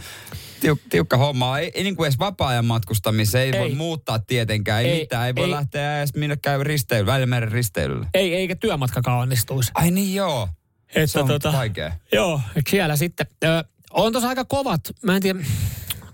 tiuk, 0.62 0.80
tiukka 0.90 1.18
homma. 1.18 1.60
Ei, 1.60 1.72
ei 1.74 1.84
niin 1.84 1.96
kuin 1.96 2.06
edes 2.08 2.20
vapaa-ajan 2.20 2.66
matkustamiseen, 2.66 3.44
ei, 3.44 3.52
ei, 3.54 3.60
voi 3.60 3.76
muuttaa 3.76 4.20
tietenkään, 4.20 4.82
ei, 4.84 4.92
Ei, 4.92 5.00
mitään. 5.00 5.28
Ei 5.28 5.36
voi 5.36 5.46
ei. 5.46 5.52
lähteä 5.52 5.98
edes 5.98 6.14
minnekään 6.14 6.66
risteilylle, 6.66 7.12
Välimeren 7.12 7.52
risteilylle. 7.52 8.08
ei, 8.14 8.36
eikä 8.36 8.56
työmatkakaan 8.56 9.20
onnistuisi. 9.20 9.72
Ai 9.76 9.92
niin 9.92 10.16
joo. 10.16 10.50
Että 10.96 11.08
Se 11.08 11.20
on 11.20 11.28
vaikea. 11.54 11.92
Joo, 12.12 12.42
siellä 12.70 12.96
sitten. 12.96 13.28
Ö, 13.44 13.64
on 13.92 14.12
tuossa 14.12 14.30
aika 14.30 14.46
kovat, 14.46 14.82
mä 15.04 15.16
en 15.16 15.22
tiedä, 15.22 15.40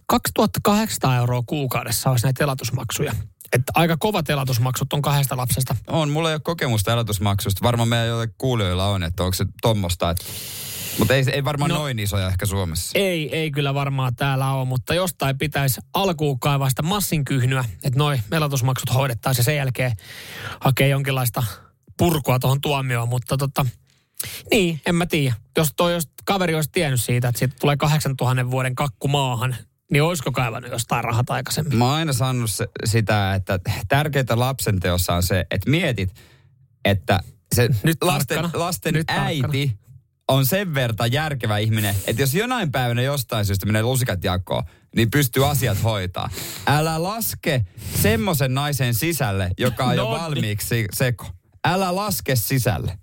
2800 0.06 1.18
euroa 1.18 1.44
kuukaudessa 1.46 2.10
olisi 2.10 2.26
näitä 2.26 2.44
elatusmaksuja. 2.44 3.14
Että 3.54 3.72
aika 3.76 3.98
kovat 3.98 4.30
elatusmaksut 4.30 4.94
on 4.94 5.02
kahdesta 5.02 5.38
lapsesta. 5.38 5.76
On, 5.88 6.10
mulla 6.10 6.30
ei 6.30 6.36
ole 6.36 6.42
kokemusta 6.44 6.94
elatusmaksusta. 6.94 7.64
Varmaan 7.64 7.90
meidän 7.90 8.08
jollain 8.08 8.34
kuulijoilla 8.38 8.88
on, 8.88 9.04
että 9.04 9.24
onko 9.24 9.34
se 9.34 9.46
tommosta, 9.62 10.10
että 10.10 10.24
Mutta 11.02 11.14
ei, 11.14 11.24
ei 11.32 11.44
varmaan 11.44 11.70
No. 11.72 11.78
noin 11.78 12.00
isoja 12.00 12.28
ehkä 12.28 12.46
Suomessa. 12.46 13.00
Ei, 13.00 13.36
ei 13.36 13.52
kyllä 13.52 13.74
varmaan 13.74 14.16
täällä 14.16 14.52
ole, 14.52 14.66
mutta 14.68 14.94
jostain 14.94 15.38
pitäisi 15.38 15.82
alkuun 15.94 16.40
kaivaa 16.40 16.70
sitä 16.70 16.82
massinkyhnyä, 16.82 17.66
että 17.84 18.00
noi 18.00 18.20
melatusmaksut 18.32 18.94
hoidettaisiin 18.94 19.42
ja 19.42 19.46
sen 19.46 19.56
jälkeen 19.56 19.92
hakee 20.60 20.88
jonkinlaista 20.88 21.44
purkua 21.98 22.40
tuohon 22.40 22.62
tuomioon, 22.62 23.10
mutta 23.10 23.38
tota, 23.38 23.66
niin, 24.52 24.82
en 24.86 24.96
mä 24.96 25.06
tiedä. 25.06 25.36
Jos 25.58 25.70
toi 25.78 25.94
jos 25.94 26.04
kaveri 26.26 26.56
olisi 26.56 26.70
tiennyt 26.72 27.02
siitä, 27.02 27.28
että 27.28 27.40
siitä 27.40 27.56
tulee 27.62 27.78
8000 27.78 28.52
vuoden 28.52 28.76
kakku 28.76 29.08
maahan, 29.08 29.56
niin 29.92 30.04
olisiko 30.04 30.32
kaivannut 30.32 30.72
jostain 30.72 31.04
rahat 31.04 31.30
aikaisemmin? 31.30 31.78
Mä 31.78 31.86
oon 31.86 31.94
aina 31.94 32.14
sanonut 32.14 32.52
se, 32.52 32.68
sitä, 32.86 33.34
että 33.36 33.60
tärkeintä 33.88 34.40
lapsen 34.40 34.80
teossa 34.80 35.14
on 35.14 35.24
se, 35.24 35.46
että 35.52 35.70
mietit, 35.70 36.14
että 36.86 37.20
se 37.56 37.70
Nyt 37.84 38.04
lasten, 38.04 38.38
tarkkana. 38.42 38.66
lasten 38.66 38.94
Nyt 38.94 39.08
tarkkana. 39.08 39.54
On 40.32 40.46
sen 40.46 40.74
verran 40.74 41.12
järkevä 41.12 41.58
ihminen, 41.58 41.96
että 42.08 42.22
jos 42.22 42.34
jonain 42.34 42.72
päivänä 42.72 43.02
jostain 43.02 43.46
syystä 43.46 43.66
menee 43.66 43.84
lusikat 43.84 44.24
jakoon, 44.24 44.64
niin 44.96 45.12
pystyy 45.12 45.50
asiat 45.50 45.84
hoitaa. 45.84 46.30
Älä 46.68 47.04
laske 47.04 47.66
semmoisen 48.02 48.54
naisen 48.54 48.94
sisälle, 48.94 49.52
joka 49.58 49.86
on 49.86 49.96
jo 49.96 50.04
No 50.06 50.12
niin. 50.12 50.22
valmiiksi 50.22 50.86
seko. 50.94 51.26
Älä 51.66 51.96
laske 51.96 52.36
sisälle. 52.36 52.98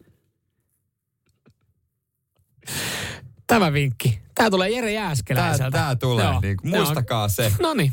Tämä 3.46 3.72
vinkki. 3.72 4.18
Tämä 4.34 4.50
tulee 4.50 4.70
Jere 4.70 4.92
Jääskeläiseltä. 4.92 5.78
tää 5.78 5.96
tulee. 5.96 6.24
Joo. 6.24 6.40
Niin, 6.40 6.56
Joo. 6.62 6.76
muistakaa 6.76 7.28
se. 7.28 7.52
No 7.60 7.74
niin. 7.74 7.92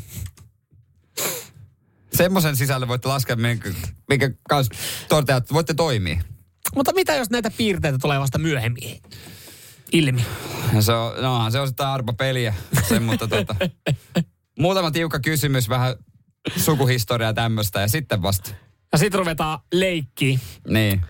Semmoisen 2.14 2.56
sisälle 2.56 2.88
voitte 2.88 3.08
laskea, 3.08 3.36
minkä, 3.36 3.72
minkä 4.08 4.30
kanssa 4.48 4.74
toteat, 5.08 5.52
voitte 5.52 5.74
toimia. 5.74 6.20
Mutta 6.74 6.92
mitä 6.92 7.14
jos 7.14 7.30
näitä 7.30 7.50
piirteitä 7.56 7.98
tulee 7.98 8.20
vasta 8.20 8.38
myöhemmin 8.38 9.00
ilmi? 9.92 10.24
Se 10.80 10.92
on, 10.92 11.22
no, 11.22 11.50
se 11.50 11.60
on 11.60 11.68
sitä 11.68 11.92
arpa 11.92 12.12
peliä. 12.12 12.54
Se, 12.88 13.00
mutta 13.00 13.28
tota, 13.28 13.56
muutama 14.58 14.90
tiukka 14.90 15.20
kysymys, 15.20 15.68
vähän 15.68 15.96
sukuhistoriaa 16.56 17.34
tämmöistä 17.34 17.80
ja 17.80 17.88
sitten 17.88 18.22
vasta. 18.22 18.50
Ja 18.92 18.98
sitten 18.98 19.18
ruvetaan 19.18 19.58
leikkiin. 19.72 20.40
Niin. 20.68 21.02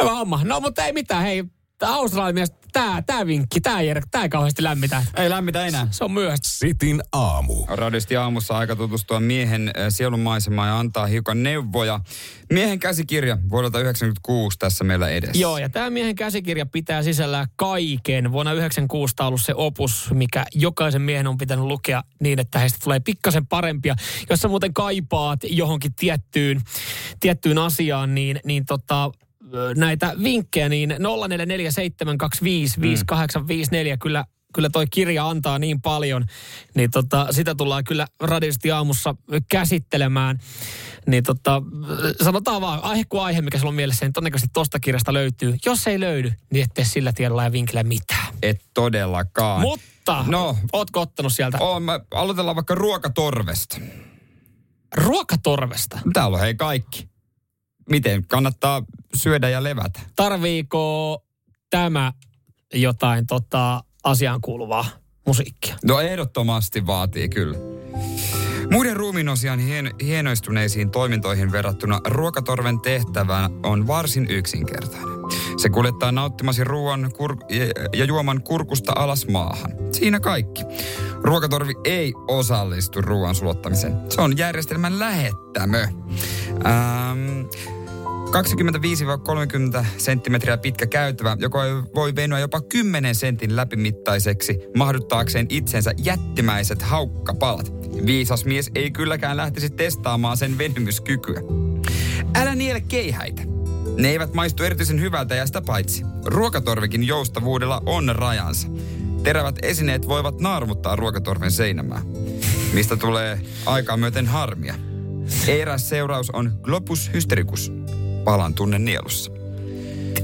Hyvä 0.00 0.10
homma. 0.10 0.40
No 0.44 0.60
mutta 0.60 0.84
ei 0.84 0.92
mitään, 0.92 1.22
hei. 1.22 1.44
Tää 1.78 1.90
Australiamies, 1.90 2.52
tää, 2.72 3.02
tää 3.02 3.26
vinkki, 3.26 3.60
tää 3.60 3.82
Jere, 3.82 4.02
tää 4.10 4.22
ei 4.22 4.28
kauheasti 4.28 4.62
lämmitä. 4.62 5.04
Ei 5.16 5.30
lämmitä 5.30 5.66
enää. 5.66 5.88
Se 5.90 6.04
on 6.04 6.12
myöhäistä. 6.12 6.48
Sitin 6.48 7.02
aamu. 7.12 7.66
Radisti 7.68 8.16
aamussa 8.16 8.58
aika 8.58 8.76
tutustua 8.76 9.20
miehen 9.20 9.68
äh, 9.68 9.86
sielunmaisemaan 9.88 10.68
ja 10.68 10.78
antaa 10.78 11.06
hiukan 11.06 11.42
neuvoja. 11.42 12.00
Miehen 12.52 12.78
käsikirja 12.78 13.38
vuodelta 13.50 13.78
1996 13.78 14.58
tässä 14.58 14.84
meillä 14.84 15.08
edessä. 15.08 15.42
Joo, 15.42 15.58
ja 15.58 15.68
tämä 15.68 15.90
miehen 15.90 16.14
käsikirja 16.14 16.66
pitää 16.66 17.02
sisällään 17.02 17.46
kaiken. 17.56 18.32
Vuonna 18.32 18.52
96 18.52 19.14
on 19.20 19.26
ollut 19.26 19.42
se 19.42 19.54
opus, 19.56 20.10
mikä 20.14 20.44
jokaisen 20.54 21.02
miehen 21.02 21.26
on 21.26 21.38
pitänyt 21.38 21.64
lukea 21.64 22.02
niin, 22.20 22.38
että 22.38 22.58
heistä 22.58 22.78
tulee 22.84 23.00
pikkasen 23.00 23.46
parempia. 23.46 23.96
Jos 24.30 24.40
sä 24.40 24.48
muuten 24.48 24.74
kaipaat 24.74 25.40
johonkin 25.44 25.94
tiettyyn, 25.94 26.60
tiettyyn 27.20 27.58
asiaan, 27.58 28.14
niin, 28.14 28.40
niin 28.44 28.66
tota, 28.66 29.10
näitä 29.76 30.14
vinkkejä, 30.22 30.68
niin 30.68 30.90
0447255854 30.90 30.96
kyllä 34.00 34.24
kyllä 34.54 34.70
toi 34.70 34.86
kirja 34.90 35.28
antaa 35.28 35.58
niin 35.58 35.80
paljon, 35.80 36.24
niin 36.74 36.90
tota, 36.90 37.26
sitä 37.30 37.54
tullaan 37.54 37.84
kyllä 37.84 38.06
radisti 38.20 38.70
aamussa 38.70 39.14
käsittelemään. 39.50 40.38
Niin 41.06 41.24
tota, 41.24 41.62
sanotaan 42.24 42.60
vaan, 42.60 42.80
aihe 42.84 43.02
kuin 43.08 43.22
aihe, 43.22 43.42
mikä 43.42 43.58
sulla 43.58 43.68
on 43.68 43.74
mielessä, 43.74 44.04
niin 44.06 44.12
todennäköisesti 44.12 44.50
tosta 44.52 44.80
kirjasta 44.80 45.12
löytyy. 45.12 45.56
Jos 45.66 45.86
ei 45.86 46.00
löydy, 46.00 46.32
niin 46.52 46.64
ettei 46.64 46.84
sillä 46.84 47.12
tiedolla 47.12 47.44
ja 47.44 47.52
vinkillä 47.52 47.82
mitään. 47.82 48.34
Et 48.42 48.60
todellakaan. 48.74 49.60
Mutta, 49.60 50.24
No. 50.28 50.56
ootko 50.72 51.00
ottanut 51.00 51.32
sieltä 51.32 51.58
On, 51.60 51.82
mä, 51.82 52.00
aloitellaan 52.14 52.56
vaikka 52.56 52.74
ruokatorvesta. 52.74 53.76
ruokatorvesta? 54.96 55.98
Täällä 56.12 56.34
on 56.34 56.40
hei 56.40 56.54
kaikki. 56.54 57.11
Miten 57.90 58.26
kannattaa 58.28 58.82
syödä 59.14 59.48
ja 59.48 59.62
levätä? 59.62 60.00
Tarviiko 60.16 61.18
tämä 61.70 62.12
jotain 62.74 63.26
tota, 63.26 63.84
asiaan 64.04 64.40
kuuluvaa 64.40 64.84
musiikkia? 65.26 65.76
No 65.84 66.00
ehdottomasti 66.00 66.86
vaatii 66.86 67.28
kyllä. 67.28 67.58
Muiden 68.70 68.96
ruumiinosian 68.96 69.58
hien, 69.58 69.90
hienoistuneisiin 70.02 70.90
toimintoihin 70.90 71.52
verrattuna 71.52 72.00
ruokatorven 72.04 72.80
tehtävä 72.80 73.50
on 73.62 73.86
varsin 73.86 74.26
yksinkertainen. 74.30 75.12
Se 75.56 75.68
kuljettaa 75.68 76.12
nauttimasi 76.12 76.64
ruoan 76.64 77.10
kur, 77.16 77.36
ja, 77.48 77.66
ja 77.92 78.04
juoman 78.04 78.42
kurkusta 78.42 78.92
alas 78.96 79.26
maahan. 79.28 79.72
Siinä 79.92 80.20
kaikki. 80.20 80.62
Ruokatorvi 81.22 81.72
ei 81.84 82.14
osallistu 82.28 83.00
ruoan 83.00 83.34
sulattamiseen. 83.34 83.92
Se 84.08 84.20
on 84.20 84.38
järjestelmän 84.38 84.98
lähettämö. 84.98 85.82
Ähm, 86.66 87.46
25-30 88.32 89.84
senttimetriä 89.96 90.56
pitkä 90.56 90.86
käytävä, 90.86 91.36
joka 91.40 91.60
voi 91.94 92.16
venyä 92.16 92.38
jopa 92.38 92.60
10 92.60 93.14
sentin 93.14 93.56
läpimittaiseksi, 93.56 94.58
mahduttaakseen 94.76 95.46
itsensä 95.48 95.92
jättimäiset 96.04 96.82
haukkapalat. 96.82 97.72
Viisas 98.06 98.44
mies 98.44 98.70
ei 98.74 98.90
kylläkään 98.90 99.36
lähtisi 99.36 99.70
testaamaan 99.70 100.36
sen 100.36 100.58
venymyskykyä. 100.58 101.40
Älä 102.34 102.54
niele 102.54 102.80
keihäitä. 102.80 103.42
Ne 103.96 104.08
eivät 104.08 104.34
maistu 104.34 104.62
erityisen 104.62 105.00
hyvältä 105.00 105.34
ja 105.34 105.46
sitä 105.46 105.60
paitsi. 105.60 106.04
Ruokatorvikin 106.24 107.04
joustavuudella 107.04 107.82
on 107.86 108.16
rajansa. 108.16 108.68
Terävät 109.22 109.56
esineet 109.62 110.08
voivat 110.08 110.40
naarmuttaa 110.40 110.96
ruokatorven 110.96 111.50
seinämää, 111.50 112.02
mistä 112.72 112.96
tulee 112.96 113.40
aikaa 113.66 113.96
myöten 113.96 114.26
harmia. 114.26 114.74
Eräs 115.48 115.88
seuraus 115.88 116.30
on 116.30 116.52
globus 116.62 117.10
hystericus, 117.14 117.72
palan 118.24 118.54
tunne 118.54 118.78
nielussa. 118.78 119.32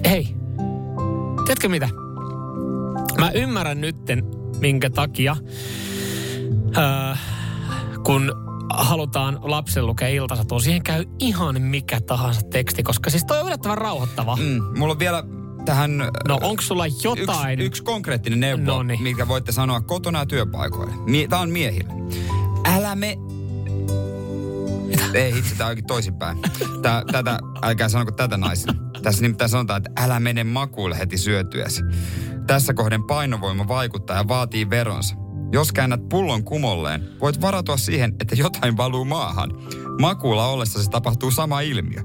Hei, 0.09 0.29
tiedätkö 1.45 1.69
mitä? 1.69 1.89
Mä 3.19 3.31
ymmärrän 3.31 3.81
nytten, 3.81 4.23
minkä 4.61 4.91
takia, 4.91 5.37
öö, 6.77 7.15
kun 8.05 8.33
halutaan 8.75 9.39
lapsen 9.43 9.87
lukea 9.87 10.09
iltasatua, 10.09 10.61
siihen 10.61 10.83
käy 10.83 11.05
ihan 11.19 11.63
mikä 11.63 12.01
tahansa 12.01 12.41
teksti, 12.43 12.83
koska 12.83 13.11
siis 13.11 13.25
toi 13.25 13.41
on 13.41 13.47
yllättävän 13.47 13.79
rauhoittava. 13.79 14.37
Mm, 14.37 14.79
mulla 14.79 14.93
on 14.93 14.99
vielä 14.99 15.25
tähän 15.65 15.99
No 16.29 16.39
onko 16.43 16.63
sulla 16.63 16.87
jotain? 16.87 17.53
yksi, 17.53 17.67
yksi 17.67 17.83
konkreettinen 17.83 18.41
neuvo, 18.41 18.63
Noniin. 18.65 19.03
mikä 19.03 19.29
voitte 19.29 19.53
sanoa 19.53 19.81
kotona 19.81 20.19
ja 20.19 20.27
työpaikoille. 20.27 20.95
Tää 21.29 21.39
on 21.41 21.51
miehille. 21.51 21.93
Älä 22.65 22.95
me... 22.95 23.17
Ei, 25.15 25.39
itse 25.39 25.55
tää 25.55 25.69
onkin 25.69 25.87
toisinpäin. 25.87 26.39
Tätä, 27.13 27.39
älkää 27.63 27.89
sanoko 27.89 28.13
tätä 28.13 28.37
naisille. 28.37 28.75
Tässä 29.03 29.23
nimittäin 29.23 29.51
sanotaan, 29.51 29.83
että 29.87 30.05
älä 30.05 30.21
mene 30.21 30.45
makuulle 30.45 30.99
heti 30.99 31.19
syötyäsi. 31.19 31.83
Tässä 32.47 32.75
kohden 32.75 33.03
painovoima 33.03 33.69
vaikuttaa 33.69 34.17
ja 34.17 34.29
vaatii 34.29 34.71
veronsa. 34.71 35.15
Jos 35.53 35.73
käännät 35.73 36.09
pullon 36.09 36.45
kumolleen, 36.45 37.09
voit 37.21 37.41
varautua 37.41 37.77
siihen, 37.77 38.17
että 38.21 38.35
jotain 38.35 38.77
valuu 38.77 39.05
maahan. 39.05 39.51
Makuulla 40.01 40.47
ollessa 40.47 40.83
se 40.83 40.91
tapahtuu 40.91 41.31
sama 41.31 41.61
ilmiö. 41.61 42.03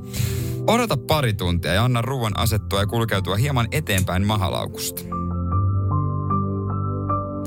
Odota 0.67 0.97
pari 0.97 1.33
tuntia 1.33 1.73
ja 1.73 1.83
anna 1.83 2.01
ruoan 2.01 2.39
asettua 2.39 2.79
ja 2.79 2.87
kulkeutua 2.87 3.35
hieman 3.35 3.67
eteenpäin 3.71 4.27
mahalaukusta. 4.27 5.01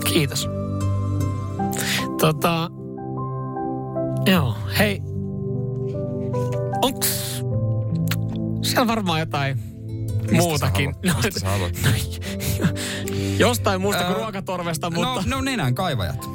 Kiitos. 0.04 0.48
Tota, 2.20 2.70
joo, 4.26 4.54
hei, 4.78 5.00
onks 6.86 7.42
siellä 8.62 8.86
varmaan 8.86 9.20
jotain 9.20 9.58
muutakin? 10.32 10.94
Sä 10.94 11.00
haluat? 11.12 11.24
Mistä 11.24 11.40
sä 11.40 11.48
haluat? 11.48 11.72
Jostain 13.38 13.80
muusta 13.80 14.04
kuin 14.04 14.16
ruokatorvesta, 14.16 14.90
mutta... 14.90 15.14
No, 15.14 15.22
no 15.26 15.40
nenän 15.40 15.74
kaivajat. 15.74 16.28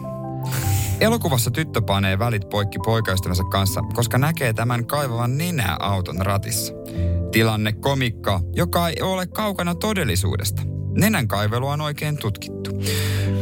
Elokuvassa 1.00 1.52
tyttö 1.52 1.82
panee 1.82 2.20
välit 2.20 2.50
poikki 2.50 2.80
poikaystävänsä 2.86 3.44
kanssa, 3.52 3.82
koska 3.82 4.18
näkee 4.18 4.54
tämän 4.54 4.86
kaivavan 4.86 5.38
nenää 5.38 5.78
auton 5.80 6.18
ratissa. 6.20 6.74
Tilanne 7.32 7.72
komikka, 7.72 8.40
joka 8.54 8.90
ei 8.90 9.02
ole 9.02 9.28
kaukana 9.28 9.76
todellisuudesta. 9.76 10.62
Nenän 10.98 11.28
kaivelu 11.28 11.68
on 11.68 11.82
oikein 11.82 12.18
tutkittu. 12.18 12.72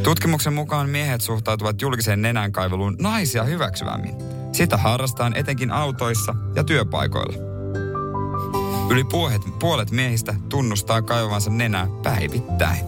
Tutkimuksen 0.03 0.53
mukaan 0.53 0.89
miehet 0.89 1.21
suhtautuvat 1.21 1.81
julkiseen 1.81 2.21
nenänkaiveluun 2.21 2.95
naisia 2.99 3.43
hyväksyvämmin. 3.43 4.28
Sitä 4.51 4.77
harrastetaan 4.77 5.35
etenkin 5.35 5.71
autoissa 5.71 6.35
ja 6.55 6.63
työpaikoilla. 6.63 7.49
Yli 8.91 9.03
puolet, 9.03 9.41
puolet 9.59 9.91
miehistä 9.91 10.35
tunnustaa 10.49 11.01
kaivavansa 11.01 11.49
nenää 11.49 11.87
päivittäin. 12.03 12.85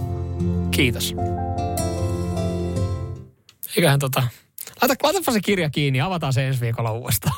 Kiitos. 0.71 1.15
Eiköhän 3.77 3.99
tota... 3.99 4.23
Laita, 4.81 4.95
laitapa 5.03 5.31
se 5.31 5.41
kirja 5.41 5.69
kiinni 5.69 5.99
ja 5.99 6.05
avataan 6.05 6.33
se 6.33 6.47
ensi 6.47 6.61
viikolla 6.61 6.91
uudestaan. 6.91 7.35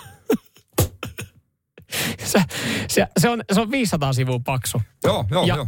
se, 2.24 2.44
se, 2.88 3.08
se, 3.20 3.30
on, 3.30 3.44
se 3.54 3.62
on 3.62 3.72
500 3.72 4.14
sivua 4.14 4.40
paksu. 4.46 4.82
Joo, 5.04 5.26
joo, 5.32 5.46
Ja- 5.46 5.56
joo. 5.56 5.68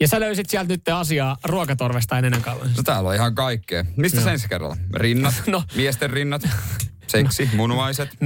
Ja 0.00 0.08
sä 0.08 0.20
löysit 0.20 0.50
sieltä 0.50 0.68
nyt 0.68 0.88
asiaa 0.88 1.36
ruokatorvesta 1.44 2.18
ennen 2.18 2.42
kauan. 2.42 2.70
No 2.76 2.82
täällä 2.82 3.08
on 3.08 3.14
ihan 3.14 3.34
kaikkea. 3.34 3.84
Mistä 3.96 4.20
sen 4.20 4.32
ensi 4.32 4.48
kerralla? 4.48 4.76
Rinnat, 4.94 5.34
No. 5.46 5.52
no. 5.58 5.64
miesten 5.76 6.10
rinnat, 6.10 6.42
seksi, 7.12 7.48
munuaiset, 7.56 8.08
0447255854. 8.10 8.16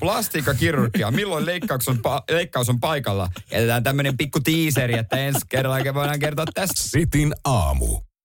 plastiikkakirurgia. 0.00 1.10
Milloin 1.10 1.46
leikkaus 1.46 1.88
on, 1.88 1.96
pa- 1.96 2.34
leikkaus 2.34 2.68
on 2.68 2.80
paikalla? 2.80 3.28
Jätetään 3.50 3.82
tämmönen 3.82 4.16
pikku 4.16 4.40
tiiseri, 4.40 4.98
että 4.98 5.16
ensi 5.16 5.40
kerralla 5.48 5.94
voidaan 5.94 6.20
kertoa 6.20 6.44
tässä. 6.54 6.88
Sitin 6.88 7.34
aamu. 7.44 8.00